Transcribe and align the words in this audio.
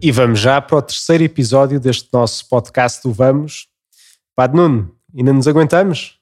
E 0.00 0.10
vamos 0.10 0.40
já 0.40 0.58
para 0.58 0.78
o 0.78 0.80
terceiro 0.80 1.22
episódio 1.22 1.78
deste 1.78 2.08
nosso 2.10 2.48
podcast 2.48 3.02
do 3.02 3.12
Vamos. 3.12 3.66
Padre 4.34 4.56
Nuno, 4.56 4.97
ainda 5.16 5.32
nos 5.32 5.48
aguentamos? 5.48 6.14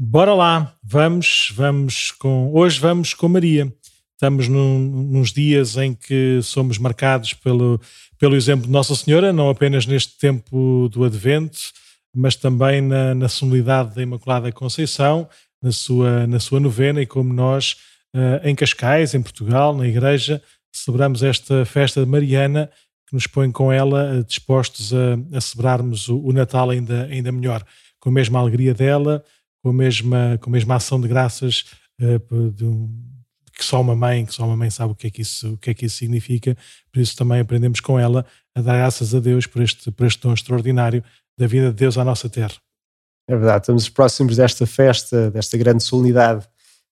Bora 0.00 0.34
lá, 0.34 0.74
vamos, 0.82 1.52
vamos 1.54 2.10
com. 2.12 2.50
Hoje 2.52 2.80
vamos 2.80 3.14
com 3.14 3.28
Maria. 3.28 3.72
Estamos 4.12 4.48
num, 4.48 4.78
nos 4.78 5.32
dias 5.32 5.76
em 5.76 5.94
que 5.94 6.40
somos 6.42 6.78
marcados 6.78 7.34
pelo, 7.34 7.80
pelo 8.18 8.36
exemplo 8.36 8.66
de 8.66 8.72
Nossa 8.72 8.94
Senhora, 8.94 9.32
não 9.32 9.50
apenas 9.50 9.86
neste 9.86 10.18
tempo 10.18 10.88
do 10.90 11.04
Advento, 11.04 11.58
mas 12.14 12.36
também 12.36 12.80
na, 12.80 13.14
na 13.14 13.28
solenidade 13.28 13.94
da 13.94 14.02
Imaculada 14.02 14.52
Conceição, 14.52 15.28
na 15.60 15.72
sua, 15.72 16.26
na 16.26 16.38
sua 16.38 16.60
novena, 16.60 17.02
e 17.02 17.06
como 17.06 17.32
nós, 17.32 17.76
uh, 18.14 18.46
em 18.46 18.54
Cascais, 18.54 19.14
em 19.14 19.22
Portugal, 19.22 19.76
na 19.76 19.86
Igreja, 19.86 20.40
celebramos 20.72 21.22
esta 21.22 21.64
festa 21.64 22.04
mariana 22.06 22.70
que 23.08 23.14
nos 23.14 23.26
põe 23.26 23.50
com 23.50 23.72
ela 23.72 24.16
eh, 24.16 24.22
dispostos 24.22 24.92
a, 24.92 25.36
a 25.36 25.40
celebrarmos 25.40 26.08
o, 26.08 26.18
o, 26.18 26.32
Natal 26.32 26.70
ainda, 26.70 27.04
ainda 27.04 27.30
melhor, 27.30 27.64
com 28.04 28.10
a 28.10 28.12
mesma 28.12 28.38
alegria 28.38 28.74
dela, 28.74 29.24
com 29.62 29.70
a 29.70 29.72
mesma, 29.72 30.38
com 30.42 30.50
a 30.50 30.52
mesma 30.52 30.74
ação 30.74 31.00
de 31.00 31.08
graças 31.08 31.64
uh, 31.98 32.50
de 32.50 32.66
um, 32.66 32.86
que 33.50 33.64
só 33.64 33.80
uma 33.80 33.96
mãe, 33.96 34.26
que 34.26 34.34
só 34.34 34.44
uma 34.44 34.56
mãe 34.56 34.68
sabe 34.68 34.92
o 34.92 34.94
que 34.94 35.06
é 35.06 35.10
que 35.10 35.22
isso, 35.22 35.54
o 35.54 35.56
que 35.56 35.70
é 35.70 35.74
que 35.74 35.86
isso 35.86 35.96
significa. 35.96 36.54
Por 36.92 37.00
isso 37.00 37.16
também 37.16 37.40
aprendemos 37.40 37.80
com 37.80 37.98
ela 37.98 38.26
a 38.54 38.60
dar 38.60 38.76
graças 38.76 39.14
a 39.14 39.20
Deus 39.20 39.46
por 39.46 39.62
este, 39.62 39.90
por 39.90 40.06
este 40.06 40.20
dom 40.20 40.34
extraordinário 40.34 41.02
da 41.38 41.46
vida 41.46 41.68
de 41.68 41.76
Deus 41.76 41.96
à 41.96 42.04
nossa 42.04 42.28
terra. 42.28 42.54
É 43.26 43.34
verdade, 43.34 43.62
estamos 43.62 43.88
próximos 43.88 44.36
desta 44.36 44.66
festa, 44.66 45.30
desta 45.30 45.56
grande 45.56 45.82
solenidade 45.82 46.46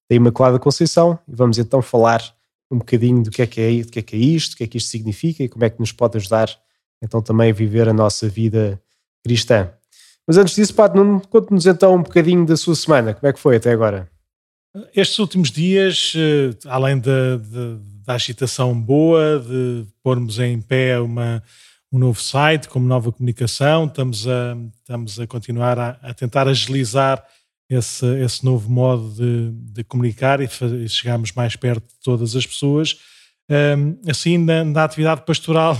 da 0.08 0.16
Imaculada 0.16 0.58
Conceição 0.58 1.18
e 1.28 1.36
vamos 1.36 1.58
então 1.58 1.82
falar 1.82 2.22
um 2.70 2.78
bocadinho 2.78 3.22
do 3.22 3.30
que 3.30 3.42
é 3.42 3.46
que 3.46 3.60
é, 3.60 3.82
do 3.82 3.92
que 3.92 3.98
é 3.98 4.02
que 4.02 4.16
é 4.16 4.18
isto, 4.18 4.52
do 4.52 4.56
que 4.56 4.64
é 4.64 4.66
que 4.66 4.78
isto 4.78 4.88
significa 4.88 5.42
e 5.42 5.48
como 5.48 5.62
é 5.62 5.68
que 5.68 5.78
nos 5.78 5.92
pode 5.92 6.16
ajudar 6.16 6.48
então 7.02 7.20
também 7.20 7.50
a 7.50 7.54
viver 7.54 7.86
a 7.86 7.92
nossa 7.92 8.30
vida 8.30 8.80
cristã. 9.22 9.70
Mas 10.26 10.38
antes 10.38 10.54
disso, 10.54 10.74
Pato, 10.74 11.22
conte-nos 11.28 11.66
então 11.66 11.94
um 11.96 12.02
bocadinho 12.02 12.46
da 12.46 12.56
sua 12.56 12.74
semana, 12.74 13.14
como 13.14 13.28
é 13.28 13.32
que 13.32 13.40
foi 13.40 13.56
até 13.56 13.72
agora? 13.72 14.08
Estes 14.94 15.18
últimos 15.18 15.50
dias, 15.50 16.14
eh, 16.16 16.56
além 16.66 16.98
da, 16.98 17.36
da, 17.36 17.78
da 18.06 18.14
agitação 18.14 18.80
boa, 18.80 19.38
de 19.38 19.86
pormos 20.02 20.38
em 20.38 20.60
pé 20.60 20.98
uma, 20.98 21.42
um 21.92 21.98
novo 21.98 22.20
site, 22.20 22.68
como 22.68 22.86
nova 22.86 23.12
comunicação, 23.12 23.84
estamos 23.84 24.26
a, 24.26 24.56
estamos 24.78 25.20
a 25.20 25.26
continuar 25.26 25.78
a, 25.78 25.90
a 26.02 26.14
tentar 26.14 26.48
agilizar 26.48 27.22
esse, 27.68 28.06
esse 28.22 28.44
novo 28.44 28.70
modo 28.70 29.10
de, 29.10 29.50
de 29.72 29.84
comunicar 29.84 30.40
e, 30.40 30.46
de, 30.46 30.88
chegarmos 30.88 31.32
mais 31.32 31.56
perto 31.56 31.86
de 31.86 32.00
todas 32.02 32.34
as 32.34 32.46
pessoas. 32.46 32.96
Um, 33.50 33.98
assim, 34.10 34.38
na, 34.38 34.64
na, 34.64 34.84
atividade 34.84 35.24
pastoral, 35.26 35.76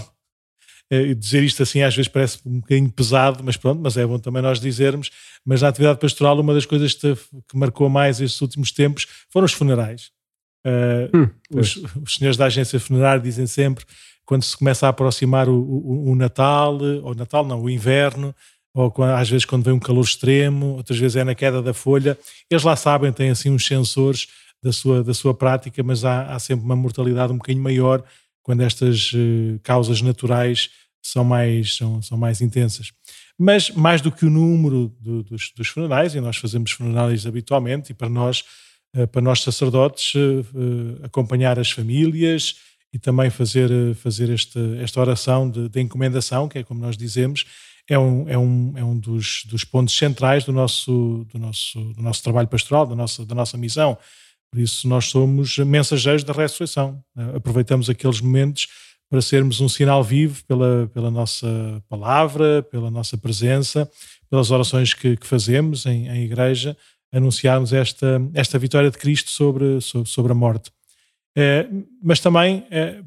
uh, 0.93 1.15
dizer 1.15 1.43
isto 1.43 1.63
assim 1.63 1.83
às 1.83 1.95
vezes 1.95 2.09
parece 2.09 2.39
um 2.45 2.61
bocadinho 2.61 2.91
pesado, 2.91 3.43
mas 3.43 3.57
pronto, 3.57 3.81
mas 3.83 3.97
é 3.97 4.07
bom 4.07 4.19
também 4.19 4.43
nós 4.43 4.61
dizermos. 4.61 5.11
Mas 5.45 5.63
na 5.63 5.69
atividade 5.69 5.99
pastoral, 5.99 6.39
uma 6.39 6.55
das 6.55 6.67
coisas 6.67 6.95
que, 6.95 7.17
marcou 7.55 7.89
mais 7.89 8.21
estes 8.21 8.41
últimos 8.41 8.71
tempos 8.71 9.07
foram 9.31 9.47
os 9.47 9.53
funerais. 9.53 10.11
Uh, 10.65 11.17
hum, 11.17 11.29
os, 11.59 11.77
os, 12.05 12.15
senhores 12.15 12.37
da 12.37 12.47
agência 12.47 12.79
funerária 12.79 13.21
dizem 13.21 13.47
sempre 13.47 13.85
quando 14.25 14.45
se 14.45 14.57
começa 14.57 14.87
a 14.87 14.91
aproximar 14.91 15.49
o, 15.49 15.55
o, 15.55 16.11
o 16.11 16.15
Natal, 16.15 16.79
ou 17.03 17.15
Natal 17.15 17.45
não, 17.45 17.61
o 17.61 17.69
inverno, 17.69 18.35
ou 18.75 18.93
às 19.17 19.29
vezes 19.29 19.45
quando 19.45 19.65
vem 19.65 19.75
um 19.75 19.81
calor 19.81 20.05
extremo, 20.05 20.77
outras 20.77 20.99
vezes 20.99 21.17
é 21.17 21.25
na 21.25 21.35
queda 21.35 21.61
da 21.61 21.75
folha. 21.75 22.17
Eles 22.51 22.63
lá 22.63 22.77
sabem, 22.77 23.13
têm 23.13 23.31
assim 23.31 23.51
uns 23.51 23.67
sensores 23.67 24.29
da 24.63 24.73
sua, 24.73 25.03
da 25.03 25.13
sua 25.13 25.35
prática, 25.35 25.83
mas 25.83 26.05
há, 26.05 26.35
há 26.35 26.39
sempre 26.39 26.65
uma 26.65 26.77
mortalidade 26.77 27.33
um 27.33 27.37
bocadinho 27.37 27.63
maior 27.63 28.03
quando 28.43 28.63
estas 28.63 29.13
uh, 29.13 29.59
causas 29.63 30.01
naturais 30.01 30.71
são 31.03 31.25
mais, 31.25 31.77
são, 31.77 32.01
são 32.01 32.17
mais 32.17 32.41
intensas. 32.41 32.93
Mas 33.37 33.71
mais 33.71 34.01
do 34.01 34.13
que 34.13 34.25
o 34.25 34.31
número 34.31 34.95
do, 35.01 35.23
dos, 35.23 35.53
dos 35.57 35.69
funerais, 35.69 36.15
e 36.15 36.21
nós 36.21 36.37
fazemos 36.37 36.71
funerais 36.71 37.27
habitualmente, 37.27 37.91
e 37.91 37.95
para 37.95 38.09
nós, 38.09 38.45
uh, 38.97 39.07
para 39.09 39.21
nós 39.21 39.43
sacerdotes, 39.43 40.15
uh, 40.15 41.05
acompanhar 41.05 41.59
as 41.59 41.71
famílias 41.71 42.57
e 42.93 42.99
também 42.99 43.31
fazer, 43.31 43.71
fazer 43.97 44.31
esta, 44.31 44.61
esta 44.81 45.01
oração 45.01 45.51
de, 45.51 45.69
de 45.69 45.81
encomendação, 45.81 46.49
que 46.49 46.59
é 46.59 46.63
como 46.63 46.81
nós 46.81 46.97
dizemos, 46.97 47.47
é 47.89 47.99
um, 47.99 48.29
é 48.29 48.39
um, 48.39 48.73
é 48.77 48.85
um 48.85 48.97
dos, 48.97 49.43
dos 49.47 49.65
pontos 49.65 49.97
centrais 49.97 50.45
do 50.45 50.53
nosso, 50.53 51.27
do, 51.33 51.39
nosso, 51.39 51.81
do 51.95 52.03
nosso 52.03 52.23
trabalho 52.23 52.49
pastoral, 52.49 52.87
da 52.87 52.95
nossa, 52.95 53.27
da 53.27 53.35
nossa 53.35 53.57
missão. 53.57 53.99
Por 54.51 54.61
isso, 54.61 54.87
nós 54.87 55.07
somos 55.07 55.59
mensageiros 55.59 56.23
da 56.23 56.33
ressurreição. 56.33 57.03
Aproveitamos 57.35 57.89
aqueles 57.89 58.21
momentos 58.21 58.69
para 59.13 59.21
sermos 59.21 59.61
um 59.61 59.69
sinal 59.69 60.03
vivo 60.03 60.43
pela, 60.47 60.91
pela 60.95 61.11
nossa 61.11 61.85
palavra, 61.87 62.63
pela 62.63 62.91
nossa 62.91 63.19
presença, 63.19 63.87
pelas 64.31 64.51
orações 64.51 64.95
que, 64.95 65.19
que 65.19 65.27
fazemos 65.27 65.85
em, 65.85 66.09
em, 66.09 66.25
igreja, 66.25 66.75
anunciarmos 67.13 67.75
esta, 67.75 68.23
esta 68.33 68.59
vitória 68.59 68.91
de 68.91 68.97
Cristo 68.97 69.29
sobre, 69.29 69.83
sobre, 69.83 70.09
sobre 70.09 70.33
a 70.33 70.35
morte. 70.35 70.71
É, 71.37 71.69
mas 72.03 72.21
também 72.21 72.67
é, 72.71 73.03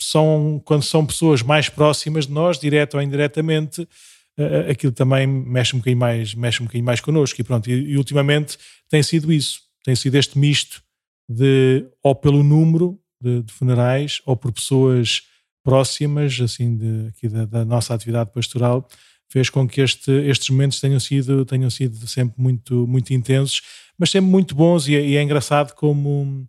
são, 0.00 0.62
quando 0.64 0.82
são 0.82 1.04
pessoas 1.04 1.42
mais 1.42 1.68
próximas 1.68 2.26
de 2.26 2.32
nós, 2.32 2.58
direto 2.58 2.94
ou 2.94 3.02
indiretamente, 3.02 3.82
uh, 3.82 4.70
aquilo 4.70 4.94
também 4.94 5.26
mexe 5.26 5.76
um 5.76 5.78
bocadinho 5.78 6.00
mais, 6.00 6.34
mexe 6.34 6.62
um 6.62 6.64
bocadinho 6.64 6.86
mais 6.86 7.02
connosco. 7.02 7.38
E 7.38 7.44
pronto, 7.44 7.68
e, 7.68 7.90
e, 7.90 7.98
ultimamente 7.98 8.56
tem 8.88 9.02
sido 9.02 9.30
isso, 9.30 9.60
tem 9.84 9.94
sido 9.94 10.14
este 10.14 10.38
misto 10.38 10.82
de 11.28 11.86
ou 12.02 12.14
pelo 12.14 12.42
número 12.42 12.98
de, 13.20 13.42
de 13.42 13.52
funerais 13.52 14.22
ou 14.24 14.34
por 14.34 14.50
pessoas 14.50 15.20
próximas, 15.64 16.38
assim, 16.40 16.76
de, 16.76 17.08
aqui 17.08 17.28
da, 17.28 17.44
da, 17.46 17.64
nossa 17.64 17.94
atividade 17.94 18.30
pastoral, 18.32 18.86
fez 19.28 19.50
com 19.50 19.66
que 19.66 19.80
este, 19.80 20.12
estes 20.28 20.50
momentos 20.50 20.78
tenham 20.78 21.00
sido, 21.00 21.44
tenham 21.44 21.70
sido 21.70 22.06
sempre 22.06 22.40
muito, 22.40 22.86
muito 22.86 23.12
intensos, 23.12 23.62
mas 23.98 24.10
sempre 24.10 24.30
muito 24.30 24.54
bons 24.54 24.86
e, 24.86 24.94
é, 24.94 25.04
e 25.04 25.16
é 25.16 25.22
engraçado 25.22 25.74
como 25.74 26.46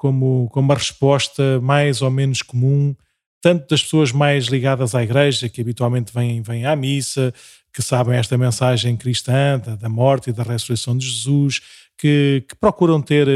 como, 0.00 0.48
como 0.50 0.68
uma 0.68 0.74
resposta 0.74 1.60
mais 1.60 2.00
ou 2.00 2.10
menos 2.10 2.40
comum, 2.40 2.96
tanto 3.38 3.68
das 3.68 3.82
pessoas 3.82 4.10
mais 4.10 4.46
ligadas 4.46 4.94
à 4.94 5.02
igreja, 5.02 5.46
que 5.46 5.60
habitualmente 5.60 6.10
vêm, 6.10 6.40
vêm 6.40 6.64
à 6.64 6.74
missa, 6.74 7.34
que 7.70 7.82
sabem 7.82 8.16
esta 8.16 8.38
mensagem 8.38 8.96
cristã 8.96 9.58
da, 9.58 9.76
da 9.76 9.90
morte 9.90 10.30
e 10.30 10.32
da 10.32 10.42
ressurreição 10.42 10.96
de 10.96 11.06
Jesus, 11.06 11.60
que, 11.98 12.42
que 12.48 12.56
procuram 12.56 13.02
ter, 13.02 13.26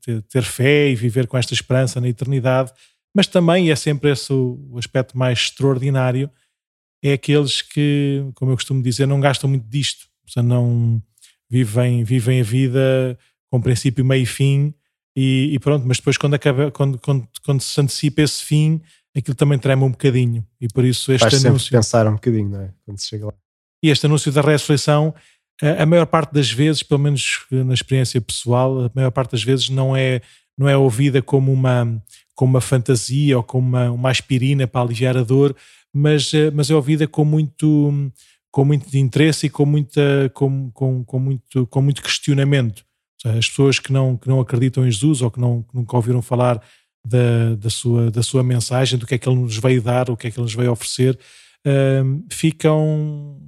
ter, 0.00 0.22
ter, 0.22 0.44
fé 0.44 0.88
e 0.88 0.94
viver 0.94 1.26
com 1.26 1.36
esta 1.36 1.52
esperança 1.52 2.00
na 2.00 2.08
eternidade, 2.08 2.70
mas 3.14 3.26
também, 3.26 3.68
e 3.68 3.70
é 3.70 3.76
sempre 3.76 4.10
esse 4.10 4.32
o, 4.32 4.58
o 4.70 4.78
aspecto 4.78 5.16
mais 5.16 5.38
extraordinário, 5.38 6.30
é 7.02 7.12
aqueles 7.12 7.62
que, 7.62 8.24
como 8.34 8.50
eu 8.50 8.56
costumo 8.56 8.82
dizer, 8.82 9.06
não 9.06 9.20
gastam 9.20 9.48
muito 9.48 9.66
disto, 9.68 10.06
não 10.36 11.02
vivem, 11.48 12.02
vivem 12.02 12.40
a 12.40 12.44
vida 12.44 13.18
com 13.50 13.60
princípio, 13.60 14.04
meio 14.04 14.22
e 14.22 14.26
fim, 14.26 14.74
e, 15.16 15.50
e, 15.52 15.58
pronto, 15.60 15.86
mas 15.86 15.98
depois 15.98 16.16
quando, 16.16 16.34
acaba, 16.34 16.70
quando, 16.70 16.98
quando, 16.98 17.28
quando 17.44 17.60
se 17.60 17.80
antecipa 17.80 18.22
esse 18.22 18.42
fim, 18.42 18.80
aquilo 19.16 19.34
também 19.36 19.58
trema 19.58 19.86
um 19.86 19.90
bocadinho. 19.90 20.44
E 20.60 20.66
por 20.66 20.84
isso 20.84 21.12
este 21.12 21.30
Faz 21.30 21.44
anúncio. 21.44 21.70
pensar 21.70 22.06
um 22.08 22.14
bocadinho, 22.14 22.48
não 22.48 22.60
é? 22.62 22.70
Quando 22.84 22.98
se 22.98 23.08
chega 23.08 23.26
lá. 23.26 23.34
E 23.82 23.90
este 23.90 24.06
anúncio 24.06 24.32
da 24.32 24.40
ressurreição, 24.40 25.14
a, 25.62 25.82
a 25.82 25.86
maior 25.86 26.06
parte 26.06 26.32
das 26.32 26.50
vezes, 26.50 26.82
pelo 26.82 27.00
menos 27.00 27.46
na 27.50 27.74
experiência 27.74 28.20
pessoal, 28.20 28.86
a 28.86 28.90
maior 28.94 29.10
parte 29.10 29.32
das 29.32 29.44
vezes 29.44 29.68
não 29.68 29.96
é, 29.96 30.20
não 30.56 30.68
é 30.68 30.76
ouvida 30.76 31.20
como 31.20 31.52
uma, 31.52 32.02
como 32.34 32.50
uma 32.50 32.60
fantasia 32.60 33.36
ou 33.36 33.42
como 33.42 33.66
uma, 33.66 33.90
uma 33.90 34.10
aspirina 34.10 34.66
para 34.66 34.80
aliviar 34.80 35.16
a 35.16 35.22
dor, 35.22 35.54
mas, 35.92 36.32
eh, 36.34 36.50
mas 36.50 36.70
é 36.70 36.74
ouvida 36.74 37.06
com 37.06 37.24
muito, 37.24 38.10
com 38.50 38.64
muito 38.64 38.96
interesse 38.96 39.46
e 39.46 39.50
com, 39.50 39.66
muita, 39.66 40.30
com, 40.34 40.70
com, 40.72 41.04
com, 41.04 41.18
muito, 41.18 41.66
com 41.66 41.82
muito 41.82 42.02
questionamento. 42.02 42.84
As 43.24 43.48
pessoas 43.48 43.78
que 43.78 43.92
não, 43.92 44.16
que 44.16 44.28
não 44.28 44.40
acreditam 44.40 44.86
em 44.86 44.90
Jesus 44.90 45.22
ou 45.22 45.30
que, 45.30 45.40
não, 45.40 45.62
que 45.62 45.74
nunca 45.74 45.96
ouviram 45.96 46.20
falar 46.20 46.60
da, 47.06 47.54
da, 47.56 47.70
sua, 47.70 48.10
da 48.10 48.22
sua 48.22 48.42
mensagem, 48.42 48.98
do 48.98 49.06
que 49.06 49.14
é 49.14 49.18
que 49.18 49.28
ele 49.28 49.40
nos 49.40 49.56
veio 49.56 49.80
dar, 49.80 50.10
o 50.10 50.16
que 50.16 50.26
é 50.26 50.30
que 50.30 50.38
ele 50.38 50.44
nos 50.44 50.54
veio 50.54 50.72
oferecer, 50.72 51.18
uh, 51.66 52.24
ficam, 52.30 53.38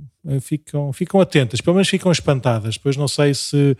ficam, 0.40 0.92
ficam 0.92 1.20
atentas, 1.20 1.60
pelo 1.60 1.74
menos 1.74 1.88
ficam 1.88 2.10
espantadas. 2.10 2.76
Depois 2.76 2.96
não 2.96 3.08
sei 3.08 3.34
se, 3.34 3.76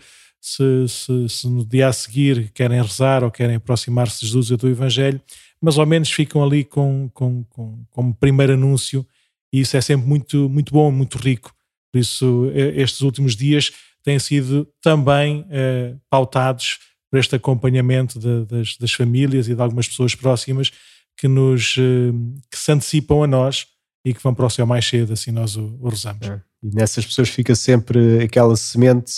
se, 0.47 0.87
se, 0.87 1.29
se 1.29 1.47
no 1.47 1.65
dia 1.65 1.89
a 1.89 1.93
seguir 1.93 2.51
querem 2.53 2.81
rezar 2.81 3.23
ou 3.23 3.29
querem 3.29 3.57
aproximar-se 3.57 4.21
de 4.21 4.27
Jesus 4.27 4.51
e 4.51 4.55
do 4.55 4.69
Evangelho, 4.69 5.21
mas 5.61 5.77
ao 5.77 5.85
menos 5.85 6.09
ficam 6.09 6.43
ali 6.43 6.63
com, 6.63 7.09
com, 7.13 7.43
com, 7.45 7.85
como 7.91 8.15
primeiro 8.15 8.53
anúncio 8.53 9.05
e 9.51 9.59
isso 9.59 9.75
é 9.75 9.81
sempre 9.81 10.07
muito, 10.07 10.47
muito 10.49 10.71
bom, 10.71 10.89
muito 10.91 11.17
rico. 11.17 11.53
Por 11.91 11.99
isso, 11.99 12.51
estes 12.53 13.01
últimos 13.01 13.35
dias 13.35 13.71
têm 14.03 14.19
sido 14.19 14.67
também 14.81 15.45
eh, 15.49 15.95
pautados 16.09 16.79
por 17.09 17.19
este 17.19 17.35
acompanhamento 17.35 18.19
de, 18.19 18.45
das, 18.45 18.77
das, 18.77 18.93
famílias 18.93 19.47
e 19.47 19.55
de 19.55 19.61
algumas 19.61 19.87
pessoas 19.87 20.15
próximas 20.15 20.71
que 21.17 21.27
nos 21.27 21.75
eh, 21.77 22.11
que 22.51 22.57
se 22.57 22.71
antecipam 22.71 23.23
a 23.23 23.27
nós 23.27 23.67
e 24.05 24.13
que 24.13 24.21
vão 24.21 24.33
para 24.33 24.45
o 24.45 24.49
céu 24.49 24.65
mais 24.65 24.85
cedo, 24.85 25.13
assim 25.13 25.31
nós 25.31 25.55
o, 25.55 25.77
o 25.81 25.89
rezamos. 25.89 26.27
É. 26.27 26.41
E 26.63 26.73
nessas 26.73 27.05
pessoas 27.05 27.29
fica 27.29 27.55
sempre 27.55 28.23
aquela 28.23 28.55
semente, 28.55 29.13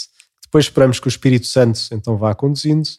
depois 0.50 0.66
esperamos 0.66 1.00
que 1.00 1.07
o 1.07 1.10
Espírito 1.10 1.46
Santo 1.46 1.80
então 1.92 2.18
vá 2.18 2.34
conduzindo, 2.34 2.90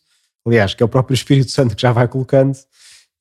aliás, 0.46 0.72
que 0.72 0.82
é 0.82 0.86
o 0.86 0.88
próprio 0.88 1.14
Espírito 1.14 1.50
Santo 1.50 1.74
que 1.74 1.82
já 1.82 1.90
vai 1.90 2.06
colocando, 2.06 2.56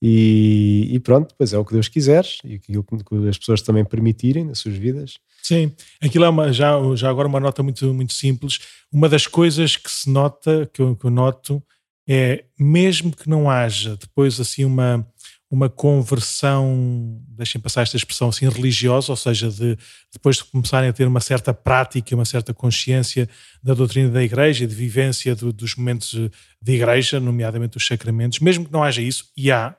e, 0.02 0.88
e 0.92 1.00
pronto, 1.00 1.30
depois 1.30 1.52
é 1.52 1.58
o 1.58 1.66
que 1.66 1.74
Deus 1.74 1.88
quiser 1.88 2.26
e 2.46 2.56
aquilo 2.56 2.84
que 2.84 3.28
as 3.28 3.38
pessoas 3.38 3.62
também 3.62 3.84
permitirem 3.84 4.46
nas 4.46 4.60
suas 4.60 4.76
vidas. 4.76 5.16
Sim, 5.42 5.74
aquilo 6.02 6.26
é 6.26 6.30
uma, 6.30 6.54
já, 6.54 6.74
já 6.96 7.10
agora 7.10 7.28
uma 7.28 7.40
nota 7.40 7.64
muito, 7.64 7.92
muito 7.94 8.14
simples. 8.14 8.60
Uma 8.92 9.10
das 9.10 9.26
coisas 9.28 9.76
que 9.76 9.92
se 9.92 10.10
nota, 10.10 10.70
que 10.72 10.82
eu, 10.82 10.96
que 10.96 11.06
eu 11.06 11.10
noto, 11.10 11.62
é 12.08 12.46
mesmo 12.58 13.12
que 13.12 13.28
não 13.28 13.50
haja 13.50 13.98
depois 13.98 14.40
assim 14.40 14.64
uma, 14.64 15.06
uma 15.52 15.68
conversão, 15.68 17.20
deixem 17.30 17.60
passar 17.60 17.82
esta 17.82 17.98
expressão 17.98 18.30
assim, 18.30 18.48
religiosa, 18.48 19.12
ou 19.12 19.16
seja, 19.16 19.50
de 19.50 19.76
depois 20.14 20.38
de 20.38 20.44
começarem 20.46 20.90
a 20.90 20.94
ter 20.94 21.08
uma 21.08 21.20
certa 21.20 21.54
prática, 21.54 22.14
uma 22.14 22.26
certa 22.26 22.54
consciência 22.54 23.28
da 23.64 23.74
doutrina 23.74 24.10
da 24.10 24.24
igreja 24.24 24.68
de 24.68 24.76
vivência 24.76 25.36
do, 25.36 25.52
dos 25.52 25.76
momentos 25.76 26.14
de 26.62 26.74
igreja, 26.74 27.20
nomeadamente 27.20 27.78
os 27.78 27.86
sacramentos, 27.86 28.40
mesmo 28.40 28.66
que 28.66 28.72
não 28.72 28.84
haja 28.84 29.02
isso, 29.02 29.32
e 29.36 29.52
há, 29.52 29.76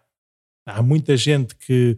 há 0.66 0.82
muita 0.82 1.16
gente 1.16 1.54
que, 1.54 1.96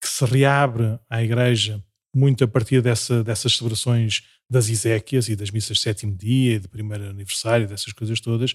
que 0.00 0.08
se 0.08 0.24
reabre 0.24 0.98
à 1.10 1.22
igreja 1.22 1.82
muito 2.14 2.44
a 2.44 2.48
partir 2.48 2.80
dessa, 2.80 3.24
dessas 3.24 3.56
celebrações 3.56 4.22
das 4.48 4.68
Iséquias 4.68 5.28
e 5.28 5.36
das 5.36 5.50
missas 5.50 5.76
de 5.76 5.82
sétimo 5.82 6.16
dia 6.16 6.54
e 6.54 6.58
de 6.58 6.68
primeiro 6.68 7.04
aniversário, 7.08 7.66
dessas 7.66 7.92
coisas 7.92 8.20
todas. 8.20 8.54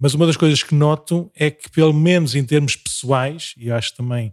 Mas 0.00 0.14
uma 0.14 0.26
das 0.26 0.36
coisas 0.36 0.62
que 0.62 0.74
noto 0.74 1.30
é 1.34 1.50
que, 1.50 1.68
pelo 1.70 1.92
menos 1.92 2.34
em 2.34 2.44
termos 2.44 2.76
pessoais, 2.76 3.54
e 3.56 3.70
acho 3.70 3.94
também 3.96 4.32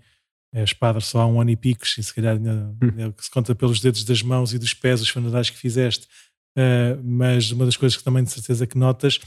as 0.53 0.71
padres 0.71 1.07
só 1.07 1.21
há 1.21 1.25
um 1.25 1.41
ano 1.41 1.49
e 1.49 1.55
picos, 1.55 1.97
e 1.97 2.03
se 2.03 2.13
calhar 2.13 2.37
hum. 2.37 3.13
se 3.19 3.29
conta 3.29 3.53
pelos 3.53 3.79
dedos 3.79 4.03
das 4.03 4.21
mãos 4.21 4.53
e 4.53 4.59
dos 4.59 4.73
pés 4.73 5.01
os 5.01 5.09
funerais 5.09 5.49
que 5.49 5.57
fizeste, 5.57 6.07
uh, 6.57 7.01
mas 7.03 7.51
uma 7.51 7.65
das 7.65 7.75
coisas 7.75 7.97
que 7.97 8.03
também 8.03 8.23
de 8.23 8.31
certeza 8.31 8.65
que 8.65 8.77
notas, 8.77 9.19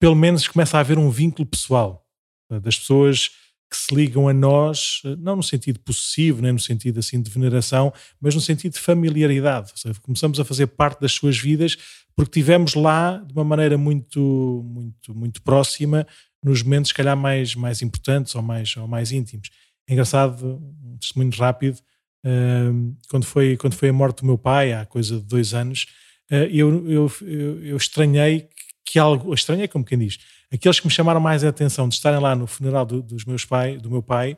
pelo 0.00 0.14
menos 0.14 0.48
começa 0.48 0.78
a 0.78 0.80
haver 0.80 0.98
um 0.98 1.10
vínculo 1.10 1.46
pessoal 1.46 2.06
uh, 2.50 2.60
das 2.60 2.78
pessoas 2.78 3.30
que 3.70 3.76
se 3.76 3.94
ligam 3.94 4.28
a 4.28 4.32
nós, 4.32 5.02
não 5.18 5.36
no 5.36 5.42
sentido 5.42 5.80
possessivo, 5.80 6.40
nem 6.40 6.52
no 6.52 6.60
sentido 6.60 7.00
assim 7.00 7.20
de 7.20 7.30
veneração, 7.30 7.92
mas 8.20 8.34
no 8.34 8.40
sentido 8.40 8.74
de 8.74 8.78
familiaridade. 8.78 9.72
Ou 9.72 9.76
seja, 9.76 10.00
começamos 10.00 10.38
a 10.38 10.44
fazer 10.44 10.68
parte 10.68 11.00
das 11.00 11.12
suas 11.12 11.36
vidas 11.36 11.76
porque 12.16 12.40
tivemos 12.40 12.74
lá 12.74 13.18
de 13.18 13.32
uma 13.32 13.44
maneira 13.44 13.76
muito, 13.76 14.62
muito, 14.64 15.14
muito 15.14 15.42
próxima 15.42 16.06
nos 16.44 16.62
momentos, 16.62 16.88
se 16.88 16.94
calhar, 16.94 17.16
mais, 17.16 17.54
mais 17.54 17.82
importantes 17.82 18.34
ou 18.34 18.42
mais, 18.42 18.76
ou 18.76 18.86
mais 18.86 19.10
íntimos. 19.10 19.50
É 19.88 19.92
engraçado, 19.92 20.62
um 20.84 20.96
testemunho 20.98 21.32
rápido, 21.36 21.78
uh, 22.24 22.96
quando, 23.08 23.24
foi, 23.24 23.56
quando 23.56 23.74
foi 23.74 23.88
a 23.88 23.92
morte 23.92 24.20
do 24.20 24.26
meu 24.26 24.38
pai, 24.38 24.72
há 24.72 24.84
coisa 24.84 25.18
de 25.18 25.24
dois 25.24 25.54
anos, 25.54 25.86
uh, 26.30 26.34
eu, 26.50 26.88
eu, 26.88 27.12
eu, 27.22 27.64
eu 27.64 27.76
estranhei 27.76 28.48
que 28.84 28.98
algo, 28.98 29.32
estranhei 29.32 29.66
como 29.66 29.84
quem 29.84 29.98
diz, 29.98 30.18
aqueles 30.54 30.78
que 30.80 30.86
me 30.86 30.92
chamaram 30.92 31.20
mais 31.20 31.44
a 31.44 31.48
atenção 31.48 31.88
de 31.88 31.94
estarem 31.94 32.20
lá 32.20 32.34
no 32.34 32.46
funeral 32.46 32.86
do, 32.86 33.02
dos 33.02 33.24
meus 33.24 33.44
pai, 33.44 33.76
do 33.76 33.90
meu 33.90 34.02
pai 34.02 34.36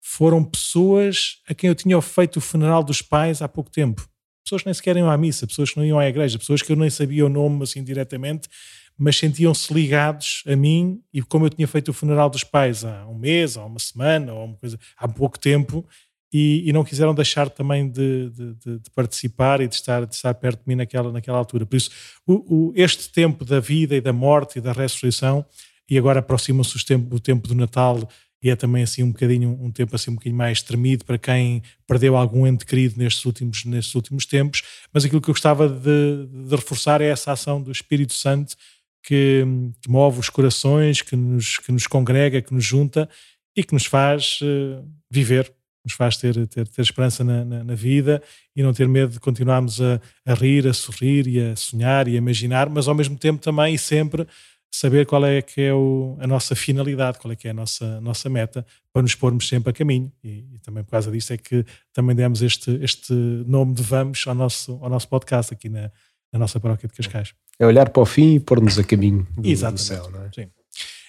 foram 0.00 0.42
pessoas 0.42 1.38
a 1.48 1.54
quem 1.54 1.68
eu 1.68 1.74
tinha 1.74 2.00
feito 2.00 2.38
o 2.38 2.40
funeral 2.40 2.82
dos 2.82 3.02
pais 3.02 3.42
há 3.42 3.48
pouco 3.48 3.70
tempo. 3.70 4.08
Pessoas 4.44 4.62
que 4.62 4.66
nem 4.66 4.74
sequer 4.74 4.96
iam 4.96 5.10
à 5.10 5.16
missa, 5.16 5.46
pessoas 5.46 5.70
que 5.70 5.76
não 5.76 5.84
iam 5.84 5.98
à 5.98 6.08
igreja, 6.08 6.38
pessoas 6.38 6.62
que 6.62 6.72
eu 6.72 6.76
nem 6.76 6.88
sabia 6.88 7.26
o 7.26 7.28
nome 7.28 7.62
assim 7.62 7.84
diretamente, 7.84 8.48
mas 8.96 9.16
sentiam-se 9.16 9.72
ligados 9.72 10.42
a 10.46 10.56
mim 10.56 11.00
e 11.12 11.22
como 11.22 11.46
eu 11.46 11.50
tinha 11.50 11.68
feito 11.68 11.88
o 11.88 11.92
funeral 11.92 12.30
dos 12.30 12.42
pais 12.42 12.84
há 12.84 13.06
um 13.06 13.14
mês, 13.14 13.56
há 13.56 13.64
uma 13.64 13.78
semana, 13.78 14.32
ou 14.32 14.44
uma 14.44 14.56
coisa, 14.56 14.78
há 14.96 15.06
pouco 15.06 15.38
tempo, 15.38 15.86
e, 16.32 16.68
e, 16.68 16.72
não 16.72 16.84
quiseram 16.84 17.14
deixar 17.14 17.48
também 17.48 17.88
de, 17.88 18.30
de, 18.30 18.54
de, 18.54 18.78
de, 18.80 18.90
participar 18.94 19.60
e 19.60 19.68
de 19.68 19.74
estar, 19.74 20.04
de 20.04 20.14
estar 20.14 20.34
perto 20.34 20.58
de 20.58 20.68
mim 20.68 20.74
naquela, 20.74 21.10
naquela 21.10 21.38
altura. 21.38 21.64
Por 21.64 21.76
isso, 21.76 21.90
o, 22.26 22.68
o, 22.68 22.72
este 22.76 23.10
tempo 23.10 23.44
da 23.44 23.60
vida 23.60 23.96
e 23.96 24.00
da 24.00 24.12
morte 24.12 24.58
e 24.58 24.60
da 24.60 24.72
ressurreição, 24.72 25.44
e 25.88 25.96
agora 25.96 26.20
aproxima-se 26.20 26.76
o 26.76 26.84
tempo, 26.84 27.16
o 27.16 27.20
tempo 27.20 27.48
do 27.48 27.54
Natal, 27.54 28.06
e 28.42 28.50
é 28.50 28.56
também 28.56 28.82
assim 28.82 29.02
um 29.02 29.10
bocadinho 29.10 29.58
um 29.60 29.70
tempo 29.70 29.96
assim 29.96 30.10
um 30.10 30.14
bocadinho 30.14 30.36
mais 30.36 30.62
tremido 30.62 31.04
para 31.04 31.18
quem 31.18 31.62
perdeu 31.86 32.16
algum 32.16 32.46
ente 32.46 32.64
querido 32.64 32.96
nestes 32.96 33.24
últimos, 33.24 33.64
nestes 33.64 33.94
últimos 33.94 34.26
tempos, 34.26 34.62
mas 34.92 35.04
aquilo 35.04 35.20
que 35.20 35.30
eu 35.30 35.34
gostava 35.34 35.68
de, 35.68 36.26
de 36.46 36.54
reforçar 36.54 37.00
é 37.00 37.06
essa 37.06 37.32
ação 37.32 37.60
do 37.60 37.72
Espírito 37.72 38.12
Santo 38.12 38.54
que, 39.02 39.44
que, 39.80 39.90
move 39.90 40.20
os 40.20 40.28
corações, 40.28 41.02
que 41.02 41.16
nos, 41.16 41.58
que 41.58 41.72
nos 41.72 41.86
congrega, 41.86 42.42
que 42.42 42.54
nos 42.54 42.64
junta 42.64 43.08
e 43.56 43.64
que 43.64 43.72
nos 43.72 43.86
faz 43.86 44.38
uh, 44.42 44.86
viver 45.10 45.52
nos 45.88 45.94
faz 45.94 46.18
ter, 46.18 46.46
ter, 46.46 46.68
ter 46.68 46.82
esperança 46.82 47.24
na, 47.24 47.44
na, 47.44 47.64
na, 47.64 47.74
vida 47.74 48.22
e 48.54 48.62
não 48.62 48.74
ter 48.74 48.86
medo 48.86 49.12
de 49.12 49.20
continuarmos 49.20 49.80
a, 49.80 49.98
a, 50.26 50.34
rir, 50.34 50.68
a 50.68 50.74
sorrir 50.74 51.26
e 51.26 51.40
a 51.40 51.56
sonhar 51.56 52.06
e 52.06 52.14
a 52.14 52.18
imaginar, 52.18 52.68
mas 52.68 52.86
ao 52.86 52.94
mesmo 52.94 53.16
tempo 53.16 53.40
também 53.40 53.74
e 53.74 53.78
sempre 53.78 54.26
saber 54.70 55.06
qual 55.06 55.24
é 55.24 55.40
que 55.40 55.62
é 55.62 55.72
o, 55.72 56.14
a 56.20 56.26
nossa 56.26 56.54
finalidade, 56.54 57.18
qual 57.18 57.32
é 57.32 57.36
que 57.36 57.48
é 57.48 57.52
a 57.52 57.54
nossa, 57.54 58.00
nossa 58.02 58.28
meta, 58.28 58.66
para 58.92 59.00
nos 59.00 59.14
pormos 59.14 59.48
sempre 59.48 59.70
a 59.70 59.72
caminho. 59.72 60.12
E, 60.22 60.44
e, 60.52 60.58
também 60.62 60.84
por 60.84 60.90
causa 60.90 61.10
disso 61.10 61.32
é 61.32 61.38
que 61.38 61.64
também 61.94 62.14
demos 62.14 62.42
este, 62.42 62.70
este 62.82 63.14
nome 63.46 63.72
de 63.72 63.82
Vamos 63.82 64.22
ao 64.26 64.34
nosso, 64.34 64.78
ao 64.82 64.90
nosso 64.90 65.08
podcast 65.08 65.54
aqui 65.54 65.70
na, 65.70 65.90
na 66.30 66.38
nossa 66.38 66.60
paróquia 66.60 66.86
de 66.86 66.94
Cascais. 66.94 67.32
É 67.58 67.66
olhar 67.66 67.88
para 67.88 68.02
o 68.02 68.06
fim 68.06 68.34
e 68.34 68.40
pôr-nos 68.40 68.78
a 68.78 68.84
caminho 68.84 69.26
do, 69.34 69.42
do 69.42 69.78
céu, 69.78 70.10
não 70.10 70.22
é? 70.22 70.30
Sim. 70.34 70.48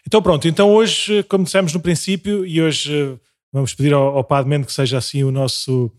Então 0.07 0.21
pronto, 0.21 0.47
então 0.47 0.73
hoje, 0.73 1.21
como 1.23 1.43
dissemos 1.43 1.73
no 1.73 1.81
princípio, 1.81 2.45
e 2.45 2.61
hoje 2.61 3.19
vamos 3.51 3.73
pedir 3.73 3.93
ao, 3.93 4.17
ao 4.17 4.23
Padre 4.23 4.49
Mendo 4.49 4.65
que 4.65 4.73
seja 4.73 4.97
assim 4.97 5.23
o 5.23 5.31
nosso, 5.31 5.91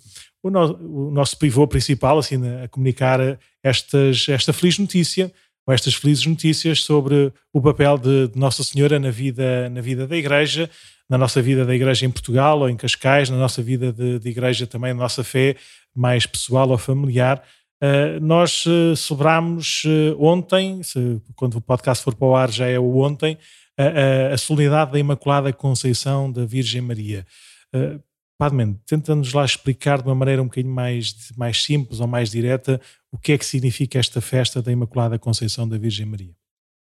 o, 0.42 0.50
no, 0.50 1.08
o 1.08 1.10
nosso 1.10 1.36
pivô 1.38 1.66
principal, 1.66 2.18
assim, 2.18 2.36
a 2.62 2.68
comunicar 2.68 3.38
estas, 3.62 4.28
esta 4.28 4.52
feliz 4.52 4.78
notícia, 4.78 5.32
ou 5.66 5.74
estas 5.74 5.94
felizes 5.94 6.26
notícias 6.26 6.82
sobre 6.82 7.32
o 7.52 7.60
papel 7.60 7.98
de, 7.98 8.28
de, 8.28 8.38
Nossa 8.38 8.64
Senhora 8.64 8.98
na 8.98 9.10
vida, 9.10 9.68
na 9.70 9.80
vida 9.80 10.06
da 10.06 10.16
Igreja, 10.16 10.70
na 11.08 11.18
nossa 11.18 11.42
vida 11.42 11.64
da 11.64 11.74
Igreja 11.74 12.06
em 12.06 12.10
Portugal 12.10 12.60
ou 12.60 12.68
em 12.68 12.76
Cascais, 12.76 13.30
na 13.30 13.36
nossa 13.36 13.62
vida 13.62 13.92
de, 13.92 14.18
de 14.18 14.28
Igreja 14.28 14.66
também, 14.66 14.92
na 14.92 15.00
nossa 15.00 15.22
fé 15.22 15.56
mais 15.94 16.26
pessoal 16.26 16.68
ou 16.70 16.78
familiar. 16.78 17.42
Uh, 17.82 18.20
nós 18.20 18.64
uh, 18.66 18.94
celebramos 18.94 19.82
uh, 19.84 20.22
ontem, 20.22 20.82
se, 20.82 21.20
quando 21.34 21.56
o 21.56 21.60
podcast 21.60 22.04
for 22.04 22.14
para 22.14 22.28
o 22.28 22.36
ar 22.36 22.50
já 22.50 22.66
é 22.66 22.78
o 22.78 22.98
ontem, 22.98 23.38
a, 23.80 24.34
a, 24.34 24.38
solenidade 24.38 24.92
da 24.92 24.98
Imaculada 24.98 25.52
Conceição 25.52 26.30
da 26.30 26.44
Virgem 26.44 26.80
Maria. 26.80 27.26
Uh, 27.74 28.00
Padre 28.38 28.56
Mendes, 28.56 28.80
tenta-nos 28.86 29.32
lá 29.32 29.44
explicar 29.44 30.00
de 30.00 30.08
uma 30.08 30.14
maneira 30.14 30.40
um 30.40 30.46
bocadinho 30.46 30.74
mais, 30.74 31.14
mais 31.36 31.62
simples 31.62 32.00
ou 32.00 32.06
mais 32.06 32.30
direta 32.30 32.80
o 33.12 33.18
que 33.18 33.32
é 33.32 33.38
que 33.38 33.44
significa 33.44 33.98
esta 33.98 34.20
festa 34.20 34.62
da 34.62 34.72
Imaculada 34.72 35.18
Conceição 35.18 35.68
da 35.68 35.76
Virgem 35.76 36.06
Maria. 36.06 36.34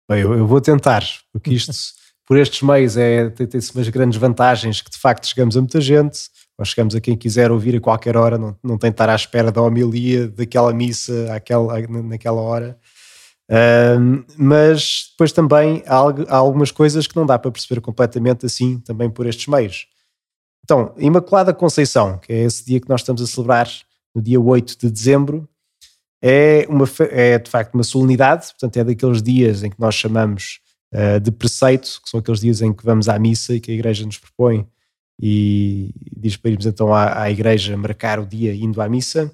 Bem, 0.08 0.20
eu, 0.22 0.32
eu 0.34 0.46
vou 0.46 0.60
tentar, 0.60 1.04
porque 1.32 1.50
isto, 1.50 1.72
por 2.26 2.38
estes 2.38 2.62
meios, 2.62 2.96
é, 2.96 3.28
tem-se 3.30 3.74
umas 3.74 3.88
grandes 3.88 4.18
vantagens 4.18 4.80
que 4.80 4.90
de 4.90 4.98
facto 4.98 5.26
chegamos 5.26 5.56
a 5.56 5.60
muita 5.60 5.80
gente, 5.80 6.18
ou 6.56 6.64
chegamos 6.64 6.94
a 6.94 7.00
quem 7.00 7.16
quiser 7.16 7.50
ouvir 7.50 7.76
a 7.76 7.80
qualquer 7.80 8.16
hora, 8.16 8.38
não, 8.38 8.56
não 8.62 8.78
tem 8.78 8.90
de 8.90 8.94
estar 8.94 9.08
à 9.08 9.14
espera 9.14 9.52
da 9.52 9.60
homilia, 9.60 10.28
daquela 10.28 10.72
missa 10.72 11.34
àquela, 11.34 11.78
naquela 12.02 12.40
hora 12.40 12.78
mas 14.36 15.08
depois 15.10 15.32
também 15.32 15.82
há, 15.86 15.96
há, 16.28 16.36
algumas 16.36 16.70
coisas 16.70 17.06
que 17.06 17.16
não 17.16 17.26
dá 17.26 17.38
para 17.38 17.50
perceber 17.50 17.80
completamente 17.80 18.46
assim 18.46 18.78
também 18.78 19.10
por 19.10 19.26
estes 19.26 19.46
meios. 19.46 19.86
Então, 20.62 20.94
Imaculada 20.96 21.52
Conceição, 21.52 22.18
que 22.18 22.32
é 22.32 22.44
esse 22.44 22.64
dia 22.64 22.80
que 22.80 22.88
nós 22.88 23.00
estamos 23.00 23.20
a 23.20 23.26
celebrar 23.26 23.68
no 24.14 24.22
dia 24.22 24.40
8 24.40 24.78
de 24.78 24.90
dezembro, 24.90 25.48
é, 26.22 26.66
uma, 26.68 26.84
é 27.10 27.38
de 27.38 27.50
facto 27.50 27.74
uma 27.74 27.82
solenidade, 27.82 28.48
portanto 28.48 28.76
é 28.76 28.84
daqueles 28.84 29.22
dias 29.22 29.64
em 29.64 29.70
que 29.70 29.80
nós 29.80 29.94
chamamos 29.94 30.60
uh, 30.94 31.18
de 31.18 31.32
preceito, 31.32 32.00
que 32.04 32.10
são 32.10 32.20
aqueles 32.20 32.40
dias 32.40 32.60
em 32.60 32.72
que 32.72 32.84
vamos 32.84 33.08
à 33.08 33.18
missa 33.18 33.54
e 33.54 33.60
que 33.60 33.70
a 33.70 33.74
igreja 33.74 34.04
nos 34.04 34.18
propõe 34.18 34.66
e 35.20 35.92
diz 36.16 36.36
para 36.36 36.50
irmos 36.50 36.66
então 36.66 36.94
à, 36.94 37.22
à 37.22 37.30
igreja 37.30 37.76
marcar 37.76 38.18
o 38.18 38.26
dia 38.26 38.54
indo 38.54 38.80
à 38.80 38.88
missa. 38.88 39.32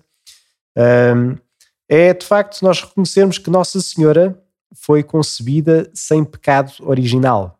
É 1.89 2.13
de 2.13 2.25
facto 2.25 2.63
nós 2.63 2.81
reconhecermos 2.81 3.39
que 3.39 3.51
Nossa 3.51 3.81
Senhora 3.81 4.43
foi 4.75 5.03
concebida 5.03 5.91
sem 5.95 6.25
pecado 6.25 6.73
original. 6.81 7.59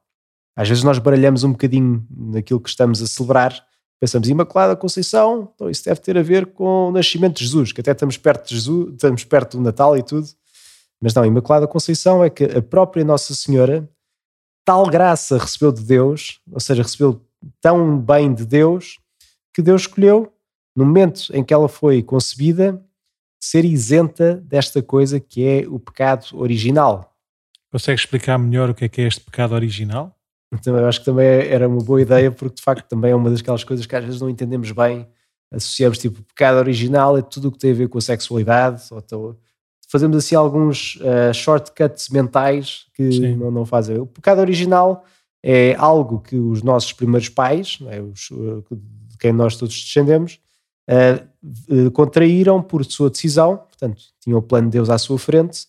Às 0.57 0.69
vezes 0.69 0.83
nós 0.83 0.99
baralhamos 0.99 1.45
um 1.45 1.53
bocadinho 1.53 2.07
naquilo 2.11 2.61
que 2.61 2.69
estamos 2.69 3.03
a 3.03 3.07
celebrar, 3.07 3.65
pensamos 4.01 4.29
Imaculada 4.29 4.75
Conceição, 4.75 5.53
então 5.55 5.71
isso 5.71 5.85
deve 5.85 6.01
ter 6.01 6.17
a 6.17 6.23
ver 6.23 6.47
com 6.47 6.89
o 6.89 6.93
nascimento 6.93 7.37
de 7.37 7.45
Jesus, 7.45 7.73
que 7.73 7.81
até 7.81 7.93
estamos 7.93 8.17
perto 8.17 8.49
de 8.49 8.55
Jesus, 8.55 8.93
estamos 8.93 9.25
perto 9.25 9.57
do 9.57 9.63
Natal 9.63 9.97
e 9.97 10.03
tudo. 10.03 10.27
Mas 11.01 11.15
não, 11.15 11.25
Imaculada 11.25 11.67
Conceição 11.67 12.25
é 12.25 12.31
que 12.31 12.45
a 12.45 12.63
própria 12.63 13.05
Nossa 13.05 13.35
Senhora 13.35 13.89
tal 14.65 14.87
graça 14.87 15.39
recebeu 15.39 15.71
de 15.71 15.83
Deus, 15.83 16.41
ou 16.51 16.59
seja, 16.59 16.83
recebeu 16.83 17.23
tão 17.61 17.99
bem 17.99 18.35
de 18.35 18.45
Deus, 18.45 18.99
que 19.55 19.63
Deus 19.63 19.83
escolheu, 19.83 20.33
no 20.75 20.85
momento 20.85 21.29
em 21.33 21.45
que 21.45 21.55
ela 21.55 21.69
foi 21.69 22.03
concebida, 22.03 22.83
ser 23.51 23.65
isenta 23.65 24.35
desta 24.35 24.83
coisa 24.83 25.21
que 25.21 25.47
é 25.47 25.67
o 25.69 25.79
pecado 25.79 26.27
original. 26.35 27.15
Consegue 27.71 28.01
explicar 28.01 28.39
melhor 28.39 28.71
o 28.71 28.75
que 28.75 28.85
é 28.85 28.89
que 28.89 29.01
é 29.01 29.07
este 29.07 29.21
pecado 29.21 29.55
original? 29.55 30.17
Eu 30.65 30.87
acho 30.87 31.01
que 31.01 31.07
também 31.07 31.27
era 31.27 31.69
uma 31.69 31.83
boa 31.83 32.01
ideia, 32.01 32.31
porque 32.31 32.57
de 32.57 32.63
facto 32.63 32.89
também 32.89 33.11
é 33.11 33.15
uma 33.15 33.31
das 33.31 33.43
coisas 33.65 33.85
que 33.85 33.97
às 33.97 34.05
vezes 34.05 34.21
não 34.21 34.31
entendemos 34.31 34.71
bem. 34.73 35.07
Associamos 35.53 35.99
tipo, 35.99 36.23
pecado 36.23 36.59
original 36.59 37.17
é 37.17 37.23
tudo 37.23 37.49
o 37.49 37.53
que 37.53 37.59
tem 37.59 37.71
a 37.71 37.75
ver 37.75 37.89
com 37.89 37.99
a 37.99 38.01
sexualidade, 38.01 38.83
ou 38.91 38.99
então, 38.99 39.37
fazemos 39.89 40.17
assim 40.17 40.35
alguns 40.35 40.97
uh, 40.97 41.33
shortcuts 41.33 42.09
mentais 42.09 42.87
que 42.95 43.37
não, 43.37 43.51
não 43.51 43.67
fazem. 43.67 43.99
O 43.99 44.07
pecado 44.07 44.41
original 44.41 45.05
é 45.43 45.75
algo 45.77 46.21
que 46.21 46.37
os 46.37 46.63
nossos 46.63 46.93
primeiros 46.93 47.29
pais, 47.29 47.79
é, 47.89 48.01
os, 48.01 48.29
de 48.31 49.19
quem 49.19 49.33
nós 49.33 49.57
todos 49.57 49.75
descendemos, 49.75 50.41
uh, 50.89 51.91
contraíram 51.93 52.63
por 52.63 52.85
sua 52.85 53.11
decisão, 53.11 53.57
portanto, 53.57 54.03
tinham 54.21 54.39
o 54.39 54.43
plano 54.43 54.69
de 54.69 54.73
Deus 54.73 54.91
à 54.91 54.99
sua 54.99 55.19
frente 55.19 55.67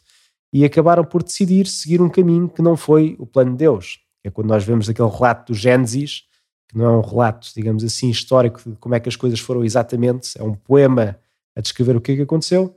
e 0.52 0.64
acabaram 0.64 1.04
por 1.04 1.24
decidir 1.24 1.68
seguir 1.68 2.02
um 2.02 2.10
caminho 2.10 2.48
que 2.50 2.62
não 2.62 2.78
foi 2.78 3.16
o 3.20 3.26
plano 3.26 3.52
de 3.52 3.58
Deus. 3.58 4.00
É 4.24 4.30
quando 4.30 4.48
nós 4.48 4.64
vemos 4.64 4.90
aquele 4.90 5.10
relato 5.10 5.52
do 5.52 5.58
Gênesis, 5.58 6.24
que 6.68 6.78
não 6.78 6.86
é 6.86 6.90
um 6.90 7.02
relato, 7.02 7.50
digamos 7.56 7.84
assim, 7.84 8.10
histórico 8.10 8.62
de 8.70 8.76
como 8.78 8.96
é 8.96 9.00
que 9.00 9.10
as 9.10 9.16
coisas 9.16 9.40
foram 9.40 9.64
exatamente, 9.64 10.38
é 10.38 10.44
um 10.44 10.54
poema 10.54 11.18
a 11.56 11.62
descrever 11.62 11.96
o 11.96 12.02
que 12.02 12.12
é 12.12 12.16
que 12.18 12.22
aconteceu, 12.22 12.76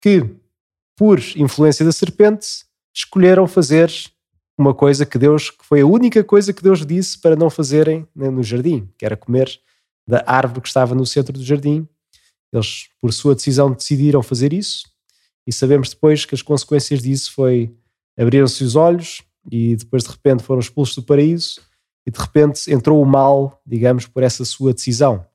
que, 0.00 0.28
por 0.96 1.18
influência 1.36 1.84
da 1.84 1.92
serpente, 1.92 2.46
escolheram 2.94 3.46
fazer 3.46 3.90
uma 4.56 4.72
coisa 4.72 5.04
que 5.04 5.18
Deus, 5.18 5.50
que 5.50 5.64
foi 5.64 5.80
a 5.80 5.86
única 5.86 6.22
coisa 6.22 6.52
que 6.52 6.62
Deus 6.62 6.84
disse 6.86 7.18
para 7.18 7.34
não 7.34 7.50
fazerem 7.50 8.06
no 8.14 8.42
jardim, 8.42 8.88
que 8.96 9.04
era 9.04 9.16
comer 9.16 9.50
da 10.06 10.22
árvore 10.26 10.60
que 10.60 10.68
estava 10.68 10.94
no 10.94 11.06
centro 11.06 11.32
do 11.32 11.42
jardim. 11.42 11.88
Eles, 12.52 12.88
por 13.00 13.12
sua 13.12 13.34
decisão, 13.34 13.72
decidiram 13.72 14.22
fazer 14.22 14.52
isso 14.52 14.84
e 15.46 15.52
sabemos 15.52 15.90
depois 15.90 16.24
que 16.24 16.34
as 16.34 16.42
consequências 16.42 17.02
disso 17.02 17.32
foi 17.32 17.74
abriram-se 18.18 18.62
os 18.62 18.76
olhos 18.76 19.22
e 19.50 19.76
depois 19.76 20.04
de 20.04 20.10
repente 20.10 20.42
foram 20.42 20.60
expulsos 20.60 20.94
do 20.94 21.02
paraíso 21.02 21.60
e 22.06 22.10
de 22.10 22.18
repente 22.18 22.72
entrou 22.72 23.02
o 23.02 23.06
mal, 23.06 23.60
digamos, 23.66 24.06
por 24.06 24.22
essa 24.22 24.44
sua 24.44 24.72
decisão. 24.72 25.26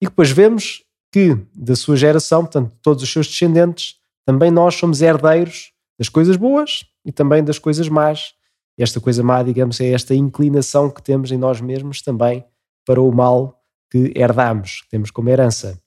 E 0.00 0.06
depois 0.06 0.30
vemos 0.30 0.84
que 1.12 1.36
da 1.54 1.76
sua 1.76 1.96
geração, 1.96 2.42
portanto, 2.42 2.74
todos 2.82 3.02
os 3.02 3.12
seus 3.12 3.26
descendentes, 3.26 3.96
também 4.24 4.50
nós 4.50 4.74
somos 4.74 5.02
herdeiros 5.02 5.72
das 5.98 6.08
coisas 6.08 6.36
boas 6.36 6.84
e 7.04 7.12
também 7.12 7.44
das 7.44 7.58
coisas 7.58 7.88
más. 7.88 8.34
Esta 8.78 9.00
coisa 9.00 9.22
má, 9.22 9.42
digamos, 9.42 9.80
é 9.80 9.90
esta 9.90 10.14
inclinação 10.14 10.88
que 10.90 11.02
temos 11.02 11.30
em 11.30 11.36
nós 11.36 11.60
mesmos 11.60 12.00
também 12.00 12.44
para 12.86 13.00
o 13.00 13.12
mal 13.12 13.61
que 13.92 14.10
herdamos, 14.16 14.80
que 14.80 14.88
temos 14.88 15.10
como 15.10 15.28
herança. 15.28 15.78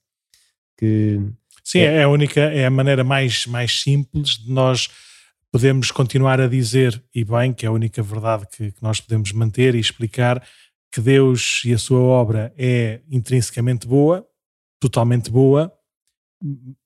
Que 0.78 1.20
Sim, 1.64 1.80
é, 1.80 1.98
é 1.98 2.04
a 2.04 2.08
única, 2.08 2.40
é 2.40 2.68
a 2.68 2.70
maneira 2.70 3.04
mais, 3.04 3.48
mais 3.48 3.82
simples 3.82 4.38
de 4.38 4.52
nós 4.52 4.88
podemos 5.52 5.90
continuar 5.90 6.40
a 6.40 6.48
dizer, 6.48 7.02
e 7.16 7.24
bem, 7.24 7.52
que 7.52 7.66
é 7.66 7.70
a 7.70 7.72
única 7.72 8.04
verdade 8.04 8.46
que, 8.56 8.72
que 8.74 8.84
nós 8.84 9.02
podemos 9.02 9.32
manter 9.32 9.74
e 9.74 9.80
explicar, 9.80 10.46
que 10.92 11.02
Deus 11.02 11.64
e 11.66 11.74
a 11.74 11.78
sua 11.80 12.00
obra 12.00 12.54
é 12.58 13.02
intrinsecamente 13.10 13.88
boa, 13.88 14.28
totalmente 14.80 15.32
boa, 15.32 15.74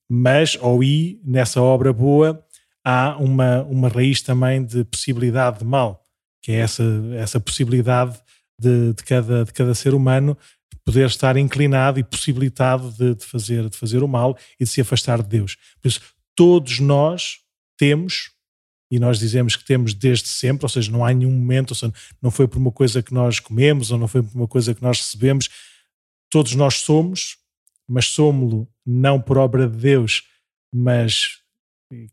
mas, 0.09 0.57
ou 0.61 0.81
e, 0.81 1.19
nessa 1.25 1.61
obra 1.61 1.91
boa, 1.91 2.41
há 2.85 3.17
uma, 3.17 3.63
uma 3.63 3.89
raiz 3.89 4.21
também 4.21 4.63
de 4.63 4.85
possibilidade 4.85 5.59
de 5.59 5.65
mal, 5.65 6.05
que 6.41 6.51
é 6.53 6.59
essa, 6.59 6.83
essa 7.15 7.39
possibilidade 7.39 8.17
de, 8.57 8.93
de, 8.93 9.03
cada, 9.03 9.43
de 9.43 9.51
cada 9.51 9.75
ser 9.75 9.93
humano 9.93 10.37
poder 10.85 11.07
estar 11.07 11.37
inclinado 11.37 11.99
e 11.99 12.03
possibilitado 12.03 12.91
de, 12.91 13.15
de, 13.15 13.25
fazer, 13.25 13.69
de 13.69 13.77
fazer 13.77 14.03
o 14.03 14.07
mal 14.07 14.37
e 14.59 14.63
de 14.63 14.69
se 14.69 14.81
afastar 14.81 15.21
de 15.21 15.29
Deus. 15.29 15.55
Por 15.81 15.87
isso, 15.87 16.01
todos 16.35 16.79
nós 16.79 17.39
temos, 17.77 18.31
e 18.91 18.99
nós 18.99 19.19
dizemos 19.19 19.55
que 19.55 19.63
temos 19.63 19.93
desde 19.93 20.27
sempre, 20.27 20.65
ou 20.65 20.69
seja, 20.69 20.91
não 20.91 21.05
há 21.05 21.13
nenhum 21.13 21.31
momento, 21.31 21.71
ou 21.71 21.75
seja, 21.75 21.93
não 22.21 22.31
foi 22.31 22.47
por 22.47 22.57
uma 22.57 22.71
coisa 22.71 23.03
que 23.03 23.13
nós 23.13 23.39
comemos 23.39 23.91
ou 23.91 23.97
não 23.97 24.07
foi 24.07 24.23
por 24.23 24.35
uma 24.35 24.47
coisa 24.47 24.73
que 24.73 24.81
nós 24.81 24.99
recebemos, 24.99 25.49
todos 26.29 26.55
nós 26.55 26.75
somos, 26.75 27.37
mas 27.87 28.05
somos-lo 28.05 28.67
não 28.85 29.21
por 29.21 29.37
obra 29.37 29.67
de 29.67 29.77
Deus, 29.77 30.23
mas 30.73 31.39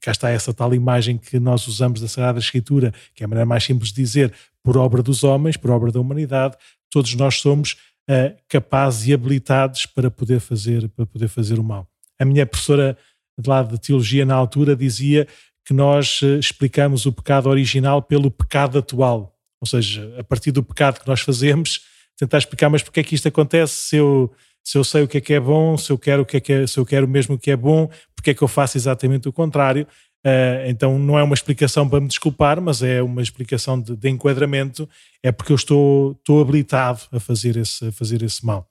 cá 0.00 0.10
está 0.10 0.30
essa 0.30 0.52
tal 0.54 0.74
imagem 0.74 1.18
que 1.18 1.38
nós 1.38 1.66
usamos 1.66 2.00
da 2.00 2.08
Sagrada 2.08 2.38
Escritura, 2.38 2.92
que 3.14 3.22
é 3.22 3.26
a 3.26 3.28
maneira 3.28 3.46
mais 3.46 3.64
simples 3.64 3.90
de 3.90 4.02
dizer, 4.02 4.34
por 4.62 4.76
obra 4.76 5.02
dos 5.02 5.22
homens, 5.22 5.56
por 5.56 5.70
obra 5.70 5.92
da 5.92 6.00
humanidade, 6.00 6.56
todos 6.90 7.14
nós 7.14 7.36
somos 7.36 7.76
uh, 8.08 8.36
capazes 8.48 9.06
e 9.06 9.14
habilitados 9.14 9.86
para 9.86 10.10
poder 10.10 10.40
fazer 10.40 10.88
para 10.90 11.06
poder 11.06 11.28
fazer 11.28 11.58
o 11.58 11.64
mal. 11.64 11.88
A 12.18 12.24
minha 12.24 12.46
professora 12.46 12.96
de 13.38 13.48
lado 13.48 13.72
de 13.72 13.80
teologia 13.80 14.24
na 14.24 14.34
altura 14.34 14.74
dizia 14.74 15.26
que 15.64 15.74
nós 15.74 16.22
uh, 16.22 16.38
explicamos 16.38 17.06
o 17.06 17.12
pecado 17.12 17.48
original 17.48 18.02
pelo 18.02 18.30
pecado 18.30 18.78
atual, 18.78 19.34
ou 19.60 19.66
seja, 19.66 20.14
a 20.18 20.24
partir 20.24 20.52
do 20.52 20.62
pecado 20.62 21.00
que 21.00 21.08
nós 21.08 21.20
fazemos, 21.20 21.80
tentar 22.16 22.38
explicar 22.38 22.70
mas 22.70 22.82
porque 22.82 23.00
é 23.00 23.02
que 23.02 23.14
isto 23.14 23.28
acontece 23.28 23.74
se 23.74 23.96
eu 23.96 24.32
se 24.64 24.76
eu 24.76 24.82
sei 24.82 25.04
o 25.04 25.08
que 25.08 25.18
é 25.18 25.20
que 25.20 25.32
é 25.32 25.38
bom, 25.38 25.78
se 25.78 25.92
eu 25.92 25.98
quero 25.98 26.22
o 26.22 26.26
que 26.26 26.38
é 26.38 26.40
que 26.40 26.52
é, 26.52 26.66
se 26.66 26.76
eu 26.76 26.84
quero 26.84 27.06
mesmo 27.06 27.36
o 27.36 27.38
que 27.38 27.52
é 27.52 27.56
bom, 27.56 27.88
porque 28.16 28.30
é 28.30 28.34
que 28.34 28.42
eu 28.42 28.48
faço 28.48 28.76
exatamente 28.76 29.28
o 29.28 29.32
contrário? 29.32 29.86
Uh, 30.26 30.66
então 30.66 30.98
não 30.98 31.16
é 31.16 31.22
uma 31.22 31.34
explicação 31.34 31.88
para 31.88 32.00
me 32.00 32.08
desculpar, 32.08 32.60
mas 32.60 32.82
é 32.82 33.00
uma 33.00 33.22
explicação 33.22 33.80
de, 33.80 33.94
de 33.94 34.08
enquadramento, 34.08 34.88
é 35.22 35.30
porque 35.30 35.52
eu 35.52 35.56
estou, 35.56 36.12
estou 36.18 36.40
habilitado 36.40 37.02
a 37.12 37.20
fazer 37.20 37.56
esse, 37.56 37.86
a 37.86 37.92
fazer 37.92 38.24
esse 38.24 38.44
mal. 38.44 38.68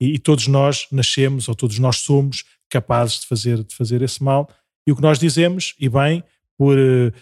E, 0.00 0.14
e, 0.14 0.18
todos 0.18 0.48
nós 0.48 0.88
nascemos, 0.90 1.48
ou 1.48 1.54
todos 1.54 1.78
nós 1.78 1.98
somos 1.98 2.42
capazes 2.68 3.20
de 3.20 3.26
fazer, 3.28 3.62
de 3.62 3.72
fazer 3.72 4.02
esse 4.02 4.20
mal. 4.20 4.50
E 4.84 4.90
o 4.90 4.96
que 4.96 5.02
nós 5.02 5.16
dizemos, 5.16 5.76
e 5.78 5.88
bem, 5.88 6.24
por 6.58 6.76
uh, 6.76 7.12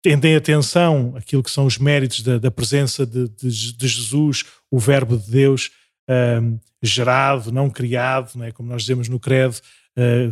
tendem 0.00 0.36
atenção 0.36 1.12
aquilo 1.16 1.42
que 1.42 1.50
são 1.50 1.66
os 1.66 1.78
méritos 1.78 2.22
da, 2.22 2.38
da 2.38 2.52
presença 2.52 3.04
de, 3.04 3.28
de, 3.30 3.76
de, 3.76 3.88
Jesus, 3.88 4.44
o 4.70 4.78
Verbo 4.78 5.18
de 5.18 5.28
Deus, 5.28 5.72
uh, 6.08 6.60
gerado, 6.80 7.50
não 7.50 7.68
criado, 7.68 8.36
não 8.36 8.44
é? 8.44 8.52
como 8.52 8.68
nós 8.68 8.82
dizemos 8.82 9.08
no 9.08 9.18
Credo, 9.18 9.56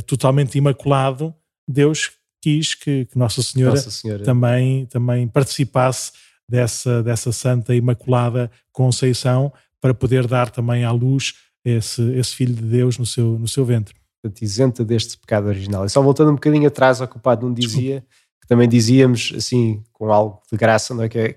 totalmente 0.07 0.59
imaculado, 0.59 1.35
Deus 1.67 2.11
quis 2.45 2.75
que, 2.75 3.07
que 3.07 3.19
Nossa, 3.19 3.43
Senhora 3.43 3.77
Nossa, 3.77 3.91
Senhora 3.91 4.23
também, 4.23 4.85
também 4.87 5.27
participasse 5.27 6.13
dessa, 6.47 7.03
dessa 7.03 7.33
Santa 7.33 7.75
Imaculada 7.75 8.51
Conceição 8.71 9.51
para 9.81 9.95
poder 9.95 10.27
dar 10.27 10.51
também 10.51 10.85
à 10.85 10.93
luz 10.93 11.35
esse, 11.65 12.03
esse 12.13 12.35
Filho 12.35 12.55
de 12.55 12.63
Deus 12.63 12.99
no 12.99 13.07
seu, 13.07 13.39
no 13.39 13.49
seu 13.49 13.65
ventre. 13.65 13.95
Isenta 14.43 14.85
deste 14.85 15.19
pecado 15.19 15.47
original. 15.49 15.87
E 15.87 15.91
só 15.91 16.03
voltando 16.03 16.31
um 16.31 16.35
bocadinho 16.35 16.69
atrás, 16.69 17.01
o 17.01 17.07
que 17.07 17.17
o 17.17 17.21
Padre 17.21 17.47
não 17.47 17.53
dizia, 17.53 18.05
que 18.41 18.47
também 18.47 18.69
dizíamos 18.69 19.33
assim, 19.37 19.83
com 19.93 20.11
algo 20.11 20.41
de 20.51 20.57
graça, 20.57 20.95
não 20.95 21.03
é? 21.03 21.09
Que, 21.09 21.19
é, 21.19 21.37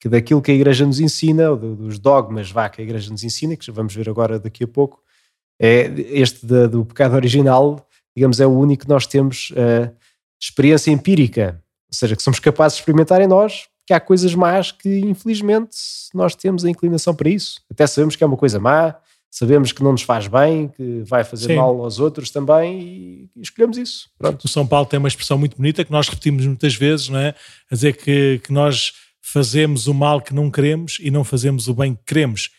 que 0.00 0.08
daquilo 0.08 0.42
que 0.42 0.50
a 0.50 0.54
Igreja 0.54 0.86
nos 0.86 1.00
ensina, 1.00 1.50
ou 1.50 1.56
dos 1.56 1.98
dogmas 1.98 2.50
vá, 2.50 2.68
que 2.68 2.80
a 2.80 2.84
Igreja 2.84 3.10
nos 3.10 3.24
ensina, 3.24 3.56
que 3.56 3.66
já 3.66 3.72
vamos 3.72 3.94
ver 3.94 4.08
agora 4.08 4.38
daqui 4.38 4.62
a 4.62 4.68
pouco, 4.68 5.00
é 5.60 5.90
este 6.10 6.46
do 6.46 6.84
pecado 6.84 7.14
original, 7.14 7.84
digamos, 8.16 8.38
é 8.40 8.46
o 8.46 8.56
único 8.56 8.84
que 8.84 8.88
nós 8.88 9.06
temos 9.06 9.50
uh, 9.50 9.92
experiência 10.40 10.90
empírica, 10.90 11.62
ou 11.90 11.96
seja, 11.96 12.14
que 12.14 12.22
somos 12.22 12.38
capazes 12.38 12.76
de 12.76 12.82
experimentar 12.82 13.20
em 13.20 13.26
nós, 13.26 13.66
que 13.86 13.94
há 13.94 14.00
coisas 14.00 14.34
más 14.34 14.70
que 14.70 14.98
infelizmente 15.00 15.76
nós 16.12 16.34
temos 16.34 16.64
a 16.64 16.70
inclinação 16.70 17.14
para 17.14 17.30
isso. 17.30 17.60
Até 17.70 17.86
sabemos 17.86 18.16
que 18.16 18.22
é 18.22 18.26
uma 18.26 18.36
coisa 18.36 18.60
má, 18.60 18.94
sabemos 19.30 19.72
que 19.72 19.82
não 19.82 19.92
nos 19.92 20.02
faz 20.02 20.26
bem, 20.26 20.68
que 20.68 21.02
vai 21.04 21.24
fazer 21.24 21.48
Sim. 21.48 21.56
mal 21.56 21.80
aos 21.82 21.98
outros 21.98 22.30
também 22.30 22.80
e, 23.34 23.40
escolhemos 23.40 23.78
isso. 23.78 24.10
Pronto. 24.18 24.44
O 24.44 24.48
São 24.48 24.66
Paulo 24.66 24.86
tem 24.86 24.98
uma 24.98 25.08
expressão 25.08 25.38
muito 25.38 25.56
bonita 25.56 25.84
que 25.84 25.90
nós 25.92 26.08
repetimos 26.08 26.44
muitas 26.46 26.74
vezes, 26.74 27.08
não 27.08 27.18
é? 27.18 27.34
A 27.70 27.74
dizer 27.74 27.96
que, 27.96 28.40
que 28.44 28.52
nós 28.52 28.92
fazemos 29.22 29.86
o 29.86 29.94
mal 29.94 30.20
que 30.20 30.34
não 30.34 30.50
queremos 30.50 30.98
e 31.00 31.10
não 31.10 31.24
fazemos 31.24 31.68
o 31.68 31.74
bem 31.74 31.94
que 31.94 32.02
queremos. 32.06 32.50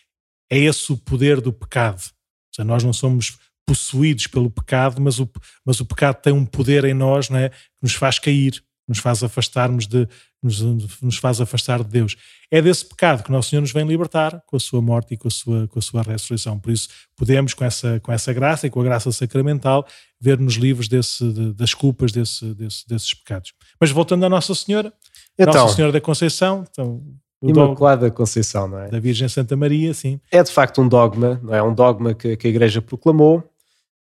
É 0.50 0.58
esse 0.58 0.92
o 0.92 0.98
poder 0.98 1.42
do 1.42 1.54
pecado. 1.54 2.02
Ou 2.02 2.56
seja, 2.56 2.68
nós 2.68 2.84
não 2.84 2.94
somos 2.94 3.38
possuídos 3.70 4.26
pelo 4.26 4.50
pecado, 4.50 5.00
mas 5.00 5.20
o, 5.20 5.30
mas 5.64 5.80
o 5.80 5.86
pecado 5.86 6.16
tem 6.24 6.34
um 6.34 6.44
poder 6.44 6.86
em 6.86 6.94
nós 6.96 7.30
não 7.30 7.38
é, 7.38 7.50
que 7.50 7.56
nos 7.84 7.94
faz 7.94 8.18
cair, 8.18 8.64
nos 8.88 8.98
faz 8.98 9.24
afastarmos 9.24 9.86
de, 9.86 10.08
nos, 10.42 10.60
nos 11.00 11.18
faz 11.18 11.40
afastar 11.40 11.84
de 11.84 11.90
Deus. 11.90 12.16
É 12.50 12.64
desse 12.64 12.84
pecado 12.84 13.22
que 13.22 13.32
Nosso 13.32 13.52
Senhor 13.52 13.62
nos 13.62 13.72
vem 13.72 13.86
libertar 13.86 14.42
com 14.48 14.58
a 14.58 14.60
sua 14.60 14.82
morte 14.82 15.14
e 15.14 15.18
com 15.18 15.28
a 15.28 15.32
sua, 15.32 15.68
com 15.68 15.78
a 15.78 15.82
sua 15.84 16.02
ressurreição. 16.02 16.58
Por 16.58 16.72
isso, 16.72 16.90
podemos, 17.16 17.54
com 17.54 17.64
essa, 17.64 18.00
com 18.00 18.12
essa 18.12 18.34
graça 18.34 18.66
e 18.66 18.72
com 18.72 18.82
a 18.82 18.84
graça 18.84 19.12
sacramental, 19.12 19.86
ver-nos 20.20 20.56
livres 20.56 20.88
desse, 20.88 21.32
de, 21.32 21.54
das 21.54 21.76
culpas 21.76 22.12
desse, 22.12 22.52
desse, 22.56 22.88
desses 22.88 23.14
pecados. 23.14 23.54
Mas 23.80 23.92
voltando 23.92 24.26
à 24.26 24.30
Nossa 24.30 24.56
Senhora, 24.56 24.92
então, 25.38 25.54
Nossa 25.54 25.76
Senhora 25.76 25.94
da 25.94 26.02
Conceição, 26.02 26.66
então, 26.72 27.04
Imaculada 27.44 28.10
Conceição, 28.10 28.68
não 28.68 28.80
é? 28.80 28.90
Da 28.90 29.00
Virgem 29.00 29.30
Santa 29.30 29.56
Maria, 29.56 29.94
sim. 29.94 30.20
É 30.32 30.42
de 30.42 30.52
facto 30.52 30.82
um 30.82 30.88
dogma, 30.88 31.40
não 31.44 31.54
é? 31.54 31.62
Um 31.62 31.74
dogma 31.74 32.16
que, 32.16 32.36
que 32.36 32.48
a 32.48 32.50
Igreja 32.50 32.82
proclamou 32.82 33.48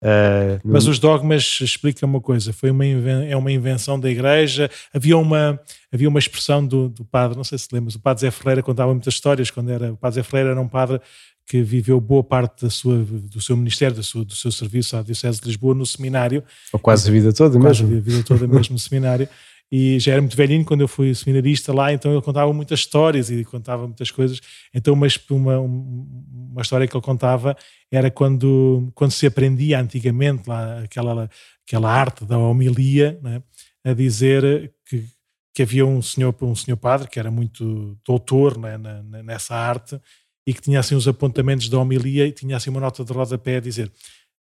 Uh, 0.02 0.60
Mas 0.62 0.86
os 0.86 0.98
dogmas, 0.98 1.58
explica 1.60 2.04
uma 2.04 2.20
coisa, 2.20 2.52
foi 2.52 2.70
uma 2.70 2.84
é 2.84 3.36
uma 3.36 3.50
invenção 3.50 3.98
da 3.98 4.10
igreja. 4.10 4.70
Havia 4.92 5.16
uma, 5.16 5.58
havia 5.92 6.08
uma 6.08 6.18
expressão 6.18 6.64
do, 6.66 6.88
do 6.88 7.04
padre, 7.04 7.36
não 7.36 7.44
sei 7.44 7.58
se 7.58 7.68
lembras, 7.72 7.94
o 7.94 8.00
padre 8.00 8.22
Zé 8.22 8.30
Ferreira 8.30 8.62
contava 8.62 8.92
muitas 8.92 9.14
histórias 9.14 9.50
quando 9.50 9.70
era. 9.70 9.92
O 9.92 9.96
padre 9.96 10.16
Zé 10.16 10.22
Ferreira 10.22 10.50
era 10.50 10.60
um 10.60 10.68
padre 10.68 11.00
que 11.46 11.62
viveu 11.62 12.00
boa 12.00 12.24
parte 12.24 12.64
da 12.64 12.70
sua, 12.70 12.98
do 13.04 13.40
seu 13.40 13.56
ministério, 13.56 13.94
do 13.94 14.02
seu, 14.02 14.24
do 14.24 14.34
seu 14.34 14.50
serviço 14.50 14.96
à 14.96 15.02
Diocese 15.02 15.40
de 15.40 15.46
Lisboa 15.46 15.74
no 15.74 15.86
seminário. 15.86 16.42
Ou 16.72 16.78
quase 16.78 17.08
a 17.08 17.12
vida 17.12 17.32
toda 17.32 17.58
quase 17.58 17.84
mesmo. 17.84 17.98
a 17.98 18.00
vida 18.00 18.22
toda 18.24 18.46
mesmo 18.48 18.74
no 18.74 18.78
seminário. 18.78 19.28
E 19.70 19.98
já 19.98 20.12
era 20.12 20.20
muito 20.20 20.36
velhinho 20.36 20.64
quando 20.64 20.82
eu 20.82 20.88
fui 20.88 21.12
seminarista 21.14 21.72
lá, 21.72 21.92
então 21.92 22.12
ele 22.12 22.22
contava 22.22 22.52
muitas 22.52 22.80
histórias 22.80 23.30
e 23.30 23.44
contava 23.44 23.84
muitas 23.84 24.12
coisas. 24.12 24.40
Então, 24.72 24.94
uma, 24.94 25.06
uma, 25.30 25.58
uma 26.56 26.62
história 26.62 26.88
que 26.88 26.96
ele 26.96 27.04
contava 27.04 27.54
era 27.92 28.10
quando, 28.10 28.90
quando 28.94 29.10
se 29.10 29.26
aprendia 29.26 29.78
antigamente 29.78 30.48
lá 30.48 30.80
aquela, 30.82 31.30
aquela 31.66 31.92
arte 31.92 32.24
da 32.24 32.38
homilia, 32.38 33.18
né, 33.22 33.42
a 33.84 33.92
dizer 33.92 34.72
que, 34.88 35.04
que 35.54 35.62
havia 35.62 35.84
um 35.84 36.00
senhor, 36.00 36.34
um 36.40 36.54
senhor 36.54 36.78
padre 36.78 37.08
que 37.08 37.18
era 37.18 37.30
muito 37.30 37.98
doutor 38.04 38.56
né, 38.56 38.78
nessa 39.22 39.54
arte 39.54 40.00
e 40.46 40.54
que 40.54 40.62
tinha 40.62 40.80
assim 40.80 40.94
os 40.94 41.06
apontamentos 41.06 41.68
da 41.68 41.78
homilia 41.78 42.26
e 42.26 42.32
tinha 42.32 42.56
assim 42.56 42.70
uma 42.70 42.80
nota 42.80 43.04
de 43.04 43.12
rodapé 43.12 43.56
a 43.56 43.60
dizer 43.60 43.92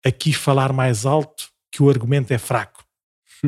aqui 0.03 0.33
falar 0.33 0.73
mais 0.73 1.05
alto 1.05 1.47
que 1.71 1.83
o 1.83 1.89
argumento 1.91 2.31
é 2.31 2.39
fraco. 2.39 2.83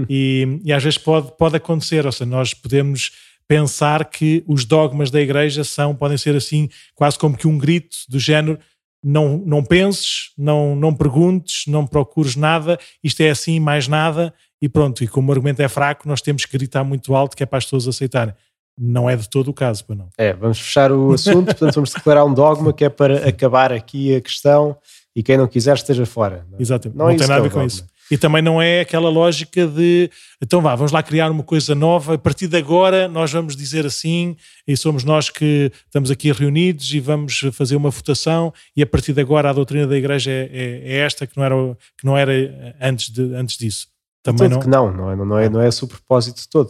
e, 0.08 0.60
e 0.63 0.72
às 0.72 0.84
vezes 0.84 1.00
pode, 1.00 1.36
pode 1.36 1.56
acontecer, 1.56 2.06
ou 2.06 2.12
seja, 2.12 2.30
nós 2.30 2.53
podemos 2.53 3.12
pensar 3.51 4.05
que 4.05 4.46
os 4.48 4.63
dogmas 4.63 5.12
da 5.12 5.20
igreja 5.20 5.65
são, 5.65 5.93
podem 5.93 6.17
ser 6.17 6.34
assim, 6.38 6.70
quase 6.96 7.20
como 7.20 7.36
que 7.36 7.50
um 7.50 7.58
grito 7.58 7.98
do 8.08 8.17
género 8.17 8.58
não, 9.03 9.43
não 9.46 9.62
penses, 9.62 10.31
não, 10.38 10.74
não 10.74 10.96
perguntes, 10.96 11.65
não 11.67 11.86
procures 11.86 12.38
nada, 12.38 12.79
isto 13.03 13.20
é 13.20 13.29
assim, 13.29 13.60
mais 13.60 13.89
nada, 13.89 14.34
e 14.62 14.70
pronto. 14.70 15.03
E 15.03 15.08
como 15.08 15.27
o 15.27 15.31
argumento 15.34 15.62
é 15.62 15.67
fraco, 15.67 16.08
nós 16.08 16.22
temos 16.22 16.46
que 16.46 16.58
gritar 16.58 16.86
muito 16.86 17.13
alto 17.13 17.36
que 17.36 17.43
é 17.43 17.46
para 17.46 17.58
as 17.58 17.65
pessoas 17.65 17.89
aceitarem. 17.89 18.34
Não 18.79 19.10
é 19.10 19.17
de 19.17 19.29
todo 19.29 19.50
o 19.50 19.53
caso, 19.53 19.84
para 19.84 19.98
não. 19.98 20.08
É, 20.17 20.31
vamos 20.31 20.58
fechar 20.58 20.89
o 20.89 21.12
assunto, 21.12 21.48
portanto 21.48 21.75
vamos 21.75 21.91
declarar 21.91 22.24
um 22.24 22.34
dogma 22.34 22.72
que 22.72 22.86
é 22.86 22.89
para 22.89 23.27
acabar 23.27 23.74
aqui 23.74 24.15
a 24.15 24.22
questão 24.22 24.77
e 25.13 25.22
quem 25.22 25.36
não 25.36 25.46
quiser 25.46 25.75
esteja 25.75 26.05
fora. 26.05 26.48
Não, 26.50 26.58
é? 26.58 26.62
Exatamente, 26.62 26.98
não, 26.98 27.05
não 27.08 27.12
é 27.12 27.17
tem 27.17 27.27
nada 27.27 27.41
a 27.41 27.43
ver 27.43 27.51
com 27.51 27.63
isso. 27.63 27.86
E 28.12 28.18
também 28.18 28.41
não 28.41 28.62
é 28.62 28.82
aquela 28.82 29.10
lógica 29.10 29.65
de 29.65 30.12
então 30.41 30.62
vá, 30.62 30.75
vamos 30.75 30.91
lá 30.91 31.01
criar 31.01 31.32
uma 31.32 31.44
coisa 31.44 31.74
nova, 31.74 32.15
a 32.15 32.18
partir 32.18 32.50
de 32.50 32.58
agora 32.58 33.08
nós 33.08 33.32
vamos 33.32 33.56
dizer 33.56 33.86
assim, 33.86 34.36
e 34.68 34.75
somos 34.75 35.06
nós 35.06 35.30
que 35.30 35.72
estamos 35.86 36.12
aqui 36.12 36.30
reunidos 36.34 36.94
e 36.94 37.00
vamos 37.00 37.39
fazer 37.53 37.77
uma 37.77 37.89
votação, 37.89 38.53
e 38.75 38.84
a 38.84 38.86
partir 38.86 39.13
de 39.13 39.22
agora 39.22 39.50
a 39.50 39.53
doutrina 39.53 39.88
da 39.88 39.98
Igreja 39.98 40.30
é, 40.30 40.50
é, 40.51 40.94
é 40.94 40.98
esta 40.98 41.25
que 41.25 41.38
não 41.38 41.44
era, 41.46 41.77
que 41.98 42.06
não 42.06 42.18
era 42.18 42.34
antes, 42.82 43.10
de, 43.10 43.34
antes 43.34 43.58
disso. 43.58 43.88
Também 44.22 44.50
não... 44.50 44.60
que 44.60 44.68
não, 44.68 44.91
não 44.91 45.12
é, 45.12 45.15
não, 45.15 45.39
é, 45.39 45.50
não 45.50 45.62
é 45.62 45.70
esse 45.70 45.84
o 45.84 45.88
propósito 45.88 46.44
todo. 46.50 46.70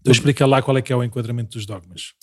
Então 0.00 0.10
explica 0.10 0.44
lá 0.44 0.60
qual 0.60 0.76
é 0.76 0.82
que 0.82 0.92
é 0.92 0.96
o 0.96 1.04
enquadramento 1.04 1.56
dos 1.56 1.66
dogmas. 1.66 2.14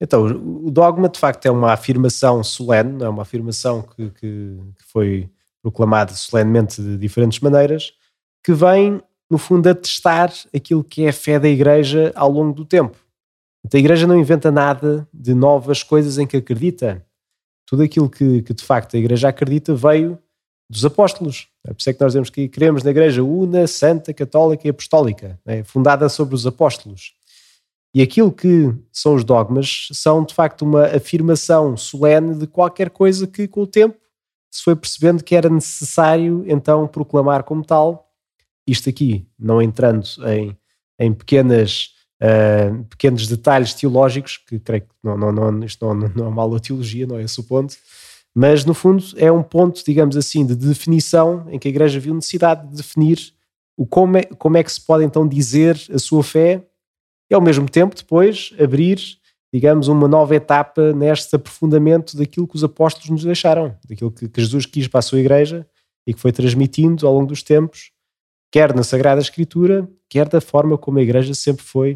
Então, 0.00 0.24
o 0.26 0.70
dogma 0.70 1.08
de 1.08 1.18
facto 1.18 1.46
é 1.46 1.50
uma 1.50 1.72
afirmação 1.72 2.42
solene, 2.42 3.02
é 3.02 3.08
uma 3.08 3.22
afirmação 3.22 3.82
que, 3.82 4.10
que, 4.10 4.58
que 4.78 4.84
foi 4.92 5.30
proclamada 5.62 6.12
solenemente 6.12 6.82
de 6.82 6.98
diferentes 6.98 7.38
maneiras, 7.40 7.92
que 8.42 8.52
vem, 8.52 9.00
no 9.30 9.38
fundo, 9.38 9.68
a 9.68 9.74
testar 9.74 10.32
aquilo 10.54 10.82
que 10.82 11.04
é 11.04 11.08
a 11.08 11.12
fé 11.12 11.38
da 11.38 11.48
Igreja 11.48 12.12
ao 12.14 12.30
longo 12.30 12.52
do 12.52 12.64
tempo. 12.64 12.96
A 13.72 13.78
Igreja 13.78 14.06
não 14.06 14.18
inventa 14.18 14.50
nada 14.50 15.06
de 15.12 15.34
novas 15.34 15.82
coisas 15.82 16.18
em 16.18 16.26
que 16.26 16.36
acredita. 16.36 17.04
Tudo 17.66 17.82
aquilo 17.82 18.10
que, 18.10 18.42
que 18.42 18.52
de 18.52 18.64
facto 18.64 18.96
a 18.96 18.98
Igreja 18.98 19.28
acredita 19.28 19.74
veio 19.74 20.18
dos 20.68 20.84
apóstolos. 20.84 21.48
É 21.64 21.72
por 21.72 21.80
isso 21.80 21.90
é 21.90 21.92
que 21.92 22.00
nós 22.00 22.12
dizemos 22.12 22.30
que 22.30 22.48
queremos 22.48 22.82
na 22.82 22.90
Igreja 22.90 23.22
una, 23.22 23.66
santa, 23.66 24.12
católica 24.12 24.66
e 24.66 24.70
apostólica, 24.70 25.38
é? 25.46 25.62
fundada 25.62 26.08
sobre 26.08 26.34
os 26.34 26.46
apóstolos. 26.46 27.14
E 27.94 28.00
aquilo 28.00 28.32
que 28.32 28.74
são 28.90 29.14
os 29.14 29.22
dogmas 29.22 29.88
são, 29.92 30.24
de 30.24 30.34
facto, 30.34 30.62
uma 30.62 30.86
afirmação 30.86 31.76
solene 31.76 32.34
de 32.34 32.46
qualquer 32.46 32.88
coisa 32.88 33.26
que, 33.26 33.46
com 33.46 33.62
o 33.62 33.66
tempo, 33.66 33.98
se 34.50 34.62
foi 34.62 34.74
percebendo 34.74 35.22
que 35.22 35.34
era 35.34 35.48
necessário, 35.48 36.42
então, 36.46 36.88
proclamar 36.88 37.42
como 37.44 37.62
tal. 37.64 38.10
Isto 38.66 38.88
aqui, 38.88 39.26
não 39.38 39.60
entrando 39.60 40.06
em, 40.28 40.56
em 40.98 41.12
pequenas, 41.12 41.90
uh, 42.22 42.84
pequenos 42.84 43.26
detalhes 43.26 43.74
teológicos, 43.74 44.36
que 44.36 44.58
creio 44.58 44.82
que 44.82 44.88
não, 45.02 45.16
não, 45.16 45.32
não, 45.32 45.64
isto 45.64 45.84
não, 45.84 45.94
não 45.94 46.24
é 46.26 46.28
uma 46.28 46.42
aula 46.42 46.60
de 46.60 46.68
teologia, 46.68 47.06
não 47.06 47.18
é 47.18 47.22
esse 47.22 47.40
o 47.40 47.44
ponto, 47.44 47.74
mas, 48.34 48.64
no 48.64 48.72
fundo, 48.72 49.04
é 49.16 49.30
um 49.30 49.42
ponto, 49.42 49.84
digamos 49.84 50.16
assim, 50.16 50.46
de 50.46 50.54
definição 50.54 51.46
em 51.50 51.58
que 51.58 51.68
a 51.68 51.70
Igreja 51.70 52.00
viu 52.00 52.14
necessidade 52.14 52.66
de 52.68 52.76
definir 52.76 53.18
o 53.76 53.86
como 53.86 54.16
é, 54.16 54.22
como 54.22 54.56
é 54.56 54.62
que 54.62 54.72
se 54.72 54.80
pode, 54.80 55.04
então, 55.04 55.28
dizer 55.28 55.78
a 55.92 55.98
sua 55.98 56.22
fé 56.22 56.66
e 57.30 57.34
ao 57.34 57.40
mesmo 57.40 57.68
tempo 57.68 57.94
depois 57.94 58.54
abrir, 58.58 58.98
digamos, 59.52 59.88
uma 59.88 60.08
nova 60.08 60.34
etapa 60.34 60.92
neste 60.92 61.34
aprofundamento 61.36 62.16
daquilo 62.16 62.48
que 62.48 62.56
os 62.56 62.64
apóstolos 62.64 63.10
nos 63.10 63.24
deixaram, 63.24 63.76
daquilo 63.88 64.10
que, 64.10 64.28
que 64.28 64.40
Jesus 64.40 64.66
quis 64.66 64.88
para 64.88 65.00
a 65.00 65.02
sua 65.02 65.20
igreja 65.20 65.66
e 66.06 66.14
que 66.14 66.20
foi 66.20 66.32
transmitindo 66.32 67.06
ao 67.06 67.14
longo 67.14 67.26
dos 67.26 67.42
tempos, 67.42 67.90
quer 68.52 68.74
na 68.74 68.82
Sagrada 68.82 69.20
Escritura, 69.20 69.88
quer 70.08 70.28
da 70.28 70.40
forma 70.40 70.76
como 70.76 70.98
a 70.98 71.02
igreja 71.02 71.34
sempre 71.34 71.64
foi 71.64 71.94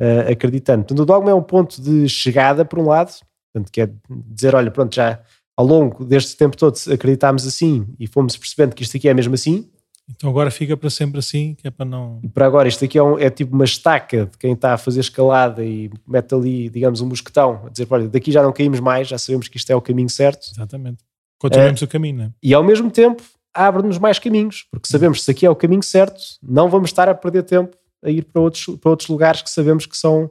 uh, 0.00 0.30
acreditando. 0.30 0.84
Portanto, 0.84 1.00
o 1.00 1.04
dogma 1.04 1.30
é 1.30 1.34
um 1.34 1.42
ponto 1.42 1.82
de 1.82 2.08
chegada, 2.08 2.64
por 2.64 2.78
um 2.78 2.86
lado, 2.86 3.12
portanto, 3.52 3.72
quer 3.72 3.92
dizer, 4.08 4.54
olha, 4.54 4.70
pronto, 4.70 4.94
já 4.94 5.20
ao 5.56 5.66
longo 5.66 6.04
deste 6.04 6.36
tempo 6.36 6.56
todo 6.56 6.78
acreditámos 6.92 7.44
assim 7.44 7.84
e 7.98 8.06
fomos 8.06 8.36
percebendo 8.36 8.76
que 8.76 8.84
isto 8.84 8.96
aqui 8.96 9.08
é 9.08 9.12
mesmo 9.12 9.34
assim, 9.34 9.68
então 10.08 10.30
agora 10.30 10.50
fica 10.50 10.74
para 10.76 10.88
sempre 10.88 11.18
assim, 11.18 11.54
que 11.54 11.66
é 11.66 11.70
para 11.70 11.84
não. 11.84 12.18
E 12.22 12.28
para 12.28 12.46
agora, 12.46 12.66
isto 12.66 12.82
aqui 12.84 12.96
é, 12.96 13.02
um, 13.02 13.18
é, 13.18 13.28
tipo 13.28 13.54
uma 13.54 13.64
estaca 13.64 14.24
de 14.24 14.38
quem 14.38 14.54
está 14.54 14.72
a 14.72 14.78
fazer 14.78 15.00
escalada 15.00 15.62
e 15.62 15.90
mete 16.06 16.34
ali, 16.34 16.70
digamos, 16.70 17.00
um 17.02 17.06
mosquetão, 17.06 17.66
a 17.66 17.68
dizer: 17.68 17.86
olha, 17.90 18.08
daqui 18.08 18.32
já 18.32 18.42
não 18.42 18.52
caímos 18.52 18.80
mais, 18.80 19.08
já 19.08 19.18
sabemos 19.18 19.48
que 19.48 19.58
isto 19.58 19.70
é 19.70 19.76
o 19.76 19.82
caminho 19.82 20.08
certo. 20.08 20.48
Exatamente. 20.50 21.04
Continuemos 21.38 21.82
é, 21.82 21.84
o 21.84 21.88
caminho, 21.88 22.22
é? 22.22 22.30
E 22.42 22.54
ao 22.54 22.64
mesmo 22.64 22.90
tempo 22.90 23.22
abre-nos 23.58 23.98
mais 23.98 24.18
caminhos, 24.18 24.66
porque 24.70 24.88
sabemos 24.88 25.18
que 25.18 25.24
se 25.24 25.30
aqui 25.30 25.44
é 25.44 25.50
o 25.50 25.56
caminho 25.56 25.82
certo, 25.82 26.20
não 26.42 26.68
vamos 26.68 26.90
estar 26.90 27.08
a 27.08 27.14
perder 27.14 27.42
tempo 27.42 27.76
a 28.02 28.10
ir 28.10 28.24
para 28.24 28.40
outros, 28.40 28.64
para 28.76 28.90
outros 28.90 29.08
lugares 29.08 29.42
que 29.42 29.50
sabemos 29.50 29.84
que 29.84 29.96
são 29.96 30.30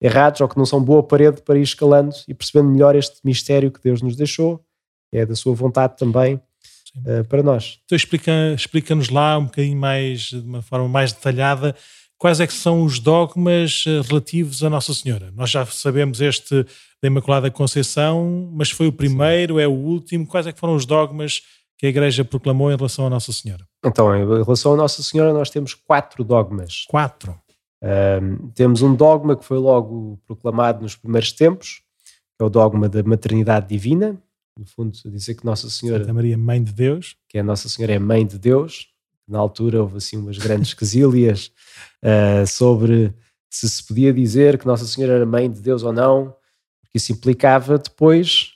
errados 0.00 0.40
ou 0.40 0.48
que 0.48 0.58
não 0.58 0.66
são 0.66 0.82
boa 0.82 1.02
parede 1.02 1.40
para 1.42 1.58
ir 1.58 1.62
escalando 1.62 2.14
e 2.26 2.34
percebendo 2.34 2.70
melhor 2.70 2.96
este 2.96 3.20
mistério 3.24 3.70
que 3.70 3.80
Deus 3.80 4.02
nos 4.02 4.16
deixou, 4.16 4.62
é 5.12 5.24
da 5.24 5.36
sua 5.36 5.54
vontade 5.54 5.96
também 5.96 6.34
uh, 6.34 7.24
para 7.28 7.42
nós. 7.42 7.78
Então 7.84 7.96
explica-nos 7.96 8.60
explica 8.60 8.94
lá 9.12 9.38
um 9.38 9.44
bocadinho 9.44 9.78
mais, 9.78 10.22
de 10.22 10.40
uma 10.40 10.60
forma 10.60 10.88
mais 10.88 11.12
detalhada, 11.12 11.76
quais 12.18 12.40
é 12.40 12.46
que 12.46 12.52
são 12.52 12.82
os 12.82 12.98
dogmas 12.98 13.84
eh, 13.86 14.00
relativos 14.08 14.64
a 14.64 14.70
Nossa 14.70 14.94
Senhora. 14.94 15.30
Nós 15.36 15.50
já 15.50 15.66
sabemos 15.66 16.20
este 16.20 16.64
da 17.02 17.08
Imaculada 17.08 17.50
Conceição, 17.50 18.50
mas 18.52 18.70
foi 18.70 18.86
o 18.86 18.92
primeiro, 18.92 19.56
Sim. 19.56 19.60
é 19.60 19.68
o 19.68 19.72
último. 19.72 20.26
Quais 20.26 20.46
é 20.46 20.52
que 20.52 20.58
foram 20.58 20.74
os 20.74 20.86
dogmas 20.86 21.42
que 21.76 21.86
a 21.86 21.88
Igreja 21.88 22.24
proclamou 22.24 22.70
em 22.70 22.76
relação 22.76 23.06
a 23.06 23.10
Nossa 23.10 23.32
Senhora? 23.32 23.66
Então, 23.84 24.14
em 24.14 24.26
relação 24.42 24.74
a 24.74 24.76
Nossa 24.76 25.02
Senhora, 25.02 25.32
nós 25.32 25.50
temos 25.50 25.74
quatro 25.74 26.24
dogmas. 26.24 26.84
Quatro. 26.88 27.38
Um, 27.82 28.48
temos 28.50 28.80
um 28.80 28.94
dogma 28.94 29.36
que 29.36 29.44
foi 29.44 29.58
logo 29.58 30.18
proclamado 30.26 30.82
nos 30.82 30.96
primeiros 30.96 31.32
tempos, 31.32 31.82
que 32.36 32.42
é 32.42 32.44
o 32.44 32.48
dogma 32.48 32.88
da 32.88 33.02
maternidade 33.02 33.68
divina, 33.68 34.18
no 34.58 34.64
fundo, 34.66 34.96
a 35.04 35.08
dizer 35.08 35.34
que 35.34 35.44
Nossa 35.44 35.68
Senhora. 35.68 36.00
Santa 36.00 36.14
Maria, 36.14 36.38
Mãe 36.38 36.62
de 36.62 36.72
Deus. 36.72 37.16
Que 37.28 37.38
a 37.38 37.42
Nossa 37.42 37.68
Senhora 37.68 37.92
é 37.92 37.98
Mãe 37.98 38.24
de 38.26 38.38
Deus. 38.38 38.88
Na 39.26 39.38
altura 39.38 39.82
houve 39.82 39.96
assim 39.96 40.16
umas 40.16 40.38
grandes 40.38 40.74
quesílias 40.74 41.50
uh, 42.02 42.46
sobre 42.48 43.12
se 43.50 43.68
se 43.68 43.86
podia 43.86 44.12
dizer 44.12 44.58
que 44.58 44.66
Nossa 44.66 44.86
Senhora 44.86 45.14
era 45.14 45.26
Mãe 45.26 45.50
de 45.50 45.60
Deus 45.60 45.82
ou 45.82 45.92
não, 45.92 46.34
porque 46.82 46.98
isso 46.98 47.12
implicava 47.12 47.78
depois 47.78 48.52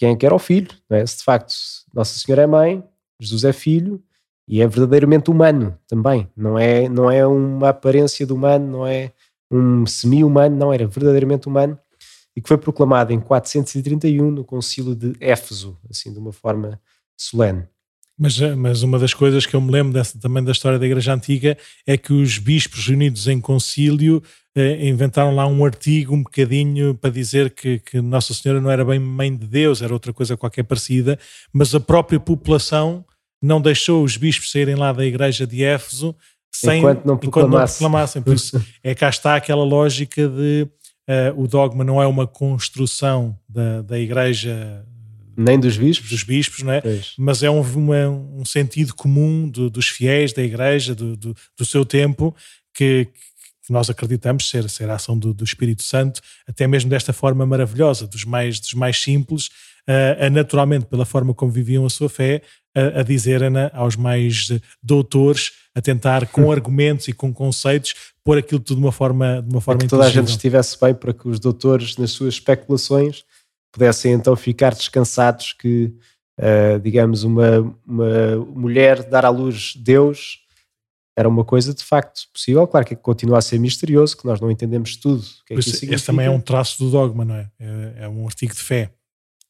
quem 0.00 0.12
é 0.12 0.16
que 0.16 0.24
era 0.24 0.34
o 0.34 0.38
filho. 0.38 0.70
É? 0.88 1.04
Se 1.04 1.18
de 1.18 1.24
facto 1.24 1.52
Nossa 1.92 2.18
Senhora 2.18 2.42
é 2.42 2.46
mãe, 2.46 2.82
Jesus 3.20 3.44
é 3.44 3.52
filho 3.52 4.02
e 4.48 4.62
é 4.62 4.66
verdadeiramente 4.66 5.30
humano 5.30 5.78
também. 5.86 6.26
Não 6.34 6.58
é, 6.58 6.88
não 6.88 7.10
é 7.10 7.26
uma 7.26 7.68
aparência 7.68 8.24
de 8.24 8.32
humano, 8.32 8.66
não 8.66 8.86
é 8.86 9.12
um 9.50 9.84
semi-humano, 9.84 10.56
não, 10.56 10.72
era 10.72 10.86
verdadeiramente 10.86 11.46
humano 11.46 11.78
e 12.34 12.40
que 12.40 12.48
foi 12.48 12.56
proclamado 12.56 13.12
em 13.12 13.20
431 13.20 14.30
no 14.30 14.42
concílio 14.42 14.94
de 14.94 15.12
Éfeso, 15.20 15.78
assim 15.90 16.10
de 16.10 16.18
uma 16.18 16.32
forma 16.32 16.80
solene. 17.14 17.64
Mas, 18.18 18.38
mas 18.56 18.82
uma 18.82 18.98
das 18.98 19.12
coisas 19.12 19.44
que 19.44 19.54
eu 19.54 19.60
me 19.60 19.70
lembro 19.70 19.92
dessa, 19.92 20.18
também 20.18 20.42
da 20.42 20.52
história 20.52 20.78
da 20.78 20.86
Igreja 20.86 21.12
Antiga 21.12 21.58
é 21.86 21.98
que 21.98 22.14
os 22.14 22.38
bispos 22.38 22.86
reunidos 22.86 23.28
em 23.28 23.38
concílio 23.38 24.22
eh, 24.22 24.39
inventaram 24.56 25.34
lá 25.34 25.46
um 25.46 25.64
artigo 25.64 26.14
um 26.14 26.22
bocadinho 26.22 26.94
para 26.94 27.10
dizer 27.10 27.50
que, 27.50 27.78
que, 27.78 28.00
Nossa 28.00 28.34
Senhora 28.34 28.60
não 28.60 28.70
era 28.70 28.84
bem 28.84 28.98
mãe 28.98 29.34
de 29.34 29.46
Deus, 29.46 29.80
era 29.80 29.92
outra 29.92 30.12
coisa 30.12 30.36
qualquer 30.36 30.64
parecida, 30.64 31.18
mas 31.52 31.74
a 31.74 31.80
própria 31.80 32.18
população 32.18 33.04
não 33.40 33.60
deixou 33.60 34.02
os 34.02 34.16
bispos 34.16 34.50
saírem 34.50 34.74
lá 34.74 34.92
da 34.92 35.04
Igreja 35.04 35.46
de 35.46 35.62
Éfeso 35.62 36.14
sem, 36.52 36.78
enquanto 36.78 37.04
não. 37.04 37.14
Enquanto 37.14 37.48
não 37.48 37.64
proclamassem. 37.64 38.22
Por 38.22 38.34
isso 38.34 38.60
é 38.82 38.94
cá 38.94 39.08
está 39.08 39.36
aquela 39.36 39.64
lógica 39.64 40.28
de 40.28 40.66
uh, 41.08 41.40
o 41.40 41.46
dogma 41.46 41.84
não 41.84 42.02
é 42.02 42.06
uma 42.06 42.26
construção 42.26 43.38
da, 43.48 43.82
da 43.82 43.98
Igreja 43.98 44.84
nem 45.36 45.58
dos 45.58 45.76
bispos, 45.78 46.10
dos 46.10 46.22
bispos 46.22 46.62
não 46.62 46.72
é? 46.72 46.82
mas 47.16 47.42
é 47.42 47.50
um, 47.50 47.62
uma, 47.62 48.08
um 48.08 48.44
sentido 48.44 48.94
comum 48.94 49.48
do, 49.48 49.70
dos 49.70 49.88
fiéis 49.88 50.34
da 50.34 50.42
igreja, 50.42 50.94
do, 50.94 51.16
do, 51.16 51.34
do 51.56 51.64
seu 51.64 51.82
tempo, 51.82 52.34
que, 52.74 53.08
que, 53.70 53.72
nós 53.72 53.88
acreditamos 53.88 54.50
ser, 54.50 54.68
ser 54.68 54.90
a 54.90 54.96
ação 54.96 55.16
do, 55.16 55.32
do, 55.32 55.44
Espírito 55.44 55.82
Santo, 55.82 56.20
até 56.46 56.66
mesmo 56.66 56.90
desta 56.90 57.12
forma 57.12 57.46
maravilhosa, 57.46 58.06
dos 58.06 58.24
mais, 58.24 58.58
dos 58.58 58.74
mais 58.74 59.00
simples, 59.00 59.48
a, 59.86 60.26
a 60.26 60.30
naturalmente, 60.30 60.86
pela 60.86 61.04
forma 61.04 61.32
como 61.32 61.52
viviam 61.52 61.86
a 61.86 61.90
sua 61.90 62.08
fé, 62.08 62.42
a, 62.74 63.00
a 63.00 63.02
dizerem 63.02 63.52
aos 63.72 63.94
mais 63.94 64.48
doutores, 64.82 65.52
a 65.74 65.80
tentar 65.80 66.26
com 66.26 66.50
argumentos 66.50 67.06
e 67.06 67.12
com 67.12 67.32
conceitos 67.32 67.94
pôr 68.24 68.38
aquilo 68.38 68.60
tudo 68.60 68.78
de 68.78 68.84
uma 68.84 68.92
forma, 68.92 69.40
de 69.40 69.54
uma 69.54 69.60
forma 69.60 69.82
é 69.82 69.84
que 69.84 69.88
toda 69.88 70.04
a 70.04 70.10
gente 70.10 70.28
estivesse 70.28 70.78
bem 70.80 70.94
para 70.94 71.12
que 71.12 71.28
os 71.28 71.38
doutores, 71.38 71.96
nas 71.96 72.10
suas 72.10 72.34
especulações, 72.34 73.24
pudessem 73.72 74.12
então 74.12 74.34
ficar 74.34 74.74
descansados 74.74 75.52
que, 75.52 75.94
uh, 76.38 76.78
digamos, 76.82 77.22
uma, 77.22 77.60
uma 77.86 78.36
mulher 78.54 79.08
dar 79.08 79.24
à 79.24 79.30
luz 79.30 79.74
Deus 79.76 80.39
era 81.20 81.28
uma 81.28 81.44
coisa 81.44 81.74
de 81.74 81.84
facto 81.84 82.22
possível. 82.32 82.66
Claro 82.66 82.86
que 82.86 82.96
continua 82.96 83.38
a 83.38 83.42
ser 83.42 83.58
misterioso, 83.58 84.16
que 84.16 84.26
nós 84.26 84.40
não 84.40 84.50
entendemos 84.50 84.96
tudo. 84.96 85.22
Que 85.46 85.54
é 85.54 85.56
que 85.56 85.60
isso 85.60 85.84
esse 85.84 86.06
também 86.06 86.26
é 86.26 86.30
um 86.30 86.40
traço 86.40 86.82
do 86.82 86.90
dogma, 86.90 87.24
não 87.24 87.34
é? 87.34 87.50
É, 87.60 87.94
é 88.04 88.08
um 88.08 88.26
artigo 88.26 88.54
de 88.54 88.60
fé. 88.60 88.90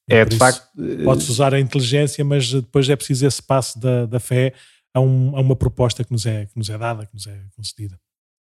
É, 0.08 0.24
de 0.24 0.36
facto. 0.36 0.68
Pode-se 1.04 1.30
usar 1.30 1.54
a 1.54 1.60
inteligência, 1.60 2.24
mas 2.24 2.52
depois 2.52 2.88
é 2.88 2.96
preciso 2.96 3.24
esse 3.24 3.40
passo 3.40 3.78
da, 3.78 4.06
da 4.06 4.18
fé 4.18 4.52
a, 4.92 5.00
um, 5.00 5.36
a 5.36 5.40
uma 5.40 5.54
proposta 5.54 6.02
que 6.02 6.10
nos, 6.10 6.26
é, 6.26 6.46
que 6.46 6.56
nos 6.56 6.68
é 6.68 6.76
dada, 6.76 7.06
que 7.06 7.14
nos 7.14 7.26
é 7.28 7.40
concedida. 7.56 7.98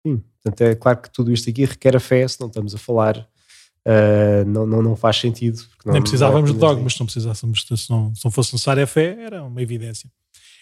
Sim, 0.05 0.23
portanto 0.41 0.61
é 0.61 0.75
claro 0.75 1.01
que 1.01 1.11
tudo 1.11 1.33
isto 1.33 1.49
aqui 1.49 1.65
requer 1.65 1.95
a 1.97 1.99
fé, 1.99 2.25
se 2.25 2.39
não 2.39 2.47
estamos 2.47 2.73
a 2.73 2.77
falar, 2.77 3.17
uh, 3.17 4.45
não, 4.47 4.65
não, 4.65 4.81
não 4.81 4.95
faz 4.95 5.17
sentido. 5.17 5.61
Não, 5.85 5.91
Nem 5.91 6.01
precisávamos 6.01 6.49
é 6.49 6.53
de 6.53 6.59
dogmas, 6.59 6.93
se 6.93 6.99
não 7.01 7.05
precisássemos, 7.05 7.65
se 7.67 7.89
não, 7.89 8.15
se 8.15 8.23
não 8.23 8.31
fosse 8.31 8.53
necessária 8.53 8.85
a 8.85 8.87
fé, 8.87 9.17
era 9.21 9.43
uma 9.43 9.61
evidência. 9.61 10.09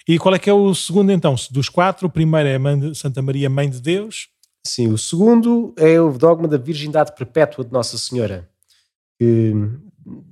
E 0.07 0.17
qual 0.17 0.33
é 0.33 0.39
que 0.39 0.49
é 0.49 0.53
o 0.53 0.73
segundo 0.73 1.11
então? 1.11 1.35
Dos 1.51 1.67
quatro, 1.67 2.07
o 2.07 2.09
primeiro 2.09 2.47
é 2.47 2.93
Santa 2.93 3.21
Maria, 3.21 3.49
Mãe 3.49 3.69
de 3.69 3.81
Deus. 3.81 4.29
Sim, 4.65 4.91
o 4.91 4.97
segundo 4.97 5.73
é 5.77 5.99
o 5.99 6.11
dogma 6.11 6.47
da 6.47 6.57
virgindade 6.57 7.13
perpétua 7.13 7.65
de 7.65 7.71
Nossa 7.71 7.97
Senhora. 7.97 8.49
Que 9.19 9.53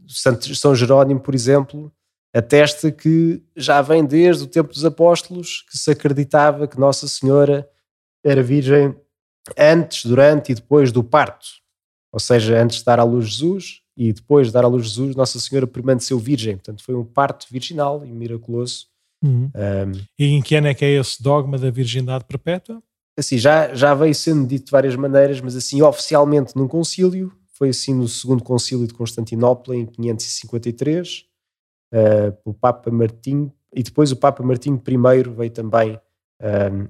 São 0.07 0.73
Jerónimo, 0.73 1.19
por 1.19 1.35
exemplo, 1.35 1.91
atesta 2.33 2.91
que 2.91 3.41
já 3.55 3.81
vem 3.81 4.05
desde 4.05 4.43
o 4.43 4.47
tempo 4.47 4.71
dos 4.71 4.85
apóstolos 4.85 5.65
que 5.69 5.77
se 5.77 5.91
acreditava 5.91 6.67
que 6.67 6.79
Nossa 6.79 7.07
Senhora 7.07 7.69
era 8.23 8.41
virgem 8.41 8.95
antes, 9.57 10.05
durante 10.05 10.51
e 10.51 10.55
depois 10.55 10.91
do 10.91 11.03
parto. 11.03 11.47
Ou 12.13 12.19
seja, 12.19 12.61
antes 12.61 12.77
de 12.77 12.85
dar 12.85 12.99
à 12.99 13.03
luz 13.03 13.27
Jesus 13.27 13.81
e 13.97 14.13
depois 14.13 14.47
de 14.47 14.53
dar 14.53 14.63
à 14.63 14.67
luz 14.67 14.87
Jesus, 14.87 15.15
Nossa 15.15 15.39
Senhora 15.39 15.67
permaneceu 15.67 16.17
virgem. 16.17 16.55
Portanto, 16.55 16.81
foi 16.81 16.95
um 16.95 17.03
parto 17.03 17.45
virginal 17.51 18.05
e 18.05 18.11
miraculoso. 18.11 18.87
Uhum. 19.23 19.49
Um, 19.55 20.01
e 20.19 20.25
em 20.25 20.41
que 20.41 20.55
ano 20.55 20.67
é 20.67 20.73
que 20.73 20.85
é 20.85 20.91
esse 20.91 21.21
dogma 21.21 21.57
da 21.57 21.71
virgindade 21.71 22.25
perpétua? 22.25 22.81
Assim, 23.17 23.37
já, 23.37 23.73
já 23.73 23.93
veio 23.93 24.13
sendo 24.13 24.45
dito 24.45 24.65
de 24.65 24.71
várias 24.71 24.95
maneiras, 24.95 25.39
mas 25.41 25.55
assim, 25.55 25.81
oficialmente 25.81 26.55
num 26.55 26.67
concílio, 26.67 27.31
foi 27.53 27.69
assim 27.69 27.93
no 27.93 28.07
segundo 28.07 28.43
concílio 28.43 28.85
de 28.85 28.93
Constantinopla, 28.93 29.75
em 29.75 29.85
553, 29.85 31.25
uh, 31.93 32.31
pelo 32.43 32.53
Papa 32.53 32.91
Martinho, 32.91 33.51
e 33.73 33.81
depois 33.81 34.11
o 34.11 34.15
Papa 34.15 34.43
Martinho 34.43 34.81
I 34.85 35.29
veio 35.35 35.51
também 35.51 35.99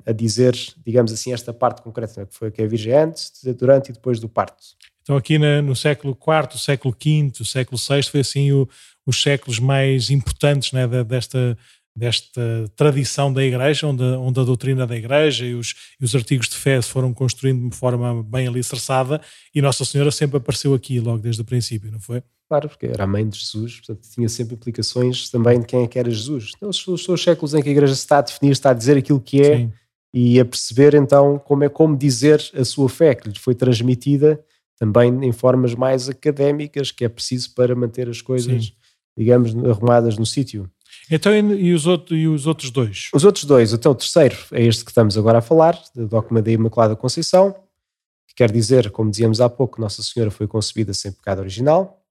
a 0.06 0.12
dizer, 0.12 0.56
digamos 0.86 1.12
assim, 1.14 1.32
esta 1.32 1.54
parte 1.54 1.82
concreta, 1.82 2.22
né, 2.22 2.26
que 2.26 2.36
foi 2.36 2.52
que 2.52 2.62
é 2.62 2.66
a 2.66 2.68
Virgem 2.68 2.94
antes, 2.94 3.32
durante 3.58 3.90
e 3.90 3.94
depois 3.94 4.20
do 4.20 4.28
parto. 4.28 4.64
Então 5.02 5.16
aqui 5.16 5.38
na, 5.38 5.62
no 5.62 5.76
século 5.76 6.18
IV, 6.20 6.60
século 6.60 6.96
V, 7.00 7.46
século 7.46 7.78
VI 7.78 8.04
foi 8.04 8.20
assim 8.22 8.52
o, 8.52 8.68
os 9.06 9.22
séculos 9.22 9.60
mais 9.60 10.10
importantes 10.10 10.72
né, 10.72 10.88
desta 11.04 11.56
desta 11.96 12.70
tradição 12.76 13.32
da 13.32 13.44
Igreja, 13.44 13.88
onde, 13.88 14.04
onde 14.04 14.40
a 14.40 14.44
doutrina 14.44 14.86
da 14.86 14.98
Igreja 14.98 15.46
e 15.46 15.56
os, 15.56 15.74
e 16.00 16.04
os 16.04 16.14
artigos 16.14 16.50
de 16.50 16.56
fé 16.56 16.82
se 16.82 16.90
foram 16.90 17.14
construindo 17.14 17.70
de 17.70 17.76
forma 17.76 18.22
bem 18.22 18.48
alicerçada 18.48 19.22
e 19.54 19.62
Nossa 19.62 19.86
Senhora 19.86 20.12
sempre 20.12 20.38
apareceu 20.38 20.74
aqui 20.74 21.00
logo 21.00 21.20
desde 21.20 21.42
o 21.42 21.46
princípio, 21.46 21.90
não 21.90 22.00
foi? 22.00 22.22
Claro, 22.50 22.70
porque 22.70 22.86
era 22.86 23.06
a 23.06 23.08
mãe 23.08 23.28
de 23.28 23.40
Jesus, 23.40 23.78
portanto 23.78 24.08
tinha 24.14 24.30
sempre 24.30 24.56
implicações 24.56 25.30
também 25.30 25.60
de 25.60 25.66
quem 25.66 25.84
é 25.84 25.88
que 25.88 25.98
era 25.98 26.12
Jesus. 26.12 26.52
Então, 26.56 26.70
os, 26.70 26.86
os 26.88 27.24
séculos 27.24 27.54
em 27.54 27.62
que 27.62 27.70
a 27.70 27.72
Igreja 27.72 27.94
está 27.94 28.20
a 28.20 28.22
definir, 28.22 28.52
está 28.52 28.70
a 28.72 28.74
dizer 28.74 28.98
aquilo 28.98 29.20
que 29.20 29.42
é 29.42 29.58
Sim. 29.58 29.72
e 30.14 30.40
a 30.40 30.46
perceber 30.46 30.94
então 30.94 31.40
como 31.40 31.64
é 31.64 31.70
como 31.70 31.98
dizer 31.98 32.44
a 32.54 32.66
sua 32.66 32.90
fé, 32.90 33.16
que 33.16 33.30
lhe 33.30 33.40
foi 33.40 33.56
transmitida 33.56 34.44
também 34.78 35.26
em 35.26 35.32
formas 35.32 35.74
mais 35.74 36.10
académicas, 36.10 36.92
que 36.92 37.06
é 37.06 37.10
preciso 37.10 37.56
para 37.56 37.74
manter 37.74 38.10
as 38.10 38.22
coisas, 38.22 38.66
Sim. 38.66 38.74
digamos, 39.18 39.56
arrumadas 39.66 40.18
no 40.18 40.26
sítio. 40.26 40.70
Então, 41.10 41.34
e 41.34 41.74
os, 41.74 41.86
outro, 41.86 42.16
e 42.16 42.28
os 42.28 42.48
outros 42.48 42.72
dois? 42.72 43.10
Os 43.14 43.24
outros 43.24 43.46
dois, 43.46 43.74
então 43.74 43.92
o 43.92 43.96
terceiro 43.96 44.36
é 44.52 44.64
este 44.64 44.84
que 44.84 44.92
estamos 44.92 45.18
agora 45.18 45.38
a 45.38 45.42
falar, 45.42 45.80
do 45.94 46.08
dogma 46.08 46.42
da 46.42 46.52
Imaculada 46.52 46.96
Conceição, 46.96 47.54
que 48.28 48.36
quer 48.36 48.52
dizer, 48.52 48.90
como 48.90 49.12
dizíamos 49.12 49.40
há 49.40 49.50
pouco, 49.50 49.80
Nossa 49.80 50.02
Senhora 50.02 50.32
foi 50.32 50.48
concebida 50.48 50.94
sem 50.94 51.12
pecado 51.12 51.40
original, 51.40 52.04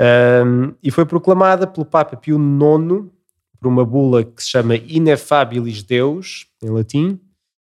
um, 0.00 0.74
e 0.82 0.90
foi 0.90 1.04
proclamada 1.04 1.66
pelo 1.66 1.84
Papa 1.84 2.16
Pio 2.16 2.36
IX 2.38 3.10
por 3.58 3.66
uma 3.66 3.84
bula 3.84 4.24
que 4.24 4.42
se 4.42 4.50
chama 4.50 4.76
Ineffabilis 4.76 5.82
Deus, 5.82 6.46
em 6.62 6.70
latim, 6.70 7.20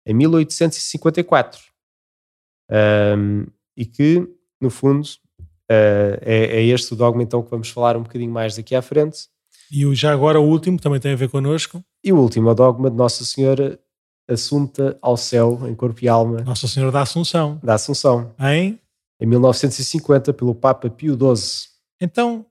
em 0.06 0.14
1854. 0.14 1.60
Um, 2.70 3.46
e 3.76 3.84
que, 3.84 4.26
no 4.58 4.70
fundo, 4.70 5.06
uh, 5.70 6.16
é, 6.22 6.60
é 6.60 6.64
este 6.64 6.94
o 6.94 6.96
dogma 6.96 7.22
então 7.22 7.42
que 7.42 7.50
vamos 7.50 7.68
falar 7.68 7.96
um 7.96 8.02
bocadinho 8.02 8.32
mais 8.32 8.56
daqui 8.56 8.74
à 8.74 8.80
frente, 8.80 9.28
e 9.72 9.94
já 9.94 10.12
agora 10.12 10.38
o 10.38 10.44
último, 10.44 10.78
também 10.78 11.00
tem 11.00 11.12
a 11.12 11.16
ver 11.16 11.30
connosco. 11.30 11.82
E 12.04 12.12
o 12.12 12.18
último 12.18 12.50
é 12.50 12.52
o 12.52 12.54
dogma 12.54 12.90
de 12.90 12.96
Nossa 12.96 13.24
Senhora 13.24 13.78
Assunta 14.28 14.96
ao 15.02 15.16
céu 15.16 15.60
em 15.66 15.74
corpo 15.74 15.98
e 16.02 16.08
alma. 16.08 16.42
Nossa 16.42 16.68
Senhora 16.68 16.92
da 16.92 17.02
Assunção. 17.02 17.58
Da 17.62 17.74
Assunção. 17.74 18.30
Em? 18.38 18.78
Em 19.20 19.26
1950, 19.26 20.32
pelo 20.32 20.54
Papa 20.54 20.88
Pio 20.88 21.14
XII. 21.14 21.68
Então, 22.00 22.46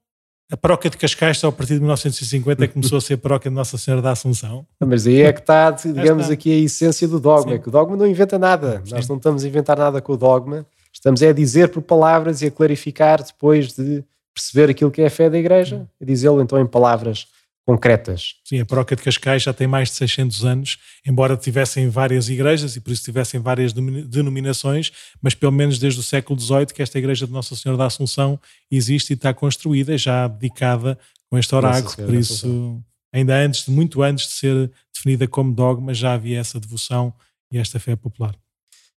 a 0.52 0.58
paróquia 0.58 0.90
de 0.90 0.98
Cascais 0.98 1.38
só 1.38 1.48
a 1.48 1.52
partir 1.52 1.76
de 1.76 1.80
1950 1.80 2.64
é 2.64 2.68
que 2.68 2.74
começou 2.74 2.98
a 2.98 3.02
ser 3.02 3.14
a 3.14 3.18
paróquia 3.18 3.50
de 3.50 3.56
Nossa 3.56 3.78
Senhora 3.78 4.02
da 4.02 4.12
Assunção. 4.12 4.66
Mas 4.86 5.08
aí 5.08 5.22
é 5.22 5.32
que 5.32 5.40
está, 5.40 5.72
digamos, 5.72 6.24
está. 6.24 6.34
aqui 6.34 6.52
a 6.52 6.58
essência 6.58 7.08
do 7.08 7.22
dogma, 7.22 7.52
Sim. 7.52 7.56
é 7.56 7.60
que 7.60 7.70
o 7.70 7.72
dogma 7.72 7.96
não 7.96 8.06
inventa 8.06 8.38
nada. 8.38 8.82
Sim. 8.84 8.94
Nós 8.94 9.08
não 9.08 9.16
estamos 9.16 9.46
a 9.46 9.48
inventar 9.48 9.78
nada 9.78 10.02
com 10.02 10.12
o 10.12 10.18
dogma, 10.18 10.66
estamos 10.92 11.24
a 11.24 11.32
dizer 11.32 11.70
por 11.70 11.82
palavras 11.82 12.42
e 12.42 12.48
a 12.48 12.52
clarificar 12.52 13.24
depois 13.24 13.74
de 13.74 14.04
perceber 14.34 14.70
aquilo 14.72 14.92
que 14.92 15.02
é 15.02 15.08
a 15.08 15.10
fé 15.10 15.30
da 15.30 15.38
Igreja 15.38 15.88
e 16.00 16.06
dizê-lo 16.06 16.42
então 16.42 16.60
em 16.60 16.66
palavras 16.66 17.28
concretas. 17.66 18.36
Sim, 18.44 18.60
a 18.60 18.66
paróquia 18.66 18.98
de 18.98 19.04
Cascais 19.04 19.44
já 19.44 19.54
tem 19.54 19.68
mais 19.68 19.90
de 19.90 19.96
600 19.96 20.44
anos, 20.44 20.78
embora 21.06 21.38
tivessem 21.38 21.90
várias 21.90 22.28
igrejas 22.28 22.76
e 22.76 22.82
por 22.82 22.92
isso 22.92 23.04
tivessem 23.04 23.40
várias 23.40 23.72
denominações, 23.72 24.92
mas 25.22 25.34
pelo 25.34 25.52
menos 25.52 25.78
desde 25.78 26.00
o 26.00 26.04
século 26.04 26.40
XVIII 26.40 26.68
que 26.68 26.82
esta 26.82 26.98
igreja 26.98 27.26
de 27.28 27.32
Nossa 27.32 27.56
Senhora 27.56 27.78
da 27.78 27.86
Assunção 27.86 28.40
existe 28.70 29.12
e 29.12 29.14
está 29.14 29.34
construída, 29.34 29.98
já 29.98 30.28
dedicada 30.28 30.98
com 31.30 31.38
este 31.38 31.54
oráculo, 31.54 31.96
por 31.96 32.14
isso 32.14 32.84
ainda 33.14 33.36
antes, 33.36 33.68
muito 33.68 34.02
antes 34.02 34.26
de 34.26 34.34
ser 34.34 34.72
definida 34.94 35.28
como 35.28 35.54
dogma, 35.54 35.94
já 35.94 36.14
havia 36.14 36.40
essa 36.40 36.60
devoção 36.60 37.14
e 37.52 37.58
esta 37.58 37.80
fé 37.80 37.96
popular. 37.96 38.36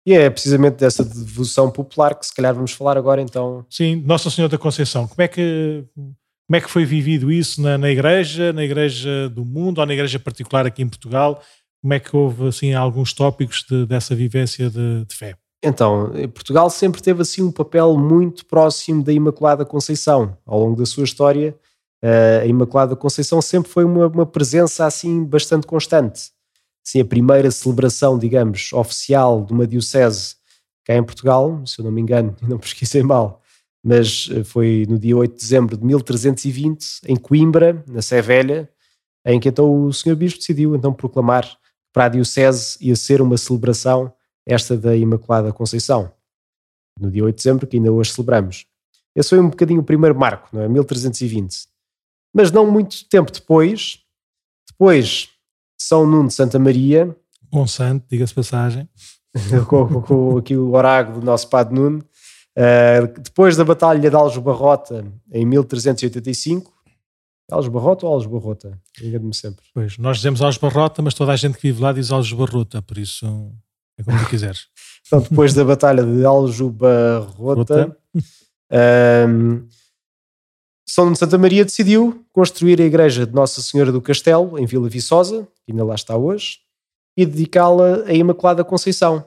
E 0.05 0.13
é 0.13 0.29
precisamente 0.29 0.75
dessa 0.75 1.03
devoção 1.03 1.71
popular 1.71 2.13
que 2.15 2.25
se 2.25 2.33
calhar 2.33 2.53
vamos 2.53 2.73
falar 2.73 2.97
agora 2.97 3.21
então. 3.21 3.65
Sim, 3.69 4.03
Nossa 4.05 4.29
Senhora 4.29 4.51
da 4.51 4.57
Conceição. 4.57 5.07
Como 5.07 5.21
é 5.21 5.27
que, 5.27 5.85
como 5.95 6.57
é 6.57 6.61
que 6.61 6.69
foi 6.69 6.83
vivido 6.83 7.31
isso 7.31 7.61
na, 7.61 7.77
na 7.77 7.89
igreja, 7.89 8.51
na 8.51 8.63
igreja 8.63 9.29
do 9.29 9.45
mundo 9.45 9.79
ou 9.79 9.85
na 9.85 9.93
igreja 9.93 10.19
particular 10.19 10.65
aqui 10.65 10.83
em 10.83 10.89
Portugal? 10.89 11.41
Como 11.81 11.93
é 11.93 11.99
que 11.99 12.15
houve 12.15 12.47
assim 12.47 12.73
alguns 12.73 13.13
tópicos 13.13 13.65
de, 13.69 13.85
dessa 13.85 14.13
vivência 14.13 14.69
de, 14.69 15.05
de 15.05 15.15
fé? 15.15 15.35
Então, 15.63 16.11
Portugal 16.33 16.69
sempre 16.69 17.01
teve 17.01 17.21
assim 17.21 17.41
um 17.41 17.51
papel 17.51 17.97
muito 17.97 18.45
próximo 18.45 19.01
da 19.01 19.13
Imaculada 19.13 19.63
Conceição. 19.63 20.37
Ao 20.45 20.59
longo 20.59 20.75
da 20.75 20.85
sua 20.85 21.05
história, 21.05 21.55
eh, 22.01 22.41
a 22.43 22.45
Imaculada 22.45 22.97
Conceição 22.97 23.41
sempre 23.41 23.71
foi 23.71 23.85
uma, 23.85 24.07
uma 24.07 24.25
presença 24.25 24.85
assim 24.85 25.23
bastante 25.23 25.65
constante 25.65 26.32
sim, 26.83 27.01
a 27.01 27.05
primeira 27.05 27.49
celebração, 27.49 28.19
digamos, 28.19 28.73
oficial 28.73 29.45
de 29.45 29.53
uma 29.53 29.65
diocese 29.65 30.35
cá 30.85 30.95
em 30.95 31.03
Portugal, 31.03 31.65
se 31.65 31.79
eu 31.79 31.85
não 31.85 31.91
me 31.91 32.01
engano, 32.01 32.35
e 32.43 32.45
não 32.45 32.59
pesquisei 32.59 33.01
mal, 33.01 33.41
mas 33.83 34.29
eh, 34.31 34.43
foi 34.43 34.85
no 34.89 34.99
dia 34.99 35.15
8 35.15 35.31
de 35.31 35.39
dezembro 35.39 35.77
de 35.77 35.85
1320, 35.85 37.01
em 37.07 37.15
Coimbra, 37.15 37.83
na 37.87 38.01
Sé 38.01 38.21
Velha, 38.21 38.69
em 39.25 39.39
que 39.39 39.47
então 39.47 39.85
o 39.85 39.93
Senhor 39.93 40.15
Bispo 40.15 40.39
decidiu 40.39 40.75
então 40.75 40.93
proclamar 40.93 41.57
para 41.93 42.05
a 42.05 42.09
diocese 42.09 42.77
ia 42.81 42.95
ser 42.95 43.21
uma 43.21 43.37
celebração 43.37 44.13
esta 44.45 44.75
da 44.75 44.95
Imaculada 44.95 45.53
Conceição, 45.53 46.11
no 46.99 47.09
dia 47.09 47.23
8 47.23 47.35
de 47.35 47.43
dezembro, 47.43 47.67
que 47.67 47.77
ainda 47.77 47.91
hoje 47.91 48.11
celebramos. 48.11 48.65
Esse 49.15 49.29
foi 49.29 49.39
um 49.39 49.49
bocadinho 49.49 49.79
o 49.81 49.83
primeiro 49.83 50.17
marco, 50.17 50.49
não 50.51 50.61
é? 50.61 50.67
1320. 50.67 51.67
Mas 52.33 52.51
não 52.51 52.69
muito 52.69 53.07
tempo 53.07 53.31
depois, 53.31 53.99
depois 54.67 55.29
são 55.83 56.05
Nuno 56.05 56.27
de 56.27 56.33
Santa 56.33 56.57
Maria. 56.57 57.15
Bom 57.51 57.67
santo, 57.67 58.05
diga-se 58.09 58.33
passagem. 58.33 58.87
com, 59.67 60.01
com, 60.01 60.37
aqui 60.37 60.55
o 60.55 60.73
oráculo 60.73 61.19
do 61.19 61.25
nosso 61.25 61.49
Padre 61.49 61.75
Nuno. 61.75 61.99
Uh, 62.55 63.21
depois 63.21 63.57
da 63.57 63.65
Batalha 63.65 64.09
de 64.09 64.15
Aljubarrota, 64.15 65.05
em 65.31 65.45
1385, 65.45 66.71
Alves 67.51 67.69
Barrota 67.69 68.05
ou 68.05 68.13
Alves 68.13 68.27
Barrota? 68.27 68.79
Engano-me 69.01 69.33
sempre. 69.33 69.65
Pois, 69.73 69.97
nós 69.97 70.17
dizemos 70.17 70.41
Alves 70.41 70.57
Barrota, 70.57 71.01
mas 71.01 71.13
toda 71.13 71.31
a 71.31 71.35
gente 71.35 71.57
que 71.57 71.67
vive 71.67 71.81
lá 71.81 71.91
diz 71.91 72.11
Alves 72.11 72.31
Barrota, 72.31 72.81
por 72.81 72.97
isso 72.97 73.51
é 73.97 74.03
como 74.03 74.17
tu 74.19 74.29
quiseres. 74.29 74.67
então, 75.05 75.21
depois 75.21 75.53
da 75.53 75.65
Batalha 75.65 76.03
de 76.03 76.23
Aljubarrota, 76.23 77.97
um, 79.27 79.67
São 80.87 81.11
de 81.11 81.17
Santa 81.17 81.37
Maria 81.37 81.63
decidiu 81.63 82.25
construir 82.31 82.81
a 82.81 82.85
igreja 82.85 83.25
de 83.25 83.33
Nossa 83.33 83.61
Senhora 83.61 83.91
do 83.91 84.01
Castelo, 84.01 84.59
em 84.59 84.65
Vila 84.65 84.89
Viçosa, 84.89 85.47
que 85.65 85.71
ainda 85.71 85.83
lá 85.85 85.95
está 85.95 86.15
hoje, 86.17 86.59
e 87.17 87.25
dedicá-la 87.25 88.03
à 88.05 88.13
Imaculada 88.13 88.63
Conceição. 88.63 89.25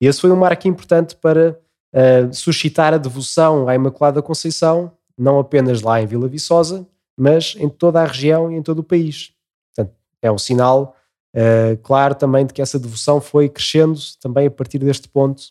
Esse 0.00 0.20
foi 0.20 0.30
um 0.30 0.36
marco 0.36 0.68
importante 0.68 1.16
para 1.16 1.58
uh, 1.94 2.34
suscitar 2.34 2.92
a 2.92 2.98
devoção 2.98 3.68
à 3.68 3.74
Imaculada 3.74 4.20
Conceição, 4.20 4.92
não 5.16 5.38
apenas 5.38 5.80
lá 5.80 6.02
em 6.02 6.06
Vila 6.06 6.28
Viçosa, 6.28 6.86
mas 7.16 7.54
em 7.58 7.68
toda 7.68 8.02
a 8.02 8.06
região 8.06 8.50
e 8.50 8.56
em 8.56 8.62
todo 8.62 8.80
o 8.80 8.84
país. 8.84 9.32
Portanto, 9.74 9.96
é 10.20 10.30
um 10.30 10.38
sinal 10.38 10.96
uh, 11.34 11.76
claro 11.82 12.14
também 12.14 12.44
de 12.44 12.52
que 12.52 12.60
essa 12.60 12.78
devoção 12.78 13.20
foi 13.20 13.48
crescendo 13.48 13.98
também 14.20 14.46
a 14.46 14.50
partir 14.50 14.78
deste 14.78 15.08
ponto 15.08 15.42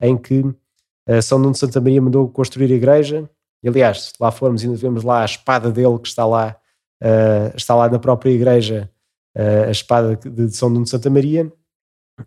em 0.00 0.16
que 0.16 0.40
uh, 0.40 1.22
São 1.22 1.38
Nuno 1.38 1.52
de 1.52 1.58
Santa 1.58 1.80
Maria 1.80 2.00
mandou 2.00 2.28
construir 2.28 2.72
a 2.72 2.76
igreja. 2.76 3.28
E, 3.62 3.68
aliás, 3.68 4.02
se 4.02 4.12
lá 4.20 4.30
formos, 4.30 4.62
ainda 4.62 4.76
vemos 4.76 5.02
lá 5.02 5.22
a 5.22 5.24
espada 5.24 5.70
dele 5.70 5.98
que 5.98 6.08
está 6.08 6.24
lá, 6.24 6.56
uh, 7.02 7.56
está 7.56 7.74
lá 7.74 7.88
na 7.88 7.98
própria 7.98 8.30
igreja, 8.30 8.90
a 9.66 9.70
espada 9.70 10.16
de 10.16 10.50
São 10.50 10.68
Nuno 10.68 10.82
de 10.82 10.90
Santa 10.90 11.08
Maria, 11.08 11.52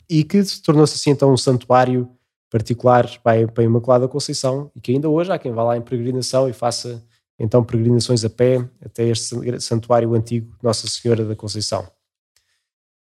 e 0.10 0.24
que 0.24 0.42
tornou-se 0.62 0.96
assim 0.96 1.10
então 1.10 1.34
um 1.34 1.36
santuário 1.36 2.10
particular 2.50 3.08
para, 3.24 3.48
para 3.48 3.64
a 3.64 3.66
Imaculada 3.66 4.08
Conceição 4.08 4.70
e 4.76 4.82
que 4.82 4.92
ainda 4.92 5.10
hoje 5.10 5.32
há 5.32 5.40
quem 5.40 5.54
vá 5.54 5.64
lá 5.64 5.78
em 5.78 5.82
peregrinação 5.82 6.50
e 6.50 6.54
faça 6.54 7.04
então 7.40 7.64
peregrinações 7.64 8.24
a 8.24 8.30
pé 8.30 8.70
até 8.84 9.08
este 9.08 9.60
santuário 9.62 10.14
antigo 10.14 10.56
Nossa 10.62 10.88
Senhora 10.88 11.26
da 11.26 11.36
Conceição. 11.36 11.90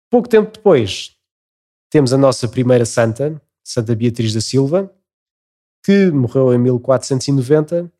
Pouco 0.09 0.27
tempo 0.27 0.51
depois, 0.51 1.15
temos 1.89 2.11
a 2.11 2.17
nossa 2.17 2.47
primeira 2.47 2.85
santa, 2.85 3.41
Santa 3.63 3.95
Beatriz 3.95 4.33
da 4.33 4.41
Silva, 4.41 4.91
que 5.83 6.11
morreu 6.11 6.53
em 6.53 6.57
1490 6.57 7.91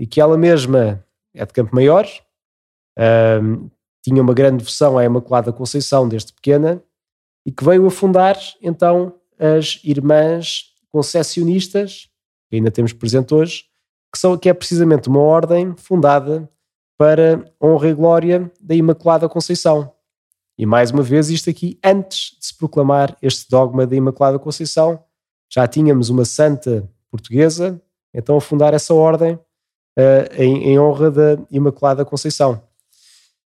e 0.00 0.06
que 0.06 0.18
ela 0.18 0.38
mesma 0.38 1.04
é 1.34 1.44
de 1.44 1.52
Campo 1.52 1.74
Maior, 1.74 2.06
um, 3.42 3.68
tinha 4.02 4.22
uma 4.22 4.32
grande 4.32 4.56
devoção 4.58 4.96
à 4.96 5.04
Imaculada 5.04 5.52
Conceição 5.52 6.08
desde 6.08 6.32
pequena 6.32 6.82
e 7.44 7.52
que 7.52 7.62
veio 7.62 7.86
a 7.86 7.90
fundar 7.90 8.36
então 8.62 9.14
as 9.38 9.78
Irmãs 9.84 10.70
Concessionistas, 10.88 12.08
que 12.48 12.56
ainda 12.56 12.70
temos 12.70 12.94
presente 12.94 13.34
hoje, 13.34 13.64
que, 14.10 14.18
são, 14.18 14.38
que 14.38 14.48
é 14.48 14.54
precisamente 14.54 15.06
uma 15.06 15.20
ordem 15.20 15.74
fundada 15.76 16.50
para 16.96 17.44
honra 17.62 17.88
e 17.88 17.94
glória 17.94 18.50
da 18.58 18.74
Imaculada 18.74 19.28
Conceição. 19.28 19.92
E 20.56 20.64
mais 20.64 20.90
uma 20.90 21.02
vez, 21.02 21.28
isto 21.28 21.50
aqui, 21.50 21.78
antes 21.84 22.38
de 22.38 22.46
se 22.46 22.56
proclamar 22.56 23.16
este 23.20 23.48
dogma 23.50 23.86
da 23.86 23.94
Imaculada 23.94 24.38
Conceição, 24.38 25.04
já 25.50 25.68
tínhamos 25.68 26.08
uma 26.08 26.24
santa 26.24 26.88
portuguesa, 27.10 27.80
então 28.14 28.36
a 28.36 28.40
fundar 28.40 28.72
essa 28.72 28.94
ordem 28.94 29.38
uh, 29.98 30.34
em, 30.42 30.70
em, 30.70 30.78
honra 30.78 31.10
da 31.10 31.38
Imaculada 31.50 32.04
Conceição. 32.04 32.62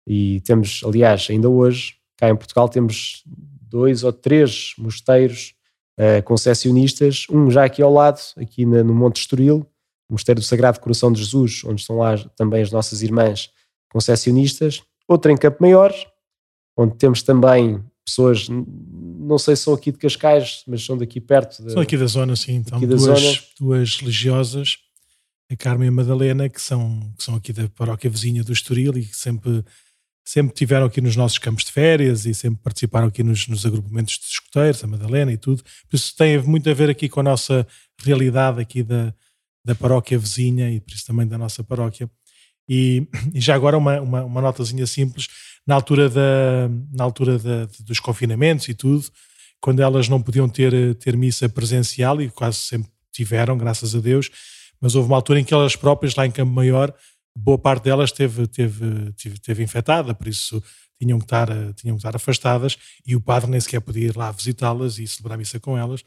E 0.05 0.41
temos, 0.41 0.81
aliás, 0.85 1.27
ainda 1.29 1.49
hoje, 1.49 1.95
cá 2.17 2.29
em 2.29 2.35
Portugal, 2.35 2.69
temos 2.69 3.23
dois 3.61 4.03
ou 4.03 4.13
três 4.13 4.73
mosteiros 4.77 5.53
uh, 5.99 6.23
concessionistas, 6.23 7.25
um 7.29 7.51
já 7.51 7.65
aqui 7.65 7.81
ao 7.81 7.91
lado, 7.91 8.19
aqui 8.37 8.65
na, 8.65 8.83
no 8.83 8.93
Monte 8.93 9.21
Estoril, 9.21 9.65
o 10.09 10.13
Mosteiro 10.13 10.39
do 10.39 10.45
Sagrado 10.45 10.79
Coração 10.79 11.11
de 11.11 11.19
Jesus, 11.21 11.63
onde 11.65 11.81
estão 11.81 11.97
lá 11.97 12.17
também 12.35 12.61
as 12.61 12.71
nossas 12.71 13.01
irmãs 13.01 13.49
concessionistas, 13.89 14.81
outro 15.07 15.31
em 15.31 15.37
Campo 15.37 15.57
Maior, 15.61 15.93
onde 16.77 16.95
temos 16.95 17.21
também 17.21 17.83
pessoas, 18.05 18.47
não 18.49 19.37
sei 19.37 19.55
se 19.55 19.63
são 19.63 19.73
aqui 19.73 19.91
de 19.91 19.97
Cascais, 19.97 20.63
mas 20.65 20.83
são 20.85 20.97
daqui 20.97 21.19
perto. 21.19 21.61
De, 21.61 21.73
são 21.73 21.81
aqui 21.81 21.97
da 21.97 22.05
zona, 22.05 22.35
sim. 22.37 22.55
Então, 22.55 22.79
duas, 22.79 23.01
zona. 23.01 23.39
duas 23.59 23.97
religiosas, 23.97 24.77
a 25.49 25.55
Carmen 25.55 25.87
e 25.87 25.89
a 25.89 25.91
Madalena, 25.91 26.49
que 26.49 26.61
são, 26.61 27.13
que 27.17 27.23
são 27.23 27.35
aqui 27.35 27.53
da 27.53 27.69
paróquia 27.69 28.09
vizinha 28.09 28.43
do 28.43 28.51
Estoril 28.51 28.97
e 28.97 29.05
que 29.05 29.15
sempre, 29.15 29.63
sempre 30.25 30.53
tiveram 30.53 30.85
aqui 30.85 30.99
nos 30.99 31.15
nossos 31.15 31.37
campos 31.37 31.63
de 31.63 31.71
férias 31.71 32.25
e 32.25 32.33
sempre 32.33 32.59
participaram 32.61 33.07
aqui 33.07 33.23
nos, 33.23 33.47
nos 33.47 33.65
agrupamentos 33.65 34.19
de 34.19 34.25
escuteiros, 34.25 34.83
a 34.83 34.87
Madalena 34.87 35.31
e 35.31 35.37
tudo. 35.37 35.63
Por 35.89 35.95
isso 35.95 36.15
tem 36.15 36.37
muito 36.39 36.69
a 36.69 36.73
ver 36.73 36.89
aqui 36.89 37.07
com 37.07 37.21
a 37.21 37.23
nossa 37.23 37.65
realidade 38.03 38.59
aqui 38.59 38.83
da, 38.83 39.13
da 39.63 39.73
paróquia 39.73 40.19
vizinha 40.19 40.69
e 40.69 40.79
por 40.81 40.93
isso 40.93 41.05
também 41.05 41.25
da 41.25 41.37
nossa 41.37 41.63
paróquia. 41.63 42.09
E, 42.67 43.07
e 43.33 43.39
já 43.39 43.55
agora 43.55 43.77
uma, 43.77 44.01
uma, 44.01 44.23
uma, 44.25 44.41
notazinha 44.41 44.85
simples, 44.85 45.27
na 45.65 45.75
altura, 45.75 46.09
da, 46.09 46.69
na 46.91 47.03
altura 47.03 47.39
da, 47.39 47.67
dos 47.81 47.99
confinamentos 47.99 48.67
e 48.67 48.73
tudo, 48.73 49.05
quando 49.61 49.81
elas 49.81 50.09
não 50.09 50.21
podiam 50.21 50.49
ter, 50.49 50.95
ter 50.95 51.15
missa 51.15 51.47
presencial, 51.47 52.21
e 52.21 52.29
quase 52.29 52.57
sempre 52.57 52.89
tiveram, 53.11 53.57
graças 53.57 53.95
a 53.95 53.99
Deus, 53.99 54.29
mas 54.81 54.95
houve 54.95 55.07
uma 55.07 55.17
altura 55.17 55.39
em 55.39 55.43
que 55.43 55.53
elas 55.53 55.75
próprias, 55.75 56.15
lá 56.15 56.25
em 56.25 56.31
Campo 56.31 56.51
Maior, 56.51 56.93
boa 57.35 57.57
parte 57.57 57.83
delas 57.83 58.11
teve, 58.11 58.47
teve, 58.47 59.11
teve, 59.13 59.39
teve 59.39 59.63
infectada, 59.63 60.13
por 60.13 60.27
isso 60.27 60.61
tinham 60.99 61.19
que, 61.19 61.25
estar, 61.25 61.47
tinham 61.75 61.95
que 61.95 61.99
estar 61.99 62.15
afastadas 62.15 62.77
e 63.05 63.15
o 63.15 63.21
padre 63.21 63.49
nem 63.49 63.59
sequer 63.59 63.79
podia 63.79 64.07
ir 64.07 64.17
lá 64.17 64.31
visitá-las 64.31 64.97
e 64.97 65.05
celebrar 65.05 65.35
a 65.35 65.37
missa 65.37 65.59
com 65.59 65.77
elas. 65.77 66.03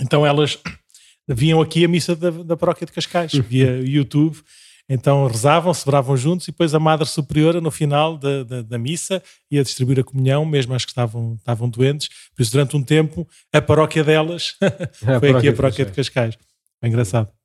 Então 0.00 0.26
elas 0.26 0.58
vinham 1.28 1.60
aqui 1.60 1.84
a 1.84 1.88
missa 1.88 2.16
da, 2.16 2.30
da 2.30 2.56
paróquia 2.56 2.86
de 2.86 2.92
Cascais, 2.92 3.32
via 3.32 3.80
YouTube, 3.80 4.36
então 4.88 5.26
rezavam, 5.26 5.74
celebravam 5.74 6.16
juntos 6.16 6.46
e 6.46 6.52
depois 6.52 6.74
a 6.74 6.78
Madre 6.78 7.06
Superiora, 7.06 7.60
no 7.60 7.70
final 7.70 8.16
da, 8.16 8.44
da, 8.44 8.62
da, 8.62 8.78
missa, 8.78 9.22
ia 9.50 9.62
distribuir 9.62 9.98
a 10.00 10.04
comunhão, 10.04 10.44
mesmo 10.44 10.74
as 10.74 10.84
que 10.84 10.92
estavam, 10.92 11.34
estavam 11.34 11.68
doentes. 11.68 12.08
Por 12.34 12.42
isso, 12.42 12.52
durante 12.52 12.76
um 12.76 12.82
tempo, 12.82 13.28
a 13.52 13.60
paróquia 13.60 14.04
delas 14.04 14.56
foi 15.18 15.30
aqui 15.30 15.48
a 15.48 15.52
paróquia 15.52 15.84
de 15.84 15.92
Cascais. 15.92 16.38
É 16.80 16.86
engraçado. 16.86 17.35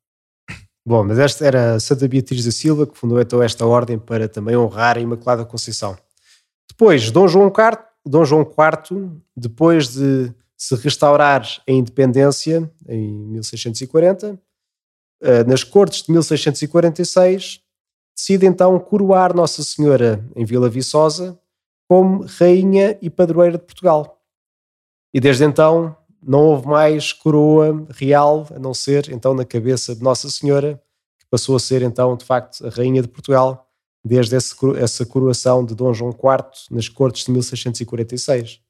Bom, 0.84 1.04
mas 1.04 1.18
esta 1.18 1.46
era 1.46 1.78
Santa 1.78 2.08
Beatriz 2.08 2.44
da 2.44 2.50
Silva, 2.50 2.86
que 2.86 2.98
fundou 2.98 3.20
então 3.20 3.40
esta 3.40 3.64
ordem 3.64 3.98
para 3.98 4.28
também 4.28 4.56
honrar 4.56 4.96
a 4.96 5.00
Imaculada 5.00 5.44
Conceição. 5.44 5.96
Depois, 6.68 7.10
Dom 7.10 7.28
João 7.28 7.46
IV, 7.46 7.78
Dom 8.04 8.24
João 8.24 8.42
IV 8.42 9.10
depois 9.36 9.88
de 9.88 10.32
se 10.56 10.74
restaurar 10.76 11.46
a 11.68 11.72
independência 11.72 12.70
em 12.88 13.12
1640, 13.12 14.40
eh, 15.20 15.44
nas 15.44 15.62
Cortes 15.62 16.02
de 16.02 16.10
1646, 16.10 17.60
decide 18.16 18.46
então 18.46 18.78
coroar 18.78 19.34
Nossa 19.34 19.62
Senhora 19.62 20.24
em 20.34 20.44
Vila 20.44 20.68
Viçosa 20.68 21.38
como 21.88 22.24
Rainha 22.26 22.98
e 23.00 23.08
Padroeira 23.08 23.58
de 23.58 23.64
Portugal. 23.64 24.20
E 25.14 25.20
desde 25.20 25.44
então 25.44 25.96
não 26.24 26.40
houve 26.46 26.66
mais 26.66 27.12
coroa 27.12 27.86
real, 27.90 28.46
a 28.54 28.58
não 28.58 28.72
ser 28.72 29.10
então 29.10 29.34
na 29.34 29.44
cabeça 29.44 29.94
de 29.94 30.02
Nossa 30.02 30.30
Senhora, 30.30 30.80
que 31.18 31.26
passou 31.30 31.56
a 31.56 31.60
ser 31.60 31.82
então 31.82 32.16
de 32.16 32.24
facto 32.24 32.64
a 32.66 32.70
Rainha 32.70 33.02
de 33.02 33.08
Portugal, 33.08 33.68
desde 34.04 34.36
essa 34.36 35.06
coroação 35.06 35.64
de 35.64 35.74
Dom 35.74 35.92
João 35.92 36.10
IV 36.10 36.44
nas 36.70 36.88
Cortes 36.88 37.24
de 37.24 37.32
1646. 37.32 38.60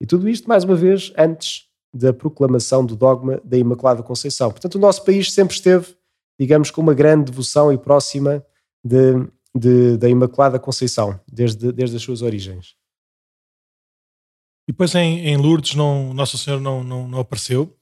E 0.00 0.06
tudo 0.06 0.28
isto, 0.28 0.48
mais 0.48 0.64
uma 0.64 0.74
vez, 0.74 1.12
antes 1.16 1.68
da 1.92 2.12
proclamação 2.12 2.84
do 2.84 2.94
dogma 2.94 3.40
da 3.44 3.56
Imaculada 3.56 4.02
Conceição. 4.02 4.50
Portanto, 4.50 4.76
o 4.76 4.78
nosso 4.78 5.04
país 5.04 5.32
sempre 5.32 5.54
esteve, 5.54 5.96
digamos, 6.38 6.70
com 6.70 6.80
uma 6.80 6.94
grande 6.94 7.30
devoção 7.30 7.72
e 7.72 7.78
próxima 7.78 8.44
de, 8.84 9.28
de, 9.54 9.96
da 9.96 10.08
Imaculada 10.08 10.58
Conceição, 10.58 11.18
desde, 11.30 11.72
desde 11.72 11.96
as 11.96 12.02
suas 12.02 12.22
origens. 12.22 12.77
E 14.68 14.72
depois 14.72 14.94
em, 14.94 15.20
em 15.26 15.36
Lourdes 15.38 15.74
não, 15.74 16.12
Nossa 16.12 16.36
Senhora 16.36 16.62
não, 16.62 16.84
não, 16.84 17.08
não 17.08 17.20
apareceu. 17.20 17.74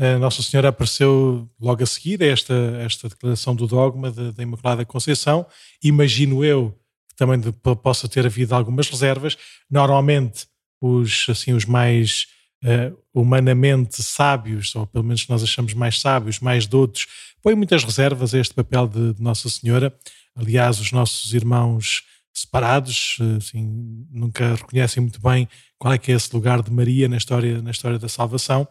Uh, 0.00 0.18
Nossa 0.18 0.42
Senhora 0.42 0.68
apareceu 0.68 1.46
logo 1.60 1.82
a 1.82 1.86
seguir 1.86 2.22
a 2.22 2.26
esta, 2.26 2.54
esta 2.80 3.10
declaração 3.10 3.54
do 3.54 3.66
dogma 3.66 4.10
da 4.10 4.42
Imaculada 4.42 4.82
Conceição. 4.86 5.46
Imagino 5.84 6.42
eu 6.42 6.74
que 7.10 7.16
também 7.16 7.38
de, 7.38 7.52
possa 7.82 8.08
ter 8.08 8.24
havido 8.24 8.54
algumas 8.54 8.88
reservas. 8.88 9.36
Normalmente 9.70 10.46
os, 10.80 11.26
assim, 11.28 11.52
os 11.52 11.66
mais 11.66 12.26
uh, 12.64 12.96
humanamente 13.12 14.02
sábios, 14.02 14.74
ou 14.74 14.86
pelo 14.86 15.04
menos 15.04 15.28
nós 15.28 15.42
achamos 15.42 15.74
mais 15.74 16.00
sábios, 16.00 16.40
mais 16.40 16.66
doutos, 16.66 17.06
põem 17.42 17.54
muitas 17.54 17.84
reservas 17.84 18.34
a 18.34 18.38
este 18.38 18.54
papel 18.54 18.88
de, 18.88 19.12
de 19.12 19.22
Nossa 19.22 19.50
Senhora. 19.50 19.94
Aliás, 20.34 20.80
os 20.80 20.92
nossos 20.92 21.34
irmãos 21.34 22.04
separados 22.32 23.18
assim, 23.36 24.06
nunca 24.10 24.54
reconhecem 24.54 25.02
muito 25.02 25.20
bem 25.20 25.48
qual 25.78 25.92
é 25.92 25.98
que 25.98 26.10
é 26.10 26.14
esse 26.14 26.34
lugar 26.34 26.62
de 26.62 26.70
Maria 26.70 27.08
na 27.08 27.16
história, 27.16 27.60
na 27.60 27.70
história 27.70 27.98
da 27.98 28.08
salvação. 28.08 28.66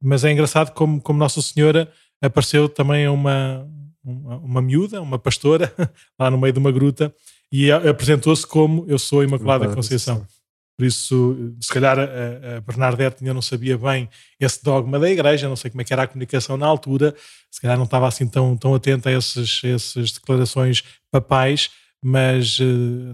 Mas 0.00 0.24
é 0.24 0.32
engraçado 0.32 0.72
como, 0.72 1.00
como 1.00 1.18
Nossa 1.18 1.40
Senhora 1.42 1.90
apareceu 2.20 2.68
também 2.68 3.06
a 3.06 3.12
uma, 3.12 3.68
uma, 4.02 4.36
uma 4.38 4.62
miúda, 4.62 5.00
uma 5.00 5.18
pastora, 5.18 5.72
lá 6.18 6.30
no 6.30 6.38
meio 6.38 6.52
de 6.52 6.58
uma 6.58 6.72
gruta, 6.72 7.14
e 7.50 7.70
apresentou-se 7.70 8.46
como 8.46 8.84
eu 8.88 8.98
sou 8.98 9.20
a 9.20 9.24
Imaculada 9.24 9.68
Conceição. 9.74 10.26
Por 10.76 10.86
isso, 10.86 11.54
se 11.60 11.68
calhar 11.68 11.98
a, 11.98 12.56
a 12.56 12.60
Bernadette 12.60 13.18
ainda 13.20 13.34
não 13.34 13.42
sabia 13.42 13.76
bem 13.76 14.08
esse 14.40 14.64
dogma 14.64 14.98
da 14.98 15.10
igreja, 15.10 15.48
não 15.48 15.54
sei 15.54 15.70
como 15.70 15.82
é 15.82 15.84
que 15.84 15.92
era 15.92 16.04
a 16.04 16.06
comunicação 16.06 16.56
na 16.56 16.66
altura, 16.66 17.14
se 17.50 17.60
calhar 17.60 17.76
não 17.76 17.84
estava 17.84 18.08
assim 18.08 18.26
tão, 18.26 18.56
tão 18.56 18.74
atenta 18.74 19.10
a 19.10 19.12
esses, 19.12 19.60
essas 19.62 20.12
declarações 20.12 20.82
papais, 21.10 21.70
mas 22.02 22.58
uh, 22.58 22.64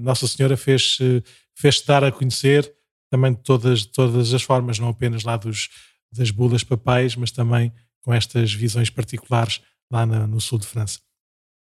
Nossa 0.01 0.27
Senhora 0.27 0.57
fez, 0.57 0.99
uh, 1.01 1.23
fez 1.55 1.81
dar 1.83 2.03
a 2.03 2.11
conhecer 2.11 2.73
também 3.11 3.33
de 3.33 3.43
todas, 3.43 3.85
todas 3.85 4.33
as 4.35 4.43
formas, 4.43 4.79
não 4.79 4.89
apenas 4.89 5.25
lá 5.25 5.37
dos, 5.37 5.69
das 6.13 6.31
bulas 6.31 6.65
papais, 6.65 7.17
mas 7.17 7.31
também 7.31 7.73
com 8.03 8.13
estas 8.13 8.53
visões 8.53 8.91
particulares 8.91 9.61
lá 9.91 10.07
na, 10.07 10.27
no 10.27 10.41
sul 10.41 10.59
de 10.59 10.67
França. 10.67 11.01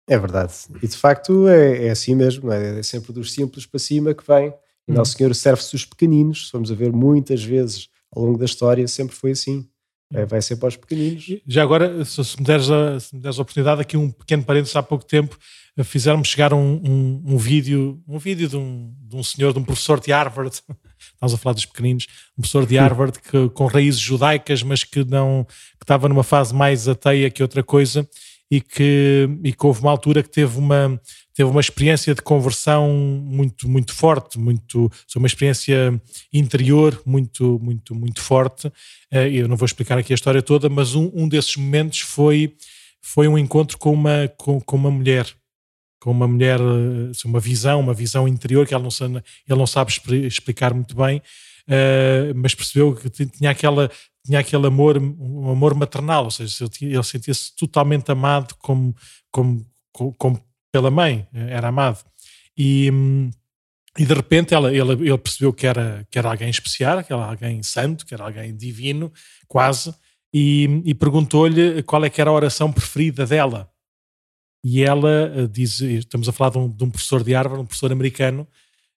É 0.08 0.18
verdade. 0.18 0.54
E 0.82 0.88
de 0.88 0.98
facto 0.98 1.48
é, 1.48 1.88
é 1.88 1.90
assim 1.90 2.16
mesmo, 2.16 2.52
é? 2.52 2.80
é 2.80 2.84
sempre 2.84 3.14
dos 3.14 3.32
simples 3.32 3.66
para 3.66 3.80
cima 3.80 4.14
que 4.14 4.26
vem. 4.26 4.54
E 4.88 4.92
hum. 4.92 4.96
Nosso 4.96 5.16
Senhor 5.18 5.34
serve-se 5.34 5.72
dos 5.72 5.86
pequeninos. 5.86 6.46
Se 6.46 6.52
formos 6.52 6.72
a 6.72 6.76
ver 6.76 6.92
muitas 6.92 7.44
vezes 7.44 7.88
ao 8.12 8.24
longo 8.24 8.38
da 8.38 8.46
história, 8.46 8.88
sempre 8.88 9.16
foi 9.16 9.32
assim. 9.32 9.68
É, 10.14 10.26
vai 10.26 10.42
ser 10.42 10.58
para 10.58 10.70
os 10.70 10.76
pequeninos. 10.76 11.26
Já 11.48 11.64
agora, 11.64 12.06
se 12.06 12.22
me 12.40 12.46
deres 12.46 12.70
a, 12.70 13.00
se 13.00 13.16
me 13.16 13.22
deres 13.22 13.40
a 13.40 13.42
oportunidade, 13.42 13.82
aqui 13.82 13.98
um 13.98 14.12
pequeno 14.12 14.44
parênteses, 14.44 14.76
há 14.76 14.84
pouco 14.84 15.06
tempo 15.06 15.38
fizeram-me 15.84 16.24
chegar 16.24 16.54
um, 16.54 16.82
um, 16.84 17.24
um, 17.26 17.38
vídeo, 17.38 18.00
um 18.08 18.20
vídeo 18.20 18.48
de 18.48 18.56
um, 18.56 18.94
de 19.08 19.16
um 19.16 19.24
senhor, 19.24 19.54
de 19.54 19.60
um 19.60 19.64
professor 19.64 20.00
de 20.00 20.12
Harvard, 20.12 20.52
estamos 21.16 21.34
a 21.34 21.38
falar 21.38 21.54
dos 21.54 21.66
pequeninos, 21.66 22.06
um 22.38 22.42
professor 22.42 22.68
de 22.68 22.78
Harvard 22.78 23.20
que, 23.20 23.50
com 23.50 23.66
raízes 23.66 24.00
judaicas, 24.00 24.62
mas 24.62 24.84
que 24.84 25.04
não 25.04 25.46
que 25.46 25.84
estava 25.84 26.08
numa 26.08 26.24
fase 26.24 26.54
mais 26.54 26.88
ateia 26.88 27.32
que 27.32 27.42
outra 27.42 27.64
coisa 27.64 28.08
e 28.54 28.62
que, 28.62 29.28
e 29.44 29.52
que 29.52 29.66
houve 29.66 29.82
uma 29.82 29.90
altura 29.90 30.22
que 30.22 30.30
teve 30.30 30.60
uma, 30.60 31.02
teve 31.34 31.50
uma 31.50 31.60
experiência 31.60 32.14
de 32.14 32.22
conversão 32.22 32.88
muito, 32.88 33.68
muito 33.68 33.92
forte, 33.96 34.38
muito, 34.38 34.92
uma 35.16 35.26
experiência 35.26 36.00
interior 36.32 37.02
muito, 37.04 37.60
muito, 37.60 37.96
muito 37.96 38.22
forte. 38.22 38.72
Eh, 39.10 39.30
eu 39.32 39.48
não 39.48 39.58
vou 39.58 39.66
explicar 39.66 39.98
aqui 39.98 40.14
a 40.14 40.16
história 40.16 40.40
toda, 40.40 40.70
mas 40.70 40.94
um, 40.94 41.10
um 41.16 41.28
desses 41.28 41.56
momentos 41.56 42.02
foi, 42.02 42.54
foi 43.02 43.28
um 43.28 43.40
encontro 43.40 43.76
com 43.80 43.92
uma, 43.92 44.32
com, 44.38 44.62
com 44.62 44.76
uma 44.76 44.92
mulher 44.92 45.26
com 46.00 46.12
uma 46.12 46.28
mulher, 46.28 46.60
eh, 46.60 47.12
uma 47.26 47.40
visão, 47.40 47.80
uma 47.80 47.94
visão 47.94 48.28
interior 48.28 48.68
que 48.68 48.76
ele 48.76 48.84
não 48.84 49.18
ele 49.18 49.60
não 49.60 49.66
sabe 49.66 49.92
explicar 50.28 50.74
muito 50.74 50.96
bem, 50.96 51.22
uh, 51.70 52.34
mas 52.36 52.56
percebeu 52.56 52.96
que 52.96 53.10
tinha 53.10 53.52
aquela 53.52 53.90
tinha 54.26 54.40
aquele 54.40 54.68
amor, 54.68 54.98
um 54.98 55.50
amor 55.50 55.76
maternal, 55.76 56.26
ou 56.26 56.32
seja, 56.32 56.66
ele 56.82 57.04
sentia-se 57.04 57.54
totalmente 57.58 58.10
amado 58.10 58.56
como, 58.56 58.96
como, 59.30 59.66
como, 60.18 60.42
pela 60.72 60.90
mãe, 60.90 61.28
era 61.34 61.68
amado. 61.68 62.00
E, 62.58 62.90
e 63.98 64.06
de 64.06 64.14
repente 64.14 64.54
ela, 64.54 64.74
ele, 64.74 64.94
ele 64.94 65.18
percebeu 65.18 65.52
que 65.52 65.68
era, 65.68 66.08
que 66.10 66.18
era 66.18 66.30
alguém 66.30 66.50
especial, 66.50 67.04
que 67.04 67.12
era 67.12 67.26
alguém 67.26 67.62
santo, 67.62 68.06
que 68.06 68.14
era 68.14 68.24
alguém 68.24 68.56
divino, 68.56 69.12
quase, 69.46 69.94
e, 70.34 70.82
e 70.86 70.94
perguntou-lhe 70.96 71.84
qual 71.84 72.06
é 72.06 72.10
que 72.10 72.22
era 72.22 72.30
a 72.30 72.34
oração 72.34 72.72
preferida 72.72 73.26
dela. 73.26 73.70
E 74.66 74.82
ela 74.82 75.32
eh, 75.36 75.48
diz, 75.48 75.82
estamos 75.82 76.30
a 76.30 76.32
falar 76.32 76.52
de 76.52 76.58
um, 76.58 76.70
de 76.70 76.84
um 76.86 76.90
professor 76.90 77.22
de 77.22 77.34
Harvard, 77.34 77.62
um 77.62 77.66
professor 77.66 77.92
americano, 77.92 78.48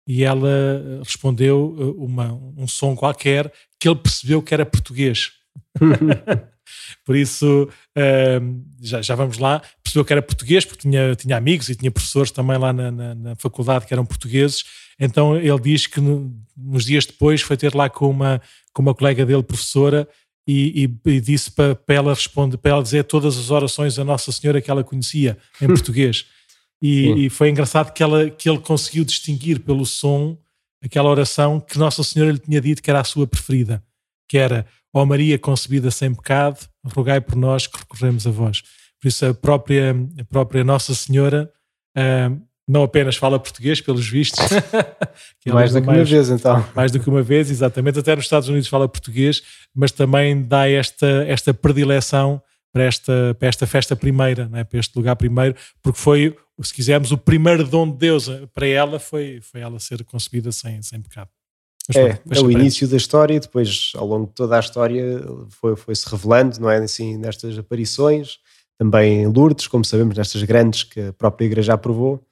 e 0.06 0.22
ela 0.22 0.48
eh, 0.48 0.98
respondeu 1.02 1.76
eh, 1.78 2.02
uma, 2.02 2.32
um 2.56 2.68
som 2.68 2.94
qualquer 2.94 3.52
que 3.80 3.88
ele 3.88 3.96
percebeu 3.96 4.40
que 4.40 4.54
era 4.54 4.64
português. 4.64 5.32
Por 7.04 7.16
isso, 7.16 7.68
uh, 7.96 8.64
já, 8.80 9.00
já 9.00 9.14
vamos 9.14 9.38
lá, 9.38 9.62
percebeu 9.82 10.04
que 10.04 10.12
era 10.12 10.22
português, 10.22 10.64
porque 10.64 10.82
tinha, 10.82 11.14
tinha 11.14 11.36
amigos 11.36 11.68
e 11.68 11.76
tinha 11.76 11.90
professores 11.90 12.30
também 12.30 12.58
lá 12.58 12.72
na, 12.72 12.90
na, 12.90 13.14
na 13.14 13.36
faculdade 13.36 13.86
que 13.86 13.94
eram 13.94 14.04
portugueses. 14.04 14.64
Então 14.98 15.36
ele 15.36 15.60
diz 15.60 15.86
que 15.86 16.00
no, 16.00 16.34
nos 16.56 16.84
dias 16.84 17.06
depois 17.06 17.40
foi 17.42 17.56
ter 17.56 17.74
lá 17.74 17.88
com 17.88 18.10
uma, 18.10 18.40
com 18.72 18.82
uma 18.82 18.94
colega 18.94 19.24
dele, 19.24 19.42
professora, 19.42 20.08
e, 20.46 20.84
e, 20.84 21.10
e 21.10 21.20
disse 21.20 21.50
para, 21.50 21.74
para, 21.74 21.94
ela 21.94 22.14
responder, 22.14 22.56
para 22.56 22.72
ela 22.72 22.82
dizer 22.82 23.04
todas 23.04 23.36
as 23.36 23.50
orações 23.50 23.98
a 23.98 24.04
Nossa 24.04 24.30
Senhora 24.30 24.60
que 24.60 24.70
ela 24.70 24.84
conhecia 24.84 25.36
em 25.60 25.66
português. 25.68 26.26
E, 26.80 27.26
e, 27.26 27.30
foi 27.30 27.48
engraçado 27.48 27.92
que, 27.92 28.02
ela, 28.02 28.28
que 28.28 28.48
ele 28.48 28.58
conseguiu 28.58 29.04
distinguir 29.04 29.60
pelo 29.60 29.86
som 29.86 30.36
aquela 30.82 31.08
oração 31.08 31.58
que 31.58 31.78
Nossa 31.78 32.02
Senhora 32.02 32.32
lhe 32.32 32.38
tinha 32.38 32.60
dito 32.60 32.82
que 32.82 32.90
era 32.90 33.00
a 33.00 33.04
sua 33.04 33.26
preferida, 33.26 33.82
que 34.28 34.36
era 34.36 34.66
Ó 34.92 35.02
oh 35.02 35.06
Maria 35.06 35.38
concebida 35.38 35.90
sem 35.90 36.14
pecado, 36.14 36.58
rogai 36.94 37.20
por 37.20 37.36
nós 37.36 37.66
que 37.66 37.78
recorremos 37.78 38.26
a 38.26 38.30
vós. 38.30 38.62
Por 39.00 39.08
isso 39.08 39.26
a 39.26 39.34
própria, 39.34 39.94
a 40.18 40.24
própria 40.24 40.64
Nossa 40.64 40.94
Senhora 40.94 41.50
uh, 41.96 42.40
não 42.68 42.82
apenas 42.82 43.16
fala 43.16 43.38
português, 43.38 43.80
pelos 43.80 44.08
vistos. 44.08 44.44
mais 45.46 45.72
do 45.72 45.80
que 45.80 45.86
mais, 45.86 45.98
uma 45.98 46.04
vez, 46.04 46.30
então. 46.30 46.68
Mais 46.74 46.92
do 46.92 46.98
que 46.98 47.08
uma 47.08 47.22
vez, 47.22 47.50
exatamente. 47.50 47.98
Até 47.98 48.16
nos 48.16 48.24
Estados 48.24 48.48
Unidos 48.48 48.68
fala 48.68 48.88
português, 48.88 49.42
mas 49.74 49.92
também 49.92 50.42
dá 50.42 50.68
esta, 50.68 51.06
esta 51.28 51.54
predileção 51.54 52.42
para 52.72 52.84
esta, 52.84 53.36
para 53.38 53.48
esta 53.48 53.66
festa 53.66 53.94
primeira, 53.94 54.48
né? 54.48 54.64
para 54.64 54.80
este 54.80 54.96
lugar 54.96 55.14
primeiro, 55.16 55.54
porque 55.82 55.98
foi, 55.98 56.36
se 56.62 56.72
quisermos, 56.72 57.12
o 57.12 57.18
primeiro 57.18 57.64
dom 57.64 57.90
de 57.90 57.96
Deus 57.98 58.28
para 58.54 58.66
ela 58.66 58.98
foi, 58.98 59.40
foi 59.42 59.60
ela 59.60 59.78
ser 59.78 60.04
concebida 60.04 60.50
sem, 60.52 60.80
sem 60.82 61.00
pecado. 61.00 61.28
Mas, 61.88 61.96
é, 61.96 62.20
é 62.30 62.40
o 62.40 62.50
início 62.50 62.88
da 62.88 62.96
história, 62.96 63.38
depois 63.38 63.92
ao 63.94 64.06
longo 64.06 64.26
de 64.26 64.32
toda 64.32 64.56
a 64.56 64.60
história 64.60 65.20
foi, 65.50 65.76
foi-se 65.76 66.08
revelando, 66.08 66.58
não 66.60 66.68
é? 66.68 66.78
Assim, 66.78 67.16
nestas 67.16 67.56
aparições, 67.56 68.38
também 68.78 69.22
em 69.22 69.26
Lourdes, 69.26 69.68
como 69.68 69.84
sabemos, 69.84 70.16
nestas 70.16 70.42
grandes 70.42 70.82
que 70.82 71.00
a 71.00 71.12
própria 71.12 71.46
Igreja 71.46 71.74
aprovou. 71.74 72.24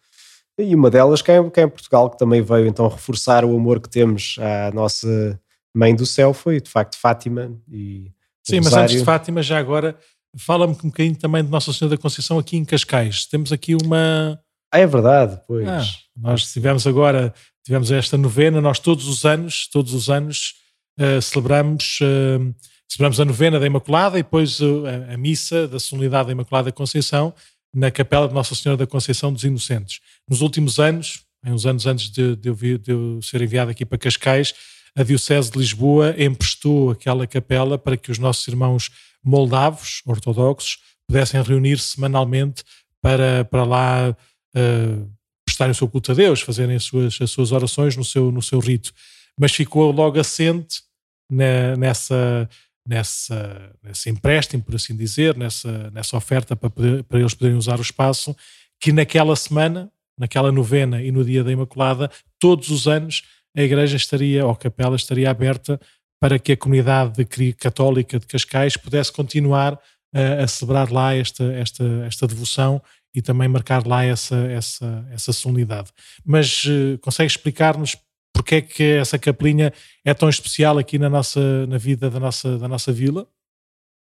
E 0.58 0.74
uma 0.74 0.90
delas 0.90 1.22
que 1.22 1.30
é, 1.30 1.50
que 1.50 1.60
é 1.60 1.64
em 1.64 1.68
Portugal, 1.68 2.10
que 2.10 2.18
também 2.18 2.42
veio 2.42 2.66
então 2.66 2.88
reforçar 2.88 3.44
o 3.44 3.56
amor 3.56 3.80
que 3.80 3.88
temos 3.88 4.36
à 4.40 4.72
nossa 4.72 5.40
Mãe 5.74 5.94
do 5.94 6.06
Céu, 6.06 6.32
foi 6.32 6.60
de 6.60 6.70
facto 6.70 6.96
Fátima. 6.96 7.52
E 7.70 8.12
Sim, 8.42 8.60
mas 8.62 8.74
antes 8.74 8.98
de 8.98 9.04
Fátima, 9.04 9.42
já 9.42 9.58
agora 9.58 9.96
Fala-me 10.36 10.72
um 10.72 10.76
bocadinho 10.76 11.16
também 11.16 11.44
de 11.44 11.50
Nossa 11.50 11.72
Senhora 11.72 11.96
da 11.96 12.02
Conceição 12.02 12.38
aqui 12.38 12.56
em 12.56 12.64
Cascais. 12.64 13.26
Temos 13.26 13.52
aqui 13.52 13.74
uma. 13.74 14.40
Ah, 14.72 14.78
é 14.78 14.86
verdade, 14.86 15.40
pois. 15.46 15.68
Ah, 15.68 15.84
nós 16.16 16.52
tivemos 16.52 16.86
agora, 16.86 17.32
tivemos 17.64 17.90
esta 17.90 18.16
novena, 18.16 18.60
nós 18.60 18.78
todos 18.78 19.06
os 19.06 19.24
anos, 19.24 19.68
todos 19.70 19.94
os 19.94 20.10
anos 20.10 20.54
uh, 20.98 21.22
celebramos, 21.22 21.98
uh, 22.00 22.54
celebramos 22.88 23.20
a 23.20 23.24
novena 23.24 23.60
da 23.60 23.66
Imaculada 23.66 24.18
e 24.18 24.22
depois 24.22 24.60
uh, 24.60 24.84
a, 24.86 25.14
a, 25.14 25.16
missa 25.16 25.68
da 25.68 25.78
Solenidade 25.78 26.26
da 26.26 26.32
Imaculada 26.32 26.72
Conceição 26.72 27.32
na 27.74 27.90
Capela 27.90 28.28
de 28.28 28.34
Nossa 28.34 28.54
Senhora 28.54 28.76
da 28.76 28.86
Conceição 28.86 29.32
dos 29.32 29.44
Inocentes. 29.44 30.00
Nos 30.28 30.40
últimos 30.40 30.78
anos, 30.78 31.24
em 31.44 31.52
uns 31.52 31.66
anos 31.66 31.86
antes 31.86 32.10
de, 32.10 32.36
de, 32.36 32.48
eu, 32.48 32.54
vir, 32.54 32.78
de 32.78 32.92
eu 32.92 33.20
ser 33.22 33.42
enviado 33.42 33.70
aqui 33.70 33.84
para 33.84 33.98
Cascais, 33.98 34.54
a 34.96 35.02
Diocese 35.02 35.50
de 35.50 35.58
Lisboa 35.58 36.14
emprestou 36.18 36.90
aquela 36.90 37.26
capela 37.26 37.76
para 37.76 37.96
que 37.96 38.10
os 38.10 38.18
nossos 38.18 38.46
irmãos 38.46 38.90
moldavos, 39.22 40.02
ortodoxos, 40.06 40.78
pudessem 41.06 41.42
reunir-se 41.42 41.94
semanalmente 41.94 42.62
para, 43.02 43.44
para 43.44 43.64
lá 43.64 44.16
uh, 44.56 45.10
prestarem 45.44 45.72
o 45.72 45.74
seu 45.74 45.88
culto 45.88 46.12
a 46.12 46.14
Deus, 46.14 46.40
fazerem 46.40 46.76
as 46.76 46.84
suas, 46.84 47.18
as 47.20 47.30
suas 47.30 47.52
orações 47.52 47.96
no 47.96 48.04
seu, 48.04 48.30
no 48.30 48.40
seu 48.40 48.58
rito. 48.60 48.92
Mas 49.38 49.52
ficou 49.52 49.90
logo 49.90 50.18
assente 50.18 50.82
na, 51.30 51.76
nessa, 51.76 52.48
nessa, 52.86 53.72
nesse 53.82 54.10
empréstimo, 54.10 54.62
por 54.62 54.76
assim 54.76 54.96
dizer, 54.96 55.36
nessa, 55.36 55.90
nessa 55.90 56.16
oferta 56.16 56.54
para, 56.54 56.70
poder, 56.70 57.04
para 57.04 57.20
eles 57.20 57.34
poderem 57.34 57.58
usar 57.58 57.78
o 57.78 57.82
espaço, 57.82 58.34
que 58.80 58.92
naquela 58.92 59.34
semana, 59.34 59.90
naquela 60.18 60.52
novena 60.52 61.02
e 61.02 61.10
no 61.10 61.24
dia 61.24 61.42
da 61.42 61.50
Imaculada, 61.50 62.10
todos 62.38 62.70
os 62.70 62.86
anos 62.86 63.22
a 63.56 63.62
igreja 63.62 63.96
estaria, 63.96 64.44
ou 64.44 64.50
a 64.50 64.56
capela 64.56 64.96
estaria 64.96 65.30
aberta 65.30 65.80
para 66.20 66.38
que 66.38 66.52
a 66.52 66.56
comunidade 66.56 67.24
católica 67.54 68.18
de 68.18 68.26
Cascais 68.26 68.76
pudesse 68.76 69.12
continuar 69.12 69.78
a, 70.14 70.44
a 70.44 70.48
celebrar 70.48 70.90
lá 70.90 71.14
esta, 71.14 71.44
esta, 71.52 71.84
esta 72.06 72.26
devoção 72.26 72.80
e 73.14 73.22
também 73.22 73.48
marcar 73.48 73.86
lá 73.86 74.04
essa, 74.04 74.36
essa, 74.50 75.06
essa 75.10 75.32
solenidade. 75.32 75.90
Mas 76.24 76.64
uh, 76.64 76.98
consegue 77.00 77.30
explicar-nos 77.30 77.96
porque 78.32 78.56
é 78.56 78.60
que 78.60 78.82
essa 78.82 79.18
capelinha 79.18 79.72
é 80.04 80.12
tão 80.12 80.28
especial 80.28 80.76
aqui 80.76 80.98
na, 80.98 81.08
nossa, 81.08 81.66
na 81.68 81.78
vida 81.78 82.10
da 82.10 82.18
nossa, 82.18 82.58
da 82.58 82.66
nossa 82.66 82.92
vila? 82.92 83.28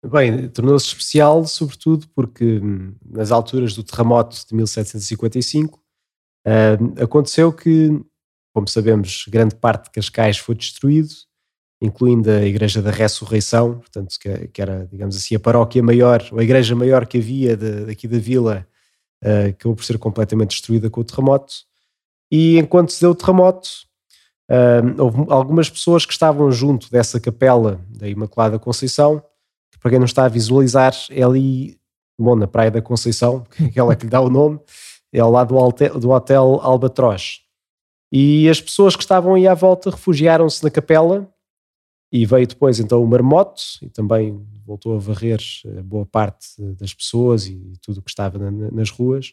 Bem, 0.07 0.49
tornou-se 0.49 0.87
especial 0.87 1.45
sobretudo 1.47 2.07
porque 2.15 2.59
hum, 2.59 2.95
nas 3.05 3.33
alturas 3.33 3.75
do 3.75 3.83
terremoto 3.83 4.37
de 4.49 4.55
1755 4.55 5.79
uh, 5.79 6.83
hum, 6.83 6.95
aconteceu 7.03 7.53
que, 7.53 7.91
como 8.53 8.69
sabemos, 8.69 9.25
grande 9.29 9.55
parte 9.55 9.85
de 9.85 9.91
Cascais 9.91 10.39
foi 10.39 10.55
destruído 10.55 11.15
incluindo 11.81 12.31
a 12.31 12.43
Igreja 12.43 12.83
da 12.83 12.91
Ressurreição, 12.91 13.79
portanto, 13.79 14.17
que, 14.21 14.49
que, 14.49 14.61
era, 14.61 14.87
digamos 14.91 15.17
assim, 15.17 15.35
a 15.35 15.41
paróquia 15.41 15.83
maior, 15.83 16.23
ou 16.31 16.39
a 16.39 16.45
igreja 16.45 16.77
maior 16.77 17.07
que 17.07 17.19
havia 17.19 17.57
de, 17.57 17.87
daqui 17.87 18.07
da 18.07 18.19
vila, 18.19 18.67
uh, 19.25 19.49
acabou 19.49 19.75
por 19.75 19.85
ser 19.85 19.99
completamente 19.99 20.51
destruída 20.51 20.91
com 20.91 21.01
o 21.01 21.05
terremoto. 21.05 21.55
E 22.31 22.59
enquanto 22.59 22.93
se 22.93 23.01
deu 23.01 23.13
o 23.13 23.15
terremoto, 23.15 23.69
uh, 24.51 25.03
houve 25.03 25.25
algumas 25.31 25.71
pessoas 25.71 26.05
que 26.05 26.13
estavam 26.13 26.53
junto 26.53 26.91
dessa 26.91 27.19
capela 27.19 27.81
da 27.89 28.07
Imaculada 28.07 28.59
Conceição, 28.59 29.23
que 29.73 29.79
para 29.79 29.91
quem 29.91 29.99
não 29.99 30.07
está 30.07 30.27
a 30.27 30.29
visualizar, 30.29 30.93
é 31.11 31.23
ali, 31.23 31.79
bom, 32.19 32.37
na 32.37 32.47
Praia 32.47 32.71
da 32.71 32.83
Conceição, 32.83 33.45
que 33.57 33.65
é 33.65 33.67
aquela 33.69 33.97
que 33.97 34.05
lhe 34.05 34.11
dá 34.11 34.21
o 34.21 34.29
nome, 34.29 34.61
é 35.13 35.19
ao 35.19 35.31
lado 35.31 35.55
do 35.55 35.99
do 35.99 36.11
hotel 36.11 36.61
Albatroz. 36.63 37.41
E 38.13 38.49
as 38.49 38.61
pessoas 38.61 38.97
que 38.97 39.03
estavam 39.03 39.35
aí 39.35 39.47
à 39.47 39.55
volta 39.55 39.91
refugiaram-se 39.91 40.63
na 40.65 40.71
capela 40.71 41.29
e 42.13 42.27
veio 42.27 42.47
depois 42.47 42.81
então 42.81 43.03
o 43.03 43.07
marmoto 43.07 43.63
e 43.81 43.89
também 43.89 44.45
voltou 44.67 44.97
a 44.97 44.99
varrer 44.99 45.41
eh, 45.65 45.83
boa 45.83 46.05
parte 46.05 46.49
das 46.79 46.93
pessoas 46.93 47.47
e 47.47 47.73
tudo 47.81 47.99
o 47.99 48.03
que 48.03 48.11
estava 48.11 48.37
na, 48.39 48.51
nas 48.73 48.91
ruas. 48.91 49.33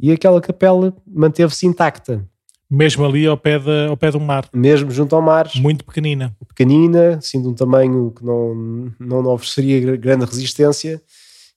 e 0.00 0.10
aquela 0.10 0.40
capela 0.40 0.94
manteve-se 1.06 1.66
intacta. 1.66 2.28
Mesmo 2.68 3.04
ali 3.04 3.26
ao 3.26 3.36
pé, 3.36 3.58
de, 3.58 3.88
ao 3.88 3.96
pé 3.96 4.12
do 4.12 4.20
mar. 4.20 4.48
Mesmo 4.54 4.92
junto 4.92 5.16
ao 5.16 5.22
mar. 5.22 5.50
Muito 5.56 5.84
pequenina. 5.84 6.36
Pequenina, 6.46 7.16
assim 7.16 7.42
de 7.42 7.48
um 7.48 7.54
tamanho 7.54 8.12
que 8.12 8.24
não, 8.24 8.92
não 8.98 9.26
ofereceria 9.26 9.96
grande 9.96 10.24
resistência 10.24 11.02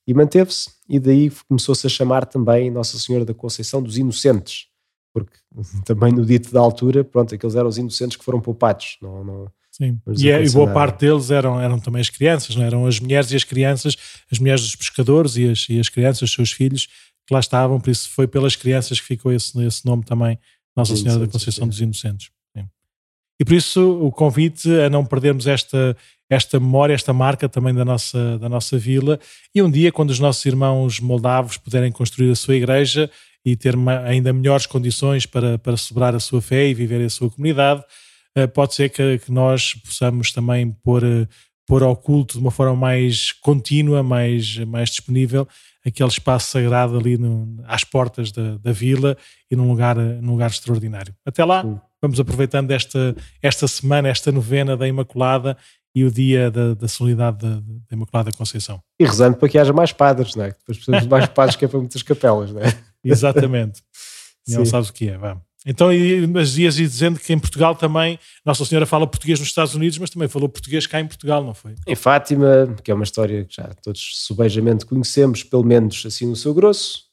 e 0.08 0.14
manteve-se. 0.14 0.72
E 0.90 1.00
daí 1.00 1.32
começou-se 1.48 1.86
a 1.86 1.90
chamar 1.90 2.26
também 2.26 2.72
Nossa 2.72 2.98
Senhora 2.98 3.24
da 3.24 3.34
Conceição 3.34 3.82
dos 3.82 3.96
Inocentes, 3.98 4.68
porque 5.14 5.38
também 5.86 6.12
no 6.12 6.26
dito 6.26 6.52
da 6.52 6.60
altura, 6.60 7.04
pronto, 7.04 7.34
aqueles 7.34 7.56
eram 7.56 7.70
os 7.70 7.78
inocentes 7.78 8.18
que 8.18 8.26
foram 8.26 8.42
poupados. 8.42 8.98
Não, 9.02 9.24
não, 9.24 9.52
Sim, 9.72 10.00
e, 10.20 10.30
é, 10.30 10.44
e 10.44 10.50
boa 10.52 10.72
parte 10.72 11.00
deles 11.00 11.32
eram, 11.32 11.60
eram 11.60 11.80
também 11.80 12.00
as 12.00 12.10
crianças, 12.10 12.56
não 12.56 12.64
é? 12.64 12.68
eram 12.68 12.86
as 12.86 13.00
mulheres 13.00 13.32
e 13.32 13.36
as 13.36 13.44
crianças, 13.44 13.98
as 14.32 14.38
mulheres 14.38 14.62
dos 14.62 14.76
pescadores 14.76 15.36
e 15.36 15.50
as, 15.50 15.68
e 15.68 15.80
as 15.80 15.90
crianças, 15.90 16.22
os 16.22 16.32
seus 16.32 16.52
filhos, 16.52 16.88
que 17.26 17.34
lá 17.34 17.40
estavam, 17.40 17.80
por 17.80 17.90
isso 17.90 18.08
foi 18.10 18.28
pelas 18.28 18.56
crianças 18.56 19.00
que 19.00 19.08
ficou 19.08 19.32
esse, 19.32 19.60
esse 19.66 19.84
nome 19.84 20.04
também, 20.04 20.38
Nossa 20.76 20.96
Senhora 20.96 21.22
da 21.22 21.28
Conceição 21.28 21.68
dos 21.68 21.82
Inocentes. 21.82 22.30
Sim. 22.56 22.68
E 23.40 23.44
por 23.44 23.54
isso 23.54 24.00
o 24.00 24.12
convite 24.12 24.70
a 24.80 24.92
não 24.92 25.04
perdermos 25.04 25.48
esta, 25.48 25.98
esta 26.30 26.60
memória, 26.60 26.94
esta 26.94 27.12
marca 27.12 27.50
também 27.50 27.74
da 27.74 27.84
nossa, 27.84 28.38
da 28.38 28.48
nossa 28.48 28.78
vila. 28.78 29.20
E 29.56 29.62
um 29.64 29.72
dia, 29.72 29.92
quando 29.92 30.12
os 30.12 30.20
nossos 30.20 30.46
irmãos 30.46 31.00
moldavos 31.00 31.58
puderem 31.58 31.92
construir 31.92 32.30
a 32.30 32.36
sua 32.36 32.56
igreja 32.56 33.10
e 33.46 33.56
ter 33.56 33.76
ainda 34.06 34.32
melhores 34.32 34.66
condições 34.66 35.26
para, 35.26 35.58
para 35.58 35.76
celebrar 35.78 36.16
a 36.16 36.20
sua 36.20 36.42
fé 36.42 36.68
e 36.68 36.74
viver 36.74 37.04
a 37.04 37.10
sua 37.10 37.30
comunidade, 37.30 37.84
eh, 38.36 38.48
pode 38.48 38.74
ser 38.74 38.90
que, 38.90 39.20
que 39.20 39.32
nós 39.32 39.74
possamos 39.76 40.32
também 40.32 40.72
pôr, 40.84 41.04
eh, 41.04 41.28
pôr 41.68 41.84
ao 41.84 41.96
culto 41.96 42.36
de 42.36 42.40
uma 42.40 42.52
forma 42.52 42.76
mais 42.76 43.32
contínua, 43.32 44.02
mais, 44.02 44.58
mais 44.60 44.90
disponível, 44.90 45.48
aquele 45.86 46.10
espaço 46.10 46.52
sagrado 46.52 46.98
ali 46.98 47.18
no, 47.18 47.62
às 47.66 47.84
portas 47.84 48.32
da, 48.32 48.58
da 48.58 48.72
vila 48.72 49.18
e 49.52 49.56
num 49.56 49.68
lugar, 49.68 49.98
num 49.98 50.32
lugar 50.32 50.50
extraordinário. 50.50 51.14
Até 51.26 51.44
lá, 51.44 51.64
vamos 52.02 52.20
aproveitando 52.20 52.72
esta, 52.72 53.16
esta 53.42 53.68
semana, 53.68 54.08
esta 54.08 54.32
novena 54.32 54.78
da 54.78 54.88
Imaculada 54.88 55.58
e 55.96 56.04
o 56.04 56.12
dia 56.12 56.50
da, 56.50 56.74
da 56.74 56.88
solenidade 56.88 57.38
da, 57.38 57.56
da, 57.60 57.96
Imaculada 57.96 58.32
Conceição. 58.32 58.82
E 59.00 59.06
rezando 59.06 59.38
para 59.38 59.48
que 59.48 59.60
haja 59.60 59.74
mais 59.74 59.92
padres, 59.92 60.36
não 60.36 60.46
é? 60.46 60.48
Depois 60.48 60.78
precisamos 60.78 61.04
de 61.04 61.10
mais 61.10 61.28
padres 61.30 61.56
que 61.56 61.66
é 61.66 61.68
para 61.68 61.80
muitas 61.80 62.02
capelas, 62.02 62.52
não 62.52 62.62
é? 62.62 62.93
Exatamente. 63.04 63.82
Não 64.48 64.66
sabes 64.66 64.90
o 64.90 64.94
que 64.94 65.10
é, 65.10 65.18
vá. 65.18 65.40
Então, 65.66 65.88
mas 66.30 66.58
ias 66.58 66.76
dizendo 66.76 67.20
que 67.20 67.32
em 67.32 67.40
Portugal 67.40 67.74
também 67.76 68.20
Nossa 68.46 68.66
Senhora 68.66 68.86
fala 68.86 69.08
português 69.08 69.40
nos 69.40 69.48
Estados 69.48 69.74
Unidos, 69.74 69.98
mas 69.98 70.10
também 70.10 70.28
falou 70.28 70.50
português 70.50 70.86
cá 70.86 71.00
em 71.00 71.08
Portugal, 71.08 71.44
não 71.44 71.54
foi? 71.54 71.76
Em 71.88 71.96
Fátima, 71.96 72.76
que 72.84 72.92
é 72.92 72.94
uma 72.94 73.06
história 73.06 73.46
que 73.46 73.56
já 73.56 73.70
todos 73.82 74.12
subejamente 74.26 74.86
conhecemos, 74.86 75.44
pelo 75.44 75.64
menos 75.64 76.04
assim 76.06 76.28
no 76.28 76.36
seu 76.36 76.54
grosso, 76.54 77.04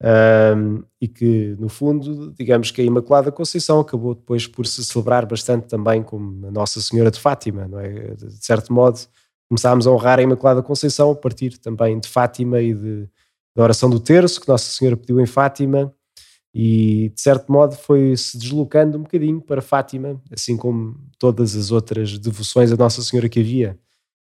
um, 0.00 0.84
e 1.00 1.08
que 1.08 1.56
no 1.58 1.68
fundo, 1.68 2.32
digamos 2.38 2.70
que 2.70 2.80
a 2.80 2.84
Imaculada 2.84 3.32
Conceição 3.32 3.80
acabou 3.80 4.14
depois 4.14 4.46
por 4.46 4.64
se 4.64 4.84
celebrar 4.84 5.26
bastante 5.26 5.66
também 5.66 6.02
como 6.02 6.46
a 6.46 6.50
Nossa 6.52 6.80
Senhora 6.80 7.10
de 7.10 7.18
Fátima, 7.18 7.66
não 7.66 7.80
é? 7.80 8.14
De 8.14 8.44
certo 8.44 8.72
modo, 8.72 9.00
começámos 9.48 9.88
a 9.88 9.90
honrar 9.90 10.20
a 10.20 10.22
Imaculada 10.22 10.62
Conceição 10.62 11.10
a 11.10 11.16
partir 11.16 11.58
também 11.58 11.98
de 11.98 12.08
Fátima 12.08 12.60
e 12.60 12.72
de, 12.74 13.08
da 13.54 13.62
oração 13.62 13.90
do 13.90 14.00
terço 14.00 14.40
que 14.40 14.48
Nossa 14.48 14.70
Senhora 14.70 14.96
pediu 14.96 15.20
em 15.20 15.26
Fátima 15.26 15.92
e 16.54 17.10
de 17.14 17.20
certo 17.20 17.52
modo 17.52 17.76
foi 17.76 18.16
se 18.16 18.38
deslocando 18.38 18.98
um 18.98 19.02
bocadinho 19.02 19.40
para 19.40 19.60
Fátima, 19.60 20.20
assim 20.32 20.56
como 20.56 20.96
todas 21.18 21.54
as 21.54 21.70
outras 21.70 22.18
devoções 22.18 22.72
a 22.72 22.76
Nossa 22.76 23.02
Senhora 23.02 23.28
que 23.28 23.40
havia. 23.40 23.78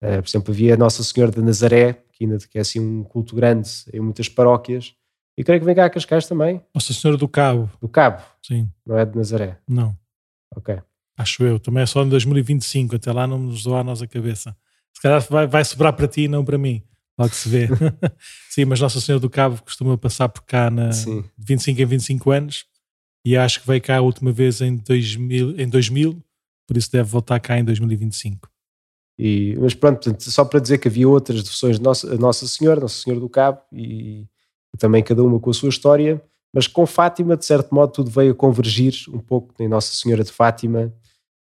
Uh, 0.02 0.22
por 0.22 0.28
exemplo, 0.28 0.52
havia 0.52 0.74
a 0.74 0.76
Nossa 0.76 1.02
Senhora 1.02 1.32
de 1.32 1.40
Nazaré, 1.40 2.04
que 2.12 2.24
ainda 2.24 2.38
que 2.38 2.58
é 2.58 2.60
assim 2.60 2.80
um 2.80 3.02
culto 3.04 3.34
grande 3.34 3.70
em 3.92 4.00
muitas 4.00 4.28
paróquias, 4.28 4.94
e 5.38 5.44
creio 5.44 5.60
que 5.60 5.66
vem 5.66 5.74
cá 5.74 5.84
a 5.84 5.90
Cascais 5.90 6.26
também. 6.26 6.62
Nossa 6.74 6.92
Senhora 6.92 7.18
do 7.18 7.28
Cabo. 7.28 7.70
Do 7.80 7.88
Cabo? 7.88 8.22
Sim. 8.42 8.68
Não 8.86 8.96
é 8.96 9.04
de 9.04 9.16
Nazaré? 9.16 9.58
Não. 9.68 9.96
Ok. 10.54 10.78
Acho 11.18 11.44
eu. 11.44 11.58
Também 11.58 11.82
é 11.82 11.86
só 11.86 12.02
em 12.02 12.08
2025, 12.08 12.96
até 12.96 13.12
lá 13.12 13.26
não 13.26 13.38
nos 13.38 13.62
doa 13.62 13.80
a 13.80 13.84
nossa 13.84 14.06
cabeça. 14.06 14.56
Se 14.94 15.02
calhar 15.02 15.20
vai, 15.28 15.46
vai 15.46 15.64
sobrar 15.64 15.92
para 15.92 16.08
ti 16.08 16.22
e 16.22 16.28
não 16.28 16.44
para 16.44 16.56
mim. 16.56 16.82
Logo 17.18 17.34
se 17.34 17.48
vê. 17.48 17.68
Sim, 18.50 18.66
mas 18.66 18.80
Nossa 18.80 19.00
Senhora 19.00 19.20
do 19.20 19.30
Cabo 19.30 19.62
costuma 19.62 19.96
passar 19.96 20.28
por 20.28 20.42
cá 20.42 20.70
na, 20.70 20.90
de 20.90 21.24
25 21.38 21.80
em 21.80 21.86
25 21.86 22.30
anos 22.30 22.64
e 23.24 23.36
acho 23.36 23.60
que 23.60 23.66
veio 23.66 23.80
cá 23.80 23.96
a 23.96 24.02
última 24.02 24.30
vez 24.30 24.60
em 24.60 24.76
2000, 24.76 25.60
em 25.60 25.68
2000 25.68 26.22
por 26.66 26.76
isso 26.76 26.90
deve 26.90 27.08
voltar 27.08 27.38
cá 27.40 27.58
em 27.58 27.64
2025. 27.64 28.50
E, 29.18 29.56
mas 29.58 29.72
pronto, 29.72 30.02
portanto, 30.02 30.30
só 30.30 30.44
para 30.44 30.60
dizer 30.60 30.78
que 30.78 30.88
havia 30.88 31.08
outras 31.08 31.42
devoções 31.42 31.78
de 31.78 31.82
Nossa, 31.82 32.16
Nossa 32.16 32.46
Senhora, 32.46 32.80
Nossa 32.80 33.00
Senhora 33.00 33.20
do 33.20 33.28
Cabo 33.28 33.60
e, 33.72 34.26
e 34.74 34.78
também 34.78 35.02
cada 35.02 35.22
uma 35.22 35.40
com 35.40 35.48
a 35.48 35.54
sua 35.54 35.70
história, 35.70 36.20
mas 36.52 36.66
com 36.66 36.84
Fátima, 36.84 37.36
de 37.36 37.46
certo 37.46 37.74
modo, 37.74 37.92
tudo 37.92 38.10
veio 38.10 38.32
a 38.32 38.34
convergir 38.34 38.94
um 39.08 39.18
pouco 39.18 39.54
em 39.62 39.68
Nossa 39.68 39.94
Senhora 39.94 40.24
de 40.24 40.32
Fátima. 40.32 40.92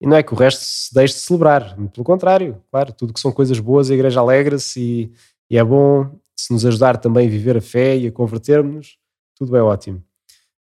E 0.02 0.08
não 0.08 0.16
é 0.16 0.24
que 0.24 0.34
o 0.34 0.36
resto 0.36 0.62
se 0.62 0.94
deixe 0.94 1.14
de 1.14 1.20
celebrar, 1.20 1.76
pelo 1.76 2.06
contrário, 2.06 2.64
claro, 2.72 2.94
tudo 2.94 3.14
que 3.14 3.20
são 3.20 3.32
coisas 3.34 3.60
boas, 3.60 3.92
a 3.92 3.94
igreja 3.94 4.22
alegra-se 4.22 4.80
e 4.80 5.12
e 5.50 5.58
é 5.58 5.64
bom 5.64 6.20
se 6.38 6.54
nos 6.54 6.66
ajudar 6.66 6.98
também 6.98 7.28
a 7.28 7.30
viver 7.30 7.58
a 7.58 7.62
fé 7.62 7.98
e 7.98 8.08
a 8.08 8.12
convertermos, 8.12 8.98
tudo 9.36 9.56
é 9.58 9.62
ótimo. 9.62 10.04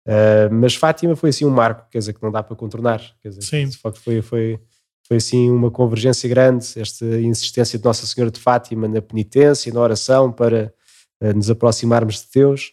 Uh, 0.08 0.52
mas 0.52 0.76
Fátima 0.76 1.16
foi 1.16 1.30
assim 1.30 1.46
um 1.46 1.50
marco, 1.50 1.90
quer 1.92 2.00
dizer, 2.00 2.14
que 2.14 2.24
não 2.24 2.32
dá 2.32 2.42
para 2.42 2.56
contornar. 2.56 3.02
Quer 3.22 3.30
dizer, 3.30 3.42
Sim. 3.42 3.68
De 3.68 3.78
facto, 3.78 4.00
foi, 4.00 4.22
foi, 4.22 4.60
foi 5.08 5.18
assim 5.18 5.52
uma 5.52 5.70
convergência 5.70 6.30
grande, 6.30 6.66
esta 6.78 7.06
insistência 7.20 7.78
de 7.78 7.84
Nossa 7.84 8.06
Senhora 8.08 8.32
de 8.32 8.40
Fátima 8.40 8.88
na 8.88 9.02
penitência, 9.02 9.72
na 9.74 9.82
oração 9.82 10.32
para 10.32 10.74
uh, 11.22 11.34
nos 11.34 11.50
aproximarmos 11.50 12.22
de 12.22 12.28
Deus. 12.34 12.72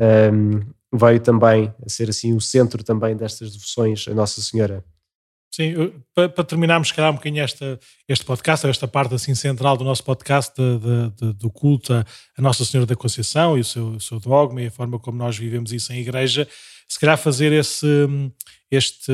Um, 0.00 0.60
veio 0.94 1.20
também 1.20 1.72
a 1.84 1.88
ser 1.88 2.08
assim 2.10 2.34
o 2.34 2.40
centro 2.40 2.82
também 2.82 3.16
destas 3.16 3.52
devoções 3.52 4.06
a 4.08 4.14
Nossa 4.14 4.40
Senhora. 4.40 4.84
Sim, 5.54 5.92
para, 6.14 6.44
terminarmos, 6.44 6.88
se 6.88 6.94
calhar, 6.94 7.10
um 7.10 7.16
bocadinho 7.16 7.44
esta, 7.44 7.78
este 8.08 8.24
podcast, 8.24 8.66
esta 8.66 8.88
parte 8.88 9.14
assim 9.14 9.34
central 9.34 9.76
do 9.76 9.84
nosso 9.84 10.02
podcast 10.02 10.54
de, 10.56 10.78
de, 10.78 11.10
de, 11.10 11.32
do 11.34 11.50
culto 11.50 11.92
a 11.92 12.04
Nossa 12.38 12.64
Senhora 12.64 12.86
da 12.86 12.96
Conceição 12.96 13.58
e 13.58 13.60
o 13.60 13.64
seu, 13.64 13.88
o 13.88 14.00
seu 14.00 14.18
dogma 14.18 14.62
e 14.62 14.68
a 14.68 14.70
forma 14.70 14.98
como 14.98 15.18
nós 15.18 15.36
vivemos 15.36 15.70
isso 15.70 15.92
em 15.92 16.00
igreja, 16.00 16.48
se 16.88 16.98
calhar 16.98 17.18
fazer 17.18 17.52
esse, 17.52 17.86
este, 18.70 19.12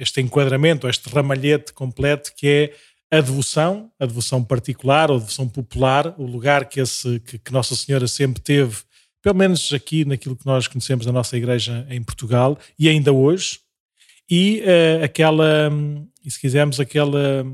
este 0.00 0.20
enquadramento, 0.20 0.88
este 0.88 1.08
ramalhete 1.10 1.72
completo 1.72 2.32
que 2.36 2.48
é 2.48 3.16
a 3.16 3.20
devoção, 3.20 3.88
a 4.00 4.06
devoção 4.06 4.42
particular 4.42 5.12
ou 5.12 5.20
devoção 5.20 5.48
popular, 5.48 6.12
o 6.18 6.26
lugar 6.26 6.68
que, 6.68 6.80
esse, 6.80 7.20
que, 7.20 7.38
que 7.38 7.52
Nossa 7.52 7.76
Senhora 7.76 8.08
sempre 8.08 8.42
teve, 8.42 8.78
pelo 9.22 9.36
menos 9.36 9.72
aqui 9.72 10.04
naquilo 10.04 10.34
que 10.34 10.44
nós 10.44 10.66
conhecemos 10.66 11.06
da 11.06 11.12
nossa 11.12 11.36
igreja 11.36 11.86
em 11.88 12.02
Portugal 12.02 12.58
e 12.76 12.88
ainda 12.88 13.12
hoje, 13.12 13.60
e 14.30 14.60
uh, 14.60 15.04
aquela, 15.04 15.70
e 16.24 16.30
se 16.30 16.40
quisermos, 16.40 16.78
aquela, 16.78 17.44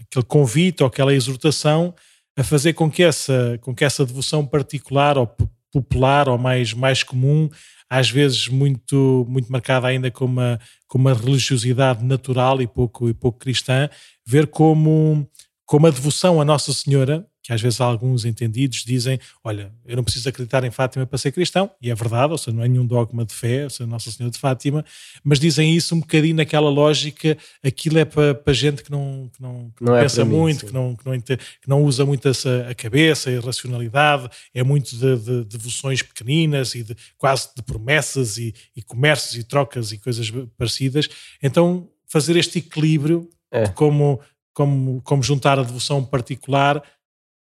aquele 0.00 0.24
convite 0.26 0.82
ou 0.82 0.88
aquela 0.88 1.14
exortação 1.14 1.94
a 2.36 2.42
fazer 2.42 2.72
com 2.72 2.90
que 2.90 3.02
essa, 3.02 3.58
com 3.60 3.74
que 3.74 3.84
essa 3.84 4.04
devoção 4.04 4.46
particular 4.46 5.18
ou 5.18 5.26
popular 5.72 6.28
ou 6.28 6.38
mais, 6.38 6.72
mais 6.72 7.02
comum, 7.02 7.48
às 7.88 8.10
vezes 8.10 8.48
muito, 8.48 9.26
muito 9.28 9.50
marcada 9.50 9.86
ainda 9.86 10.10
com 10.10 10.24
uma, 10.24 10.60
com 10.88 10.98
uma 10.98 11.14
religiosidade 11.14 12.04
natural 12.04 12.60
e 12.60 12.66
pouco, 12.66 13.08
e 13.08 13.14
pouco 13.14 13.38
cristã, 13.38 13.88
ver 14.26 14.46
como, 14.46 15.28
como 15.64 15.86
a 15.86 15.90
devoção 15.90 16.40
a 16.40 16.44
Nossa 16.44 16.72
Senhora 16.72 17.26
que 17.50 17.54
às 17.54 17.60
vezes 17.60 17.80
alguns 17.80 18.24
entendidos 18.24 18.84
dizem: 18.84 19.18
Olha, 19.42 19.72
eu 19.84 19.96
não 19.96 20.04
preciso 20.04 20.28
acreditar 20.28 20.62
em 20.62 20.70
Fátima 20.70 21.04
para 21.04 21.18
ser 21.18 21.32
cristão, 21.32 21.68
e 21.82 21.90
é 21.90 21.94
verdade, 21.96 22.30
ou 22.30 22.38
seja, 22.38 22.56
não 22.56 22.62
é 22.62 22.68
nenhum 22.68 22.86
dogma 22.86 23.24
de 23.24 23.34
fé, 23.34 23.64
ou 23.64 23.70
seja, 23.70 23.88
Nossa 23.88 24.08
Senhora 24.08 24.30
de 24.30 24.38
Fátima, 24.38 24.84
mas 25.24 25.40
dizem 25.40 25.74
isso 25.74 25.96
um 25.96 25.98
bocadinho 25.98 26.36
naquela 26.36 26.70
lógica: 26.70 27.36
aquilo 27.60 27.98
é 27.98 28.04
para, 28.04 28.36
para 28.36 28.52
gente 28.52 28.84
que 28.84 28.90
não, 28.92 29.28
que 29.34 29.42
não, 29.42 29.72
que 29.76 29.82
não, 29.82 29.92
não 29.92 29.98
é 29.98 30.02
pensa 30.02 30.24
muito, 30.24 30.66
que, 30.66 30.72
não, 30.72 30.94
que, 30.94 31.04
não, 31.04 31.20
que 31.20 31.38
não 31.66 31.82
usa 31.82 32.06
muito 32.06 32.28
essa, 32.28 32.68
a 32.70 32.74
cabeça 32.74 33.30
a 33.30 33.40
racionalidade, 33.40 34.30
é 34.54 34.62
muito 34.62 34.94
de, 34.94 35.16
de, 35.16 35.44
devoções 35.44 36.02
pequeninas 36.02 36.76
e 36.76 36.84
de, 36.84 36.96
quase 37.18 37.48
de 37.56 37.62
promessas 37.64 38.38
e, 38.38 38.54
e 38.76 38.80
comércios 38.80 39.34
e 39.34 39.42
trocas 39.42 39.90
e 39.90 39.98
coisas 39.98 40.32
parecidas. 40.56 41.08
Então, 41.42 41.88
fazer 42.06 42.36
este 42.36 42.60
equilíbrio 42.60 43.28
é. 43.50 43.64
de 43.64 43.72
como, 43.72 44.20
como, 44.54 45.02
como 45.02 45.20
juntar 45.20 45.58
a 45.58 45.64
devoção 45.64 46.04
particular 46.04 46.80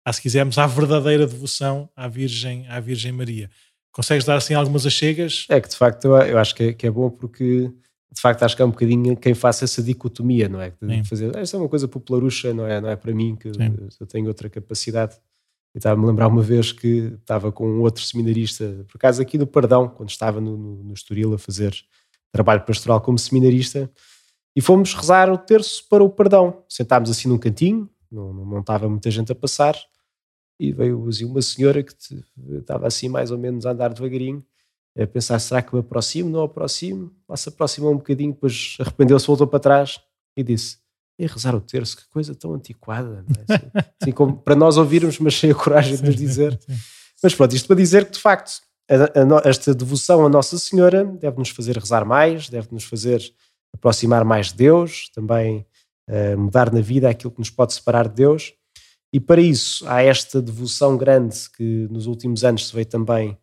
a, 0.05 0.13
se 0.13 0.21
quisermos, 0.21 0.59
à 0.59 0.67
verdadeira 0.67 1.27
devoção 1.27 1.89
à 1.97 2.09
Virgem, 2.09 2.67
à 2.69 2.81
Virgem 2.81 3.13
Maria. 3.13 3.51
Consegues 3.93 4.25
dar 4.25 4.37
assim 4.37 4.55
algumas 4.55 4.87
achegas? 4.87 5.47
É 5.49 5.61
que 5.61 5.69
de 5.69 5.77
facto 5.77 6.07
eu 6.07 6.39
acho 6.39 6.55
que 6.55 6.63
é, 6.65 6.73
que 6.73 6.87
é 6.87 6.91
bom 6.91 7.11
porque 7.11 7.71
de 8.13 8.21
facto 8.21 8.43
acho 8.43 8.55
que 8.55 8.63
é 8.63 8.65
um 8.65 8.71
bocadinho 8.71 9.17
quem 9.17 9.35
faça 9.35 9.65
essa 9.65 9.83
dicotomia, 9.83 10.49
não 10.49 10.61
é? 10.61 10.73
De 10.83 11.05
fazer, 11.05 11.37
ah, 11.37 11.43
isto 11.43 11.57
é 11.57 11.59
uma 11.59 11.69
coisa 11.69 11.89
popularucha, 11.89 12.53
não 12.53 12.67
é, 12.67 12.81
não 12.81 12.89
é 12.89 12.97
para 12.97 13.13
mim 13.13 13.37
que 13.37 13.53
Sim. 13.53 13.75
eu 13.99 14.07
tenho 14.07 14.29
outra 14.29 14.51
capacidade. 14.51 15.17
E 15.75 15.79
estava-me 15.79 16.05
a 16.05 16.09
lembrar 16.09 16.29
uma 16.29 16.43
vez 16.43 16.71
que 16.71 17.17
estava 17.21 17.51
com 17.51 17.67
um 17.67 17.81
outro 17.81 18.05
seminarista, 18.05 18.85
por 18.87 18.99
acaso 18.99 19.23
aqui 19.23 19.39
no 19.39 19.47
Pardão, 19.47 19.89
quando 19.89 20.11
estava 20.11 20.39
no, 20.39 20.57
no, 20.57 20.85
no 20.85 20.93
Estoril 20.93 21.33
a 21.33 21.39
fazer 21.39 21.75
trabalho 22.31 22.63
pastoral 22.63 23.01
como 23.01 23.19
seminarista, 23.19 23.91
e 24.55 24.61
fomos 24.61 24.95
rezar 24.95 25.31
o 25.31 25.39
terço 25.39 25.87
para 25.89 26.05
o 26.05 26.11
Pardão. 26.11 26.63
Sentámos 26.69 27.11
assim 27.11 27.27
num 27.27 27.39
cantinho, 27.39 27.89
não, 28.11 28.35
não, 28.35 28.45
não 28.45 28.61
estava 28.61 28.87
muita 28.87 29.11
gente 29.11 29.33
a 29.33 29.35
passar, 29.35 29.75
e 30.63 30.73
veio 30.73 31.09
uma 31.25 31.43
senhora 31.43 31.83
que 31.83 31.93
estava 32.53 32.87
assim 32.87 33.09
mais 33.09 33.33
ou 33.33 33.39
menos 33.39 33.67
a 33.67 33.73
andar 33.73 33.93
devagarinho 33.93 34.45
a 34.97 35.07
pensar, 35.07 35.39
será 35.39 35.61
que 35.63 35.75
me 35.75 35.81
aproximo, 35.81 36.31
não 36.31 36.43
aproximo? 36.43 37.11
Lá 37.29 37.37
se 37.37 37.49
aproximou 37.49 37.93
um 37.93 37.97
bocadinho, 37.97 38.33
depois 38.33 38.77
arrependeu-se, 38.79 39.27
voltou 39.27 39.47
para 39.47 39.59
trás 39.59 40.01
e 40.37 40.43
disse, 40.43 40.77
e 41.19 41.27
rezar 41.27 41.55
o 41.55 41.61
terço, 41.61 41.97
que 41.97 42.09
coisa 42.11 42.35
tão 42.35 42.55
antiquada, 42.55 43.25
é? 43.27 43.55
assim, 43.55 43.71
assim, 44.03 44.13
como 44.13 44.37
para 44.37 44.55
nós 44.55 44.77
ouvirmos, 44.77 45.19
mas 45.19 45.35
sem 45.35 45.51
a 45.51 45.55
coragem 45.55 45.97
de 45.97 46.03
nos 46.03 46.15
dizer. 46.15 46.59
Mas 47.23 47.35
pronto, 47.35 47.57
isto 47.57 47.67
para 47.67 47.77
dizer 47.77 48.05
que 48.05 48.13
de 48.13 48.19
facto 48.19 48.61
a, 48.89 48.95
a, 48.95 49.49
esta 49.49 49.75
devoção 49.75 50.25
a 50.25 50.29
Nossa 50.29 50.59
Senhora 50.59 51.05
deve 51.05 51.39
nos 51.39 51.49
fazer 51.49 51.77
rezar 51.77 52.05
mais, 52.05 52.49
deve 52.49 52.69
nos 52.71 52.85
fazer 52.85 53.23
aproximar 53.75 54.25
mais 54.25 54.49
de 54.49 54.57
Deus, 54.57 55.11
também 55.15 55.67
uh, 56.09 56.39
mudar 56.39 56.73
na 56.73 56.81
vida 56.81 57.09
aquilo 57.09 57.33
que 57.33 57.39
nos 57.39 57.51
pode 57.51 57.73
separar 57.73 58.09
de 58.09 58.15
Deus. 58.15 58.53
E 59.13 59.21
para 59.21 59.41
isso 59.41 59.87
há 59.87 60.03
esta 60.03 60.41
devoção 60.41 60.97
grande 60.97 61.51
que 61.51 61.87
nos 61.91 62.07
últimos 62.07 62.45
anos 62.45 62.69
se 62.69 62.75
veio 62.75 62.87
também 62.87 63.39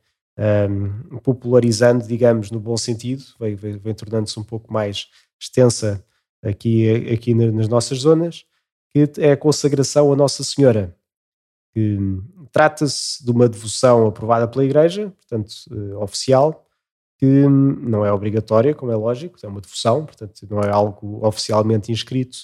um, 0.69 1.19
popularizando, 1.19 2.07
digamos, 2.07 2.49
no 2.49 2.59
bom 2.59 2.77
sentido, 2.77 3.23
vem, 3.39 3.93
tornando-se 3.93 4.39
um 4.39 4.43
pouco 4.43 4.71
mais 4.71 5.07
extensa 5.39 6.03
aqui, 6.41 7.11
aqui 7.13 7.33
nas 7.33 7.67
nossas 7.67 7.99
zonas, 7.99 8.45
que 8.89 9.07
é 9.19 9.33
a 9.33 9.37
consagração 9.37 10.11
a 10.11 10.15
Nossa 10.15 10.43
Senhora, 10.43 10.95
trata-se 12.51 13.23
de 13.23 13.31
uma 13.31 13.47
devoção 13.47 14.07
aprovada 14.07 14.47
pela 14.47 14.65
Igreja, 14.65 15.13
portanto, 15.15 15.51
uh, 15.71 16.01
oficial, 16.01 16.65
que 17.17 17.25
não 17.25 18.05
é 18.05 18.11
obrigatória, 18.11 18.73
como 18.73 18.91
é 18.91 18.95
lógico, 18.95 19.37
é 19.43 19.47
uma 19.47 19.61
devoção, 19.61 20.05
portanto, 20.05 20.47
não 20.49 20.61
é 20.61 20.69
algo 20.69 21.25
oficialmente 21.25 21.91
inscrito, 21.91 22.37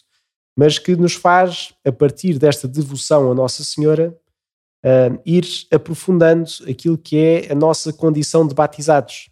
mas 0.55 0.79
que 0.79 0.95
nos 0.95 1.13
faz, 1.13 1.73
a 1.85 1.91
partir 1.91 2.39
desta 2.39 2.67
devoção 2.67 3.31
a 3.31 3.35
Nossa 3.35 3.63
Senhora, 3.63 4.17
uh, 4.85 5.21
ir 5.25 5.45
aprofundando 5.71 6.49
aquilo 6.69 6.97
que 6.97 7.17
é 7.17 7.51
a 7.51 7.55
nossa 7.55 7.91
condição 7.91 8.47
de 8.47 8.53
batizados. 8.53 9.29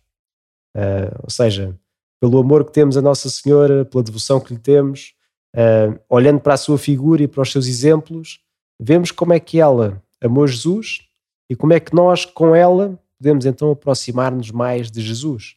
Uh, 0.76 1.16
ou 1.24 1.30
seja, 1.30 1.78
pelo 2.20 2.40
amor 2.40 2.66
que 2.66 2.74
temos 2.74 2.98
a 2.98 3.02
Nossa 3.02 3.30
Senhora, 3.30 3.86
pela 3.86 4.04
devoção 4.04 4.40
que 4.40 4.54
lhe 4.54 4.60
temos, 4.60 5.14
uh, 5.56 5.98
olhando 6.10 6.42
para 6.42 6.56
a 6.56 6.58
sua 6.58 6.78
figura 6.78 7.24
e 7.24 7.28
para 7.28 7.42
os 7.42 7.52
seus 7.52 7.68
exemplos, 7.68 8.40
vemos 8.80 9.12
como 9.12 9.34
é 9.34 9.40
que 9.40 9.60
ela 9.60 10.02
amou 10.22 10.48
Jesus 10.48 11.02
e 11.50 11.56
como 11.56 11.74
é 11.74 11.80
que 11.80 11.94
nós, 11.94 12.26
com 12.26 12.56
ela, 12.56 13.00
podemos 13.18 13.46
então 13.46 13.72
aproximar-nos 13.72 14.52
mais 14.52 14.92
de 14.92 15.02
Jesus. 15.02 15.56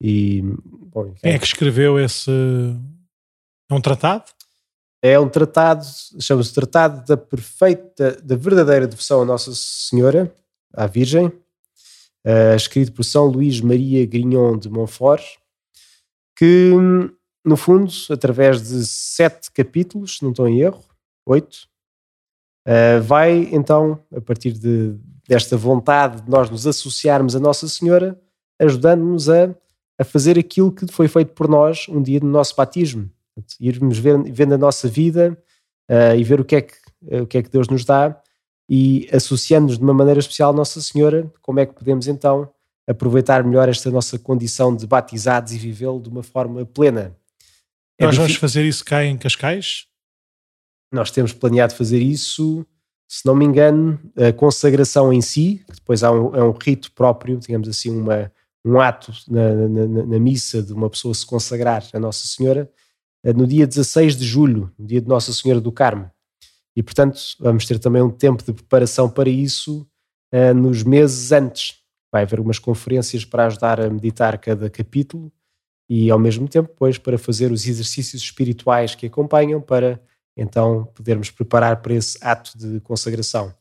E, 0.00 0.42
bom, 0.42 1.12
Quem 1.20 1.32
é 1.32 1.38
que 1.38 1.46
escreveu 1.46 1.98
esse. 1.98 2.30
É 3.70 3.74
um 3.74 3.80
tratado? 3.80 4.24
É 5.00 5.18
um 5.18 5.28
tratado, 5.28 5.84
chama-se 6.18 6.52
Tratado 6.52 7.04
da 7.06 7.16
Perfeita, 7.16 8.20
da 8.20 8.34
Verdadeira 8.34 8.86
Devoção 8.86 9.22
a 9.22 9.24
Nossa 9.24 9.52
Senhora, 9.54 10.34
à 10.74 10.88
Virgem, 10.88 11.26
uh, 11.26 12.56
escrito 12.56 12.92
por 12.92 13.04
São 13.04 13.26
Luís 13.26 13.60
Maria 13.60 14.04
Grignon 14.04 14.58
de 14.58 14.68
Montfort, 14.68 15.22
que, 16.36 16.72
no 17.44 17.56
fundo, 17.56 17.92
através 18.10 18.60
de 18.68 18.84
sete 18.84 19.52
capítulos, 19.52 20.18
não 20.20 20.30
estou 20.30 20.48
em 20.48 20.60
erro, 20.60 20.84
oito, 21.26 21.68
uh, 22.66 23.00
vai 23.00 23.48
então, 23.52 24.02
a 24.12 24.20
partir 24.20 24.52
de, 24.52 24.96
desta 25.28 25.56
vontade 25.56 26.22
de 26.22 26.30
nós 26.30 26.50
nos 26.50 26.66
associarmos 26.66 27.36
a 27.36 27.40
Nossa 27.40 27.68
Senhora, 27.68 28.20
ajudando-nos 28.58 29.28
a, 29.28 29.54
a 29.96 30.02
fazer 30.02 30.36
aquilo 30.36 30.72
que 30.72 30.90
foi 30.90 31.06
feito 31.06 31.34
por 31.34 31.48
nós 31.48 31.86
um 31.88 32.02
dia 32.02 32.18
no 32.18 32.28
nosso 32.28 32.56
batismo. 32.56 33.08
Irmos 33.60 33.98
ver, 33.98 34.18
vendo 34.32 34.54
a 34.54 34.58
nossa 34.58 34.88
vida 34.88 35.36
uh, 35.90 36.16
e 36.16 36.24
ver 36.24 36.40
o 36.40 36.44
que, 36.44 36.56
é 36.56 36.60
que, 36.62 36.74
uh, 37.02 37.22
o 37.22 37.26
que 37.26 37.38
é 37.38 37.42
que 37.42 37.50
Deus 37.50 37.68
nos 37.68 37.84
dá 37.84 38.20
e 38.68 39.08
associando-nos 39.12 39.78
de 39.78 39.84
uma 39.84 39.94
maneira 39.94 40.20
especial 40.20 40.50
a 40.50 40.56
Nossa 40.56 40.80
Senhora, 40.80 41.32
como 41.40 41.58
é 41.60 41.66
que 41.66 41.74
podemos 41.74 42.06
então 42.06 42.50
aproveitar 42.86 43.44
melhor 43.44 43.68
esta 43.68 43.90
nossa 43.90 44.18
condição 44.18 44.74
de 44.74 44.86
batizados 44.86 45.52
e 45.52 45.58
vivê-lo 45.58 46.00
de 46.00 46.08
uma 46.08 46.22
forma 46.22 46.64
plena. 46.64 47.14
É 47.98 48.04
Nós 48.06 48.16
vamos 48.16 48.36
fazer 48.36 48.64
isso 48.64 48.84
cá 48.84 49.04
em 49.04 49.18
Cascais? 49.18 49.86
Nós 50.92 51.10
temos 51.10 51.34
planeado 51.34 51.74
fazer 51.74 52.00
isso, 52.00 52.64
se 53.06 53.26
não 53.26 53.34
me 53.34 53.44
engano, 53.44 54.00
a 54.16 54.32
consagração 54.32 55.12
em 55.12 55.20
si, 55.20 55.62
que 55.66 55.74
depois 55.74 56.02
há 56.02 56.10
um, 56.10 56.34
é 56.34 56.42
um 56.42 56.52
rito 56.52 56.92
próprio, 56.92 57.38
digamos 57.38 57.68
assim, 57.68 57.90
uma, 57.90 58.32
um 58.64 58.80
ato 58.80 59.12
na, 59.28 59.54
na, 59.54 60.06
na, 60.06 60.18
missa 60.18 60.62
de 60.62 60.72
uma 60.72 60.88
pessoa 60.88 61.12
se 61.14 61.26
consagrar 61.26 61.84
a 61.92 61.98
Nossa 61.98 62.26
Senhora, 62.26 62.62
eh, 62.62 62.68
no 63.32 63.46
dia 63.46 63.66
16 63.66 64.16
de 64.16 64.24
julho, 64.24 64.72
no 64.78 64.86
dia 64.86 65.00
de 65.00 65.08
Nossa 65.08 65.32
Senhora 65.32 65.60
do 65.60 65.72
Carmo. 65.72 66.10
E, 66.76 66.82
portanto, 66.82 67.18
vamos 67.40 67.64
ter 67.64 67.78
também 67.78 68.02
um 68.02 68.10
tempo 68.10 68.42
de 68.44 68.52
preparação 68.52 69.10
para 69.10 69.28
isso 69.28 69.86
uh, 70.32 70.54
nos 70.54 70.82
meses 70.82 71.32
antes 71.32 71.78
vai 72.10 72.22
haver 72.22 72.40
umas 72.40 72.58
conferências 72.58 73.24
para 73.24 73.46
ajudar 73.46 73.80
a 73.80 73.90
meditar 73.90 74.38
cada 74.38 74.68
capítulo 74.70 75.30
e 75.88 76.10
ao 76.10 76.18
mesmo 76.18 76.48
tempo 76.48 76.68
depois 76.68 76.98
para 76.98 77.18
fazer 77.18 77.52
os 77.52 77.66
exercícios 77.66 78.22
espirituais 78.22 78.94
que 78.94 79.06
acompanham 79.06 79.60
para 79.60 80.00
então 80.36 80.84
podermos 80.94 81.30
preparar 81.30 81.82
para 81.82 81.94
esse 81.94 82.18
ato 82.22 82.56
de 82.56 82.80
consagração. 82.80 83.52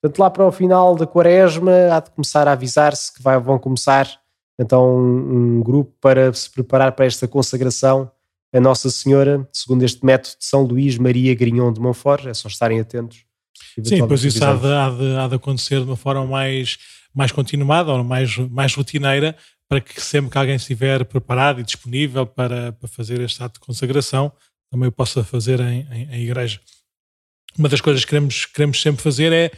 Portanto, 0.00 0.18
lá 0.18 0.30
para 0.30 0.46
o 0.46 0.52
final 0.52 0.94
da 0.94 1.06
quaresma 1.06 1.72
há 1.92 2.00
de 2.00 2.10
começar 2.10 2.46
a 2.46 2.52
avisar-se 2.52 3.12
que 3.12 3.22
vai, 3.22 3.38
vão 3.38 3.58
começar 3.58 4.20
então 4.58 4.96
um 4.96 5.62
grupo 5.62 5.92
para 6.00 6.32
se 6.32 6.48
preparar 6.50 6.92
para 6.92 7.06
esta 7.06 7.26
consagração 7.26 8.10
a 8.54 8.60
Nossa 8.60 8.88
Senhora, 8.88 9.48
segundo 9.52 9.84
este 9.84 10.04
método 10.04 10.36
de 10.38 10.46
São 10.46 10.62
Luís 10.62 10.96
Maria 10.96 11.34
Grignon 11.34 11.72
de 11.72 11.80
Montfort, 11.80 12.26
é 12.26 12.34
só 12.34 12.48
estarem 12.48 12.78
atentos. 12.78 13.24
Sim, 13.82 14.06
pois 14.06 14.22
isso 14.22 14.44
há 14.44 14.54
de, 14.54 14.66
há, 14.66 14.90
de, 14.90 15.16
há 15.16 15.28
de 15.28 15.34
acontecer 15.34 15.80
de 15.80 15.86
uma 15.86 15.96
forma 15.96 16.24
mais 16.24 16.78
mais 17.14 17.30
continuada 17.30 17.92
ou 17.92 18.02
mais, 18.02 18.36
mais 18.36 18.74
rotineira, 18.74 19.36
para 19.68 19.80
que 19.80 20.00
sempre 20.00 20.30
que 20.30 20.36
alguém 20.36 20.56
estiver 20.56 21.04
preparado 21.04 21.60
e 21.60 21.62
disponível 21.62 22.26
para, 22.26 22.72
para 22.72 22.88
fazer 22.88 23.20
este 23.20 23.42
ato 23.42 23.60
de 23.60 23.66
consagração, 23.66 24.32
também 24.70 24.88
o 24.88 24.92
possa 24.92 25.22
fazer 25.22 25.60
em, 25.60 25.86
em, 25.92 26.08
em 26.10 26.22
igreja. 26.24 26.60
Uma 27.56 27.68
das 27.68 27.80
coisas 27.80 28.04
que 28.04 28.10
queremos, 28.10 28.46
queremos 28.46 28.82
sempre 28.82 29.00
fazer 29.00 29.32
é, 29.32 29.50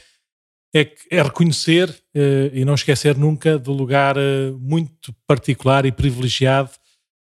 é, 0.74 0.92
é 1.11 1.22
reconhecer 1.22 1.88
eh, 2.14 2.51
e 2.53 2.64
não 2.64 2.74
esquecer 2.74 3.16
nunca 3.16 3.59
do 3.59 3.72
lugar 3.72 4.18
eh, 4.18 4.51
muito 4.59 5.14
particular 5.26 5.86
e 5.86 5.92
privilegiado 5.92 6.70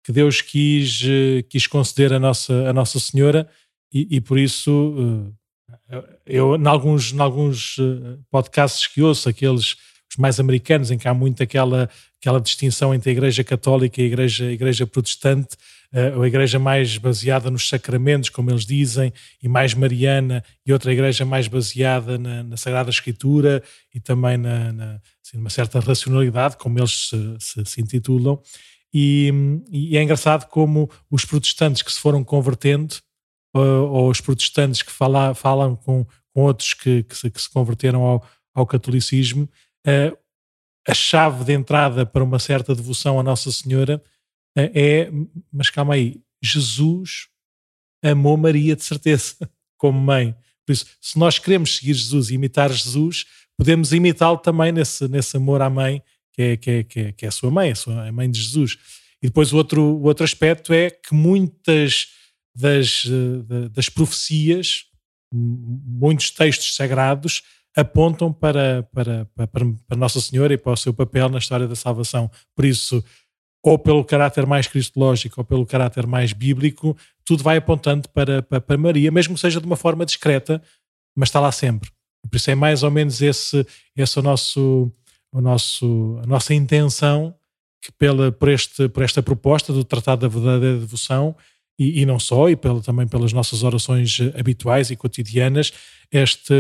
que 0.05 0.11
Deus 0.13 0.39
quis, 0.39 1.01
eh, 1.03 1.43
quis 1.49 1.67
conceder 1.67 2.13
a 2.13 2.19
Nossa, 2.19 2.69
a 2.69 2.71
Nossa 2.71 2.99
Senhora 2.99 3.49
e, 3.91 4.17
e 4.17 4.21
por 4.21 4.37
isso 4.37 5.33
eu, 6.25 6.55
em 6.55 6.67
alguns, 6.67 7.11
em 7.11 7.19
alguns 7.19 7.77
podcasts 8.29 8.87
que 8.87 9.01
ouço, 9.01 9.27
aqueles 9.27 9.75
os 10.15 10.17
mais 10.17 10.39
americanos, 10.39 10.91
em 10.91 10.97
que 10.97 11.07
há 11.07 11.13
muito 11.13 11.43
aquela, 11.43 11.89
aquela 12.19 12.39
distinção 12.39 12.93
entre 12.93 13.09
a 13.09 13.13
Igreja 13.13 13.43
Católica 13.43 14.01
e 14.01 14.05
a 14.05 14.07
Igreja, 14.07 14.45
a 14.45 14.51
igreja 14.51 14.87
Protestante, 14.87 15.55
uh, 15.93 16.21
a 16.21 16.27
Igreja 16.27 16.57
mais 16.57 16.97
baseada 16.97 17.51
nos 17.51 17.67
sacramentos, 17.67 18.29
como 18.29 18.49
eles 18.49 18.65
dizem, 18.65 19.11
e 19.41 19.47
mais 19.47 19.73
mariana, 19.73 20.43
e 20.65 20.71
outra 20.71 20.93
Igreja 20.93 21.25
mais 21.25 21.47
baseada 21.47 22.17
na, 22.17 22.43
na 22.43 22.57
Sagrada 22.57 22.89
Escritura 22.89 23.61
e 23.93 23.99
também 23.99 24.37
na, 24.37 24.71
na 24.71 25.01
assim, 25.25 25.37
uma 25.37 25.49
certa 25.49 25.79
racionalidade, 25.79 26.57
como 26.57 26.79
eles 26.79 27.09
se, 27.09 27.35
se, 27.39 27.65
se 27.65 27.81
intitulam. 27.81 28.39
E, 28.97 29.29
e, 29.69 29.97
é 29.97 30.01
engraçado 30.01 30.47
como 30.47 30.89
os 31.11 31.25
protestantes 31.25 31.81
que 31.81 31.91
se 31.91 31.99
foram 31.99 32.23
convertendo, 32.23 32.95
uh, 33.53 33.59
ou 33.59 34.09
os 34.09 34.21
protestantes 34.21 34.81
que 34.81 34.91
fala, 34.91 35.35
falam 35.35 35.75
com, 35.75 36.07
com 36.33 36.43
outros 36.43 36.73
que, 36.73 37.03
que, 37.03 37.17
se, 37.17 37.29
que 37.29 37.41
se 37.41 37.49
converteram 37.49 38.03
ao, 38.03 38.25
ao 38.53 38.65
catolicismo, 38.65 39.49
uh, 39.85 40.17
a 40.87 40.93
chave 40.93 41.43
de 41.43 41.51
entrada 41.51 42.05
para 42.05 42.23
uma 42.23 42.39
certa 42.39 42.73
devoção 42.73 43.19
à 43.19 43.23
Nossa 43.23 43.51
Senhora 43.51 44.01
uh, 44.57 44.71
é, 44.73 45.11
mas 45.51 45.69
calma 45.69 45.95
aí, 45.95 46.21
Jesus 46.41 47.27
amou 48.01 48.37
Maria 48.37 48.77
de 48.77 48.83
certeza, 48.85 49.35
como 49.77 49.99
mãe. 49.99 50.33
Por 50.65 50.71
isso, 50.71 50.85
se 51.01 51.19
nós 51.19 51.37
queremos 51.37 51.75
seguir 51.75 51.95
Jesus 51.95 52.29
e 52.29 52.35
imitar 52.35 52.71
Jesus, 52.71 53.25
podemos 53.57 53.91
imitá-lo 53.91 54.37
também 54.37 54.71
nesse, 54.71 55.05
nesse 55.09 55.35
amor 55.35 55.61
à 55.61 55.69
mãe, 55.69 56.01
que 56.35 56.41
é, 56.41 56.57
que, 56.57 56.69
é, 56.69 56.83
que, 56.83 56.99
é, 56.99 57.11
que 57.13 57.25
é 57.25 57.27
a 57.29 57.31
sua 57.31 57.49
mãe, 57.49 57.71
a, 57.71 57.75
sua, 57.75 58.07
a 58.07 58.11
mãe 58.11 58.29
de 58.29 58.41
Jesus. 58.41 58.77
E 59.23 59.27
depois 59.27 59.53
o 59.53 59.57
outro, 59.57 59.81
o 59.81 60.03
outro 60.03 60.25
aspecto 60.25 60.73
é 60.73 60.89
que 60.89 61.13
muitas 61.13 62.09
das, 62.53 63.05
eh, 63.05 63.69
das 63.69 63.89
profecias, 63.89 64.85
muitos 65.31 66.31
textos 66.31 66.75
sagrados, 66.75 67.41
apontam 67.75 68.31
para, 68.31 68.83
para, 68.93 69.25
para, 69.25 69.97
Nossa 69.97 70.21
Senhora 70.21 70.53
e 70.53 70.57
para 70.57 70.73
o 70.73 70.77
seu 70.77 70.93
papel 70.93 71.27
na 71.29 71.39
história 71.39 71.67
da 71.67 71.75
salvação. 71.75 72.29
Por 72.55 72.65
isso, 72.65 73.03
ou 73.63 73.79
pelo 73.79 74.05
caráter 74.05 74.45
mais 74.45 74.67
cristológico 74.67 75.41
ou 75.41 75.45
pelo 75.45 75.65
caráter 75.65 76.05
mais 76.05 76.31
bíblico, 76.31 76.95
tudo 77.25 77.43
vai 77.43 77.57
apontando 77.57 78.07
para, 78.09 78.41
para, 78.43 78.61
para, 78.61 78.77
Maria, 78.77 79.11
mesmo 79.11 79.35
que 79.35 79.41
seja 79.41 79.59
de 79.59 79.65
uma 79.65 79.75
forma 79.75 80.05
discreta, 80.05 80.61
mas 81.15 81.29
está 81.29 81.39
lá 81.39 81.51
sempre. 81.51 81.89
Por 82.29 82.37
isso 82.37 82.49
é 82.49 82.55
mais 82.55 82.83
ou 82.83 82.91
menos 82.91 83.21
esse, 83.21 83.65
esse 83.95 84.19
o 84.19 84.21
nosso, 84.21 84.91
o 85.35 85.41
nosso, 85.41 86.17
a 86.23 86.25
nossa 86.25 86.53
intenção 86.53 87.35
que 87.81 87.91
pela, 87.91 88.31
por, 88.31 88.49
este, 88.49 88.87
por 88.87 89.03
esta 89.03 89.21
proposta 89.21 89.73
do 89.73 89.83
Tratado 89.83 90.21
da 90.21 90.27
Verdadeira 90.29 90.79
Devoção 90.79 91.35
e, 91.77 92.01
e, 92.01 92.05
não 92.05 92.17
só, 92.17 92.47
e 92.49 92.55
pelo, 92.55 92.81
também 92.81 93.05
pelas 93.05 93.33
nossas 93.33 93.61
orações 93.61 94.17
habituais 94.39 94.89
e 94.89 94.95
cotidianas, 94.95 95.73
este, 96.09 96.53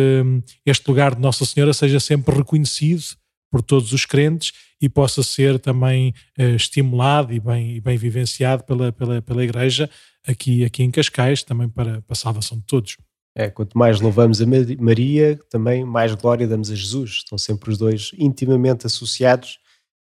este 0.65 0.87
lugar 0.89 1.15
de 1.15 1.21
Nossa 1.21 1.45
Senhora 1.45 1.73
seja 1.73 2.01
sempre 2.01 2.35
reconhecido 2.35 3.01
por 3.49 3.61
todos 3.61 3.93
os 3.93 4.05
crentes 4.05 4.51
e 4.81 4.89
possa 4.89 5.23
ser 5.23 5.57
também 5.57 6.13
uh, 6.37 6.55
estimulado 6.55 7.33
e 7.33 7.39
bem, 7.39 7.77
e 7.77 7.79
bem 7.79 7.97
vivenciado 7.97 8.65
pela, 8.65 8.91
pela, 8.91 9.21
pela 9.21 9.43
Igreja 9.43 9.89
aqui, 10.27 10.65
aqui 10.65 10.83
em 10.83 10.91
Cascais, 10.91 11.43
também 11.43 11.69
para, 11.69 12.01
para 12.01 12.13
a 12.13 12.15
salvação 12.15 12.57
de 12.57 12.65
todos. 12.65 12.97
É, 13.37 13.49
quanto 13.49 13.77
mais 13.77 13.99
louvamos 13.99 14.41
a 14.41 14.45
Maria, 14.79 15.37
também 15.49 15.83
mais 15.83 16.15
glória 16.15 16.47
damos 16.47 16.71
a 16.71 16.75
Jesus. 16.75 17.11
Estão 17.17 17.37
sempre 17.37 17.69
os 17.69 17.77
dois 17.77 18.11
intimamente 18.17 18.87
associados 18.87 19.59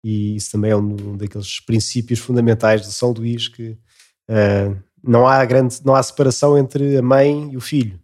e 0.02 0.36
isso 0.36 0.52
também 0.52 0.70
é 0.70 0.76
um 0.76 1.16
daqueles 1.16 1.60
princípios 1.60 2.20
fundamentais 2.20 2.82
de 2.82 2.92
São 2.92 3.10
Luís 3.10 3.48
que 3.48 3.70
uh, 4.30 4.82
não 5.02 5.26
há 5.26 5.44
grande, 5.44 5.76
não 5.84 5.94
há 5.94 6.02
separação 6.02 6.56
entre 6.56 6.96
a 6.96 7.02
mãe 7.02 7.52
e 7.52 7.56
o 7.56 7.60
filho. 7.60 8.00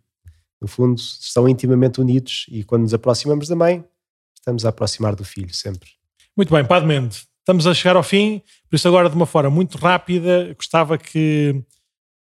No 0.61 0.69
fundo, 0.69 0.99
estão 0.99 1.49
intimamente 1.49 2.01
unidos 2.01 2.47
e 2.49 2.63
quando 2.63 2.83
nos 2.83 2.95
aproximamos 2.95 3.49
da 3.49 3.57
mãe, 3.57 3.85
estamos 4.35 4.67
a 4.67 4.69
aproximar 4.69 5.15
do 5.15 5.25
filho 5.25 5.55
sempre. 5.55 5.89
Muito 6.37 6.53
bem, 6.53 6.65
Padre 6.65 6.89
Mendes, 6.89 7.27
estamos 7.39 7.67
a 7.67 7.73
chegar 7.75 7.97
ao 7.97 8.03
fim, 8.03 8.43
por 8.69 8.77
isso 8.77 8.89
agora 8.89 9.09
de 9.09 9.17
uma 9.17 9.27
forma 9.27 9.51
muito 9.51 9.79
rápida, 9.79 10.53
gostava 10.55 10.99
que, 10.99 11.63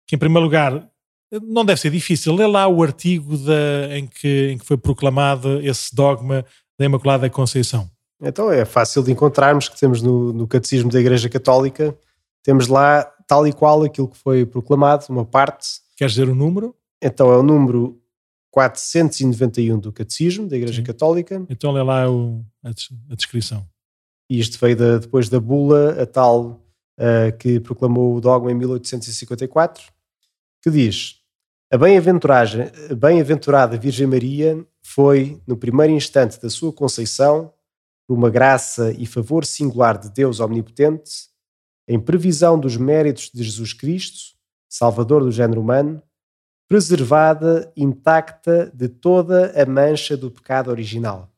que 0.06 0.16
em 0.16 0.20
primeiro 0.20 0.44
lugar, 0.44 0.90
não 1.32 1.66
deve 1.66 1.80
ser 1.80 1.92
difícil, 1.92 2.34
lê 2.34 2.48
lá 2.48 2.68
o 2.68 2.82
artigo 2.82 3.38
da, 3.38 3.98
em, 3.98 4.08
que, 4.08 4.52
em 4.52 4.58
que 4.58 4.66
foi 4.66 4.78
proclamado 4.78 5.60
esse 5.62 5.94
dogma 5.94 6.46
da 6.78 6.86
Imaculada 6.86 7.30
Conceição. 7.30 7.90
Então 8.22 8.52
é 8.52 8.66
fácil 8.66 9.04
de 9.04 9.12
encontrarmos 9.12 9.70
que 9.70 9.80
temos 9.80 10.02
no, 10.02 10.34
no 10.34 10.48
Catecismo 10.48 10.90
da 10.90 11.00
Igreja 11.00 11.30
Católica, 11.30 11.96
temos 12.44 12.68
lá 12.68 13.04
tal 13.28 13.46
e 13.46 13.54
qual 13.54 13.84
aquilo 13.84 14.08
que 14.08 14.18
foi 14.18 14.46
proclamado, 14.46 15.06
uma 15.10 15.26
parte. 15.26 15.68
Queres 15.96 16.14
dizer 16.14 16.30
o 16.30 16.36
número? 16.36 16.74
Então 17.02 17.32
é 17.32 17.38
o 17.38 17.44
número 17.44 18.00
491 18.52 19.80
do 19.80 19.92
Catecismo 19.92 20.48
da 20.48 20.56
Igreja 20.56 20.82
Sim. 20.82 20.84
Católica. 20.84 21.46
Então 21.50 21.72
lê 21.72 21.84
lá 21.84 22.10
o, 22.10 22.44
a, 22.64 22.70
a, 22.70 23.16
descrição. 23.16 23.68
E 24.30 24.40
isto 24.40 24.58
veio 24.60 24.76
da, 24.76 24.98
depois 24.98 25.30
da 25.30 25.40
bula, 25.40 26.02
a 26.02 26.06
tal 26.06 26.64
uh, 27.00 27.38
que 27.38 27.60
proclamou 27.60 28.16
o 28.16 28.22
dogma 28.22 28.52
em 28.52 28.56
1854, 28.56 29.84
que 30.68 30.72
diz: 30.72 31.22
A 31.72 31.78
bem-aventurada 31.78 33.78
Virgem 33.78 34.08
Maria 34.08 34.66
foi, 34.84 35.42
no 35.48 35.56
primeiro 35.56 35.94
instante 35.94 36.42
da 36.42 36.50
sua 36.50 36.74
conceição, 36.74 37.54
por 38.08 38.18
uma 38.18 38.30
graça 38.30 38.94
e 38.98 39.06
favor 39.06 39.46
singular 39.46 39.98
de 39.98 40.10
Deus 40.10 40.40
Omnipotente, 40.40 41.28
em 41.88 42.00
previsão 42.00 42.60
dos 42.60 42.78
méritos 42.78 43.30
de 43.34 43.44
Jesus 43.44 43.74
Cristo, 43.74 44.38
Salvador 44.70 45.24
do 45.24 45.32
género 45.32 45.62
humano, 45.62 46.02
preservada, 46.68 47.72
intacta 47.78 48.70
de 48.74 48.90
toda 48.90 49.54
a 49.62 49.66
mancha 49.66 50.18
do 50.18 50.30
pecado 50.30 50.70
original. 50.70 51.32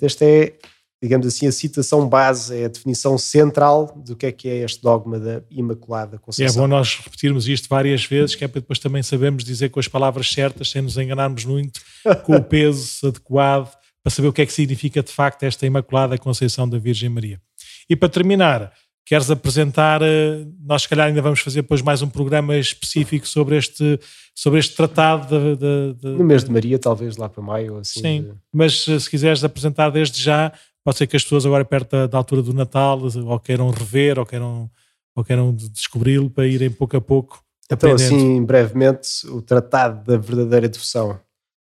Esta 0.00 0.26
é, 0.26 0.58
digamos 1.02 1.26
assim, 1.26 1.46
a 1.46 1.52
citação 1.52 2.08
base, 2.08 2.56
é 2.56 2.64
a 2.64 2.68
definição 2.68 3.16
central 3.16 3.94
do 4.04 4.16
que 4.16 4.26
é 4.26 4.32
que 4.32 4.48
é 4.48 4.64
este 4.64 4.82
dogma 4.82 5.18
da 5.18 5.42
Imaculada 5.50 6.18
Conceição. 6.18 6.64
É 6.64 6.66
bom 6.66 6.68
nós 6.68 6.96
repetirmos 6.96 7.46
isto 7.46 7.68
várias 7.68 8.04
vezes, 8.04 8.34
que 8.34 8.44
é 8.44 8.48
para 8.48 8.60
depois 8.60 8.78
também 8.78 9.02
sabermos 9.02 9.44
dizer 9.44 9.68
com 9.68 9.78
as 9.78 9.86
palavras 9.86 10.28
certas, 10.30 10.70
sem 10.70 10.82
nos 10.82 10.96
enganarmos 10.96 11.44
muito, 11.44 11.80
com 12.24 12.34
o 12.34 12.42
peso 12.44 13.06
adequado, 13.06 13.72
para 14.02 14.10
saber 14.10 14.28
o 14.28 14.32
que 14.32 14.42
é 14.42 14.46
que 14.46 14.52
significa 14.52 15.02
de 15.02 15.12
facto 15.12 15.44
esta 15.44 15.66
Imaculada 15.66 16.18
Conceição 16.18 16.68
da 16.68 16.78
Virgem 16.78 17.08
Maria. 17.08 17.40
E 17.88 17.94
para 17.94 18.08
terminar, 18.08 18.72
queres 19.08 19.30
apresentar, 19.30 20.02
eh, 20.02 20.44
nós 20.60 20.82
se 20.82 20.88
calhar 20.88 21.06
ainda 21.06 21.22
vamos 21.22 21.40
fazer 21.40 21.62
depois 21.62 21.80
mais 21.80 22.02
um 22.02 22.08
programa 22.10 22.56
específico 22.56 23.26
sobre 23.26 23.56
este, 23.56 23.98
sobre 24.34 24.58
este 24.58 24.76
tratado. 24.76 25.26
De, 25.28 25.56
de, 25.56 25.94
de, 25.94 26.08
no 26.18 26.24
mês 26.24 26.44
de 26.44 26.50
Maria, 26.50 26.78
talvez 26.78 27.16
lá 27.16 27.26
para 27.26 27.42
maio. 27.42 27.78
Assim, 27.78 28.00
Sim, 28.00 28.30
mas 28.52 28.86
eh, 28.86 28.98
se 28.98 29.08
quiseres 29.08 29.42
apresentar 29.42 29.88
desde 29.88 30.22
já, 30.22 30.52
pode 30.88 30.96
ser 30.96 31.06
que 31.06 31.16
as 31.16 31.22
pessoas 31.22 31.44
agora 31.44 31.66
perto 31.66 31.90
da, 31.90 32.06
da 32.06 32.16
altura 32.16 32.40
do 32.40 32.54
Natal 32.54 32.98
ou 33.26 33.38
queiram 33.38 33.68
rever 33.68 34.18
ou 34.18 34.24
queiram, 34.24 34.70
ou 35.14 35.22
queiram 35.22 35.52
descobri-lo 35.52 36.30
para 36.30 36.46
irem 36.46 36.70
pouco 36.70 36.96
a 36.96 37.00
pouco 37.00 37.44
Então 37.70 37.92
assim, 37.92 38.42
brevemente, 38.42 39.26
o 39.26 39.42
tratado 39.42 40.02
da 40.02 40.16
verdadeira 40.16 40.66
devoção 40.66 41.20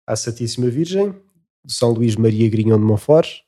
à 0.05 0.15
Santíssima 0.15 0.69
Virgem, 0.69 1.15
de 1.65 1.73
São 1.73 1.89
Luís 1.89 2.15
Maria 2.15 2.47
Grignon 2.47 2.77
de 2.77 2.83
Montfort. 2.83 3.39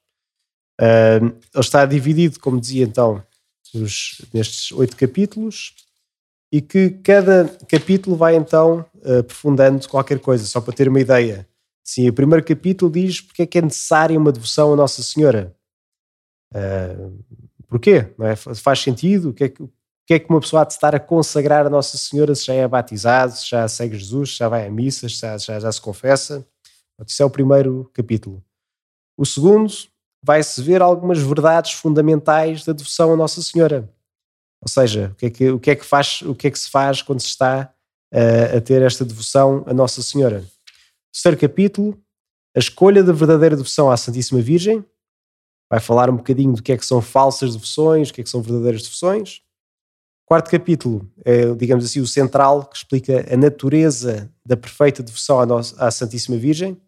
Uh, 0.82 1.28
ele 1.28 1.59
está 1.59 1.86
dividido, 1.86 2.39
como 2.39 2.59
dizia 2.59 2.84
então, 2.84 3.24
nos, 3.72 4.26
nestes 4.34 4.72
oito 4.72 4.97
capítulos 4.97 5.76
e 6.51 6.61
que 6.61 6.89
cada 7.03 7.45
capítulo 7.67 8.15
vai 8.15 8.36
então 8.36 8.84
aprofundando 9.20 9.88
qualquer 9.88 10.17
coisa, 10.17 10.45
só 10.45 10.59
para 10.59 10.74
ter 10.74 10.89
uma 10.89 10.99
ideia. 10.99 11.47
Sim, 11.84 12.09
o 12.09 12.13
primeiro 12.13 12.43
capítulo 12.43 12.91
diz 12.91 13.22
porque 13.22 13.43
é 13.43 13.45
que 13.45 13.59
é 13.59 13.61
necessária 13.61 14.17
uma 14.17 14.32
devoção 14.32 14.74
a 14.74 14.76
Nossa 14.76 15.03
Senhora. 15.03 15.55
Uh, 16.53 17.23
porquê? 17.67 18.13
Não 18.17 18.27
é? 18.27 18.35
Faz 18.35 18.79
sentido? 18.79 19.29
O 19.29 19.33
que, 19.33 19.43
é 19.45 19.49
que, 19.49 19.63
que 20.07 20.13
é 20.13 20.19
que 20.19 20.29
uma 20.29 20.39
pessoa 20.39 20.63
há 20.63 20.65
de 20.65 20.73
estar 20.73 20.95
a 20.95 20.99
consagrar 20.99 21.65
a 21.65 21.69
Nossa 21.69 21.97
Senhora 21.97 22.33
se 22.35 22.45
já 22.45 22.53
é 22.53 22.67
batizado, 22.67 23.33
se 23.33 23.49
já 23.49 23.67
segue 23.67 23.97
Jesus, 23.97 24.31
se 24.31 24.37
já 24.37 24.49
vai 24.49 24.67
a 24.67 24.71
missas, 24.71 25.15
se 25.15 25.21
já, 25.21 25.37
já, 25.37 25.59
já 25.59 25.71
se 25.71 25.81
confessa? 25.81 26.45
Isso 27.05 27.21
é 27.21 27.25
o 27.25 27.29
primeiro 27.29 27.89
capítulo. 27.93 28.43
O 29.17 29.25
segundo 29.25 29.71
vai-se 30.23 30.61
ver 30.61 30.81
algumas 30.81 31.19
verdades 31.19 31.71
fundamentais 31.71 32.65
da 32.65 32.73
devoção 32.73 33.13
a 33.13 33.15
Nossa 33.15 33.41
Senhora. 33.41 33.89
Ou 34.61 34.67
seja, 34.67 35.11
o 35.13 35.15
que 35.15 35.25
é 35.25 35.29
que, 35.29 35.49
o 35.51 35.59
que, 35.59 35.71
é 35.71 35.75
que, 35.75 35.85
faz, 35.85 36.21
o 36.21 36.35
que, 36.35 36.47
é 36.47 36.51
que 36.51 36.59
se 36.59 36.69
faz 36.69 37.01
quando 37.01 37.21
se 37.21 37.27
está 37.27 37.73
uh, 38.13 38.57
a 38.57 38.61
ter 38.61 38.81
esta 38.81 39.05
devoção 39.05 39.63
a 39.65 39.73
Nossa 39.73 40.01
Senhora. 40.01 40.43
Terceiro 41.13 41.37
capítulo, 41.37 41.97
a 42.55 42.59
escolha 42.59 43.03
da 43.03 43.13
verdadeira 43.13 43.55
devoção 43.55 43.89
à 43.89 43.97
Santíssima 43.97 44.41
Virgem. 44.41 44.83
Vai 45.70 45.80
falar 45.80 46.09
um 46.09 46.17
bocadinho 46.17 46.53
do 46.53 46.63
que 46.63 46.72
é 46.72 46.78
que 46.78 46.86
são 46.86 47.01
falsas 47.01 47.53
devoções, 47.53 48.09
o 48.09 48.13
que 48.13 48.22
é 48.22 48.24
que 48.24 48.30
são 48.30 48.41
verdadeiras 48.41 48.82
devoções. 48.82 49.41
Quarto 50.26 50.51
capítulo 50.51 51.11
é, 51.26 51.53
digamos 51.55 51.86
assim, 51.86 51.99
o 51.99 52.07
central, 52.07 52.65
que 52.65 52.78
explica 52.78 53.26
a 53.34 53.38
natureza 53.38 54.32
da 54.45 54.55
perfeita 54.55 55.01
devoção 55.01 55.39
à, 55.39 55.45
nossa, 55.45 55.84
à 55.84 55.89
Santíssima 55.89 56.38
Virgem. 56.38 56.80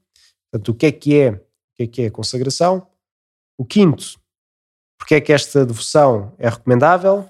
Portanto, 0.51 0.69
o 0.69 0.75
que 0.75 0.85
é 0.85 0.91
que 0.91 1.19
é, 1.19 1.31
o 1.31 1.41
que 1.75 1.83
é 1.83 1.87
que 1.87 2.01
é 2.03 2.05
a 2.07 2.11
consagração. 2.11 2.87
O 3.57 3.65
quinto, 3.65 4.19
porque 4.97 5.15
é 5.15 5.21
que 5.21 5.33
esta 5.33 5.65
devoção 5.65 6.35
é 6.37 6.47
recomendável. 6.49 7.21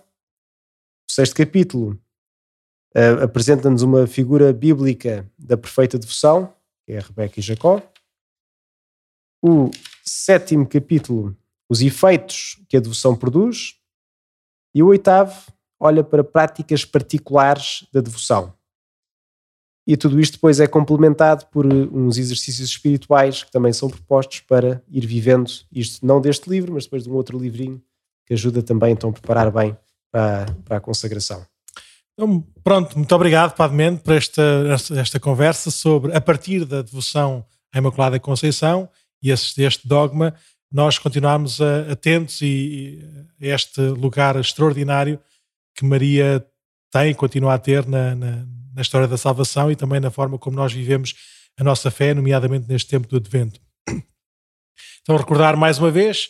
O 1.10 1.14
sexto 1.14 1.36
capítulo 1.36 1.98
uh, 2.96 3.24
apresenta-nos 3.24 3.82
uma 3.82 4.06
figura 4.06 4.52
bíblica 4.52 5.30
da 5.38 5.56
perfeita 5.56 5.98
devoção, 5.98 6.54
que 6.86 6.92
é 6.92 7.00
Rebeca 7.00 7.40
e 7.40 7.44
Jacó. 7.44 7.82
O 9.42 9.72
sétimo 10.04 10.68
capítulo, 10.68 11.38
os 11.72 11.82
efeitos 11.82 12.62
que 12.68 12.76
a 12.76 12.82
devoção 12.82 13.16
produz. 13.16 13.76
E 14.76 14.84
o 14.84 14.88
oitavo, 14.88 15.34
olha 15.80 16.04
para 16.04 16.22
práticas 16.22 16.84
particulares 16.84 17.88
da 17.94 18.02
devoção. 18.02 18.54
E 19.88 19.96
tudo 19.96 20.20
isto 20.20 20.34
depois 20.34 20.60
é 20.60 20.68
complementado 20.68 21.46
por 21.46 21.66
eh, 21.66 21.88
uns 21.94 22.18
exercícios 22.18 22.68
espirituais 22.68 23.44
que 23.44 23.52
também 23.52 23.72
são 23.72 23.90
propostos 23.90 24.42
para 24.42 24.84
ir 24.90 25.06
vivendo 25.08 25.50
isto, 25.72 26.06
não 26.06 26.20
deste 26.20 26.50
livro, 26.50 26.74
mas 26.74 26.84
depois 26.84 27.04
de 27.04 27.10
um 27.10 27.14
outro 27.14 27.40
livrinho 27.40 27.82
que 28.26 28.34
ajuda 28.34 28.62
também 28.62 28.92
então 28.92 29.10
a 29.10 29.14
preparar 29.14 29.50
bem 29.50 29.76
para, 30.12 30.46
para 30.66 30.78
a 30.78 30.82
consagração. 30.82 31.46
Então, 32.14 32.46
pronto, 32.62 32.98
muito 32.98 33.16
obrigado, 33.16 33.56
Padre 33.56 33.78
Mendes, 33.78 34.04
por 34.04 34.14
esta, 34.14 34.42
esta 35.00 35.20
conversa 35.22 35.72
sobre, 35.72 36.14
a 36.14 36.20
partir 36.20 36.66
da 36.66 36.82
devoção 36.82 37.46
à 37.74 37.78
Imaculada 37.78 38.20
Conceição 38.20 38.90
e 39.24 39.32
este 39.32 39.88
dogma, 39.88 40.36
nós 40.72 40.98
continuarmos 40.98 41.60
atentos 41.92 42.42
e, 42.42 43.00
a 43.42 43.46
este 43.46 43.82
lugar 43.82 44.36
extraordinário 44.38 45.20
que 45.76 45.86
Maria 45.86 46.46
tem 46.92 47.12
e 47.12 47.16
continua 47.16 47.56
a 47.56 47.60
ter 47.60 47.86
na, 47.86 48.16
na 48.16 48.46
na 48.74 48.82
história 48.82 49.08
da 49.08 49.18
salvação 49.18 49.72
e 49.72 49.76
também 49.76 50.00
na 50.00 50.12
forma 50.12 50.38
como 50.38 50.56
nós 50.56 50.74
vivemos 50.74 51.14
a 51.60 51.64
nossa 51.64 51.92
fé, 51.92 52.14
nomeadamente 52.14 52.68
neste 52.68 52.90
tempo 52.90 53.08
do 53.08 53.18
Advento. 53.18 53.60
Então, 55.02 55.18
recordar 55.18 55.58
mais 55.58 55.78
uma 55.80 55.92
vez 55.92 56.30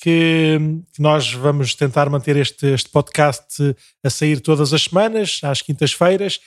que, 0.00 0.58
nós 0.98 1.32
vamos 1.32 1.74
tentar 1.74 2.08
manter 2.08 2.36
este, 2.36 2.66
este 2.66 2.88
podcast 2.88 3.76
a 4.02 4.10
sair 4.10 4.40
todas 4.40 4.72
as 4.72 4.82
semanas, 4.82 5.40
às 5.42 5.60
quintas-feiras. 5.60 6.38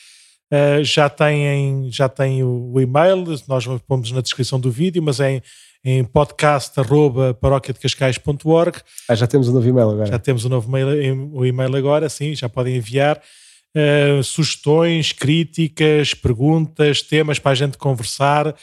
Uh, 0.52 0.82
já 0.82 1.08
têm, 1.10 1.90
já 1.92 2.08
têm 2.08 2.42
o, 2.42 2.72
o, 2.74 2.80
e-mail, 2.80 3.26
nós 3.50 3.66
pomos 3.86 4.14
na 4.14 4.22
descrição 4.22 4.58
do 4.58 4.72
vídeo, 4.72 5.04
mas 5.04 5.20
é 5.20 5.34
em, 5.34 5.42
em 5.84 6.06
podcast.paróquiadecascais.org. 6.06 8.78
Ah, 9.10 9.16
já 9.16 9.28
temos 9.28 9.50
o 9.50 9.52
um 9.52 9.56
novo 9.56 9.68
e-mail 9.68 9.90
agora. 9.90 10.06
Já 10.06 10.18
temos 10.18 10.46
o 10.46 10.48
um 10.48 10.52
novo 10.52 10.70
e-mail, 10.70 11.30
o 11.34 11.46
e-mail 11.46 11.76
agora, 11.76 12.08
sim, 12.08 12.34
já 12.34 12.48
podem 12.48 12.78
enviar. 12.78 13.22
Uh, 13.76 14.24
sugestões, 14.24 15.12
críticas, 15.12 16.14
perguntas, 16.14 17.02
temas 17.02 17.40
para 17.40 17.52
a 17.52 17.56
gente 17.56 17.78
conversar. 17.78 18.56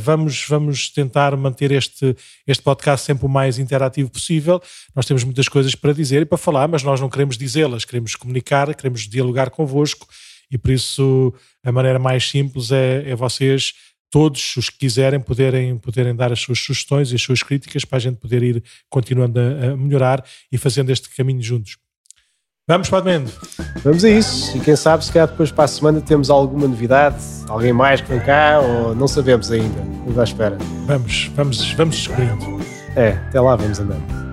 Vamos, 0.00 0.46
vamos 0.48 0.88
tentar 0.88 1.36
manter 1.36 1.70
este, 1.72 2.16
este 2.46 2.62
podcast 2.62 3.04
sempre 3.04 3.26
o 3.26 3.28
mais 3.28 3.58
interativo 3.58 4.08
possível. 4.08 4.62
Nós 4.94 5.04
temos 5.04 5.24
muitas 5.24 5.46
coisas 5.48 5.74
para 5.74 5.92
dizer 5.92 6.22
e 6.22 6.24
para 6.24 6.38
falar, 6.38 6.66
mas 6.68 6.82
nós 6.82 6.98
não 7.00 7.10
queremos 7.10 7.36
dizê-las, 7.36 7.84
queremos 7.84 8.14
comunicar, 8.14 8.74
queremos 8.74 9.02
dialogar 9.02 9.50
convosco 9.50 10.06
e 10.50 10.58
por 10.58 10.70
isso 10.70 11.32
a 11.62 11.72
maneira 11.72 11.98
mais 11.98 12.28
simples 12.28 12.70
é, 12.70 13.10
é 13.10 13.14
vocês 13.14 13.72
todos 14.10 14.56
os 14.56 14.70
que 14.70 14.78
quiserem 14.78 15.18
poderem, 15.18 15.76
poderem 15.76 16.14
dar 16.14 16.32
as 16.32 16.38
suas 16.38 16.60
sugestões 16.60 17.10
e 17.10 17.16
as 17.16 17.22
suas 17.22 17.42
críticas 17.42 17.84
para 17.84 17.96
a 17.96 18.00
gente 18.00 18.16
poder 18.16 18.42
ir 18.44 18.62
continuando 18.88 19.40
a, 19.40 19.72
a 19.72 19.76
melhorar 19.76 20.24
e 20.52 20.56
fazendo 20.56 20.90
este 20.90 21.08
caminho 21.08 21.42
juntos. 21.42 21.76
Vamos 22.66 22.88
para 22.88 22.98
Admendo. 22.98 23.30
Vamos 23.82 24.04
a 24.04 24.08
isso. 24.08 24.56
E 24.56 24.60
quem 24.60 24.74
sabe, 24.74 25.04
se 25.04 25.12
calhar 25.12 25.28
depois 25.28 25.52
para 25.52 25.64
a 25.64 25.68
semana 25.68 26.00
temos 26.00 26.30
alguma 26.30 26.66
novidade, 26.66 27.16
alguém 27.46 27.74
mais 27.74 28.00
que 28.00 28.08
vem 28.08 28.20
cá, 28.20 28.60
ou 28.60 28.94
não 28.94 29.06
sabemos 29.06 29.50
ainda. 29.50 29.80
Vamos 30.04 30.18
à 30.18 30.24
espera. 30.24 30.56
Vamos, 30.86 31.30
vamos, 31.34 31.72
vamos 31.72 31.96
descobrindo. 31.96 32.64
É, 32.96 33.10
até 33.10 33.40
lá 33.40 33.56
vamos 33.56 33.78
andando. 33.80 34.24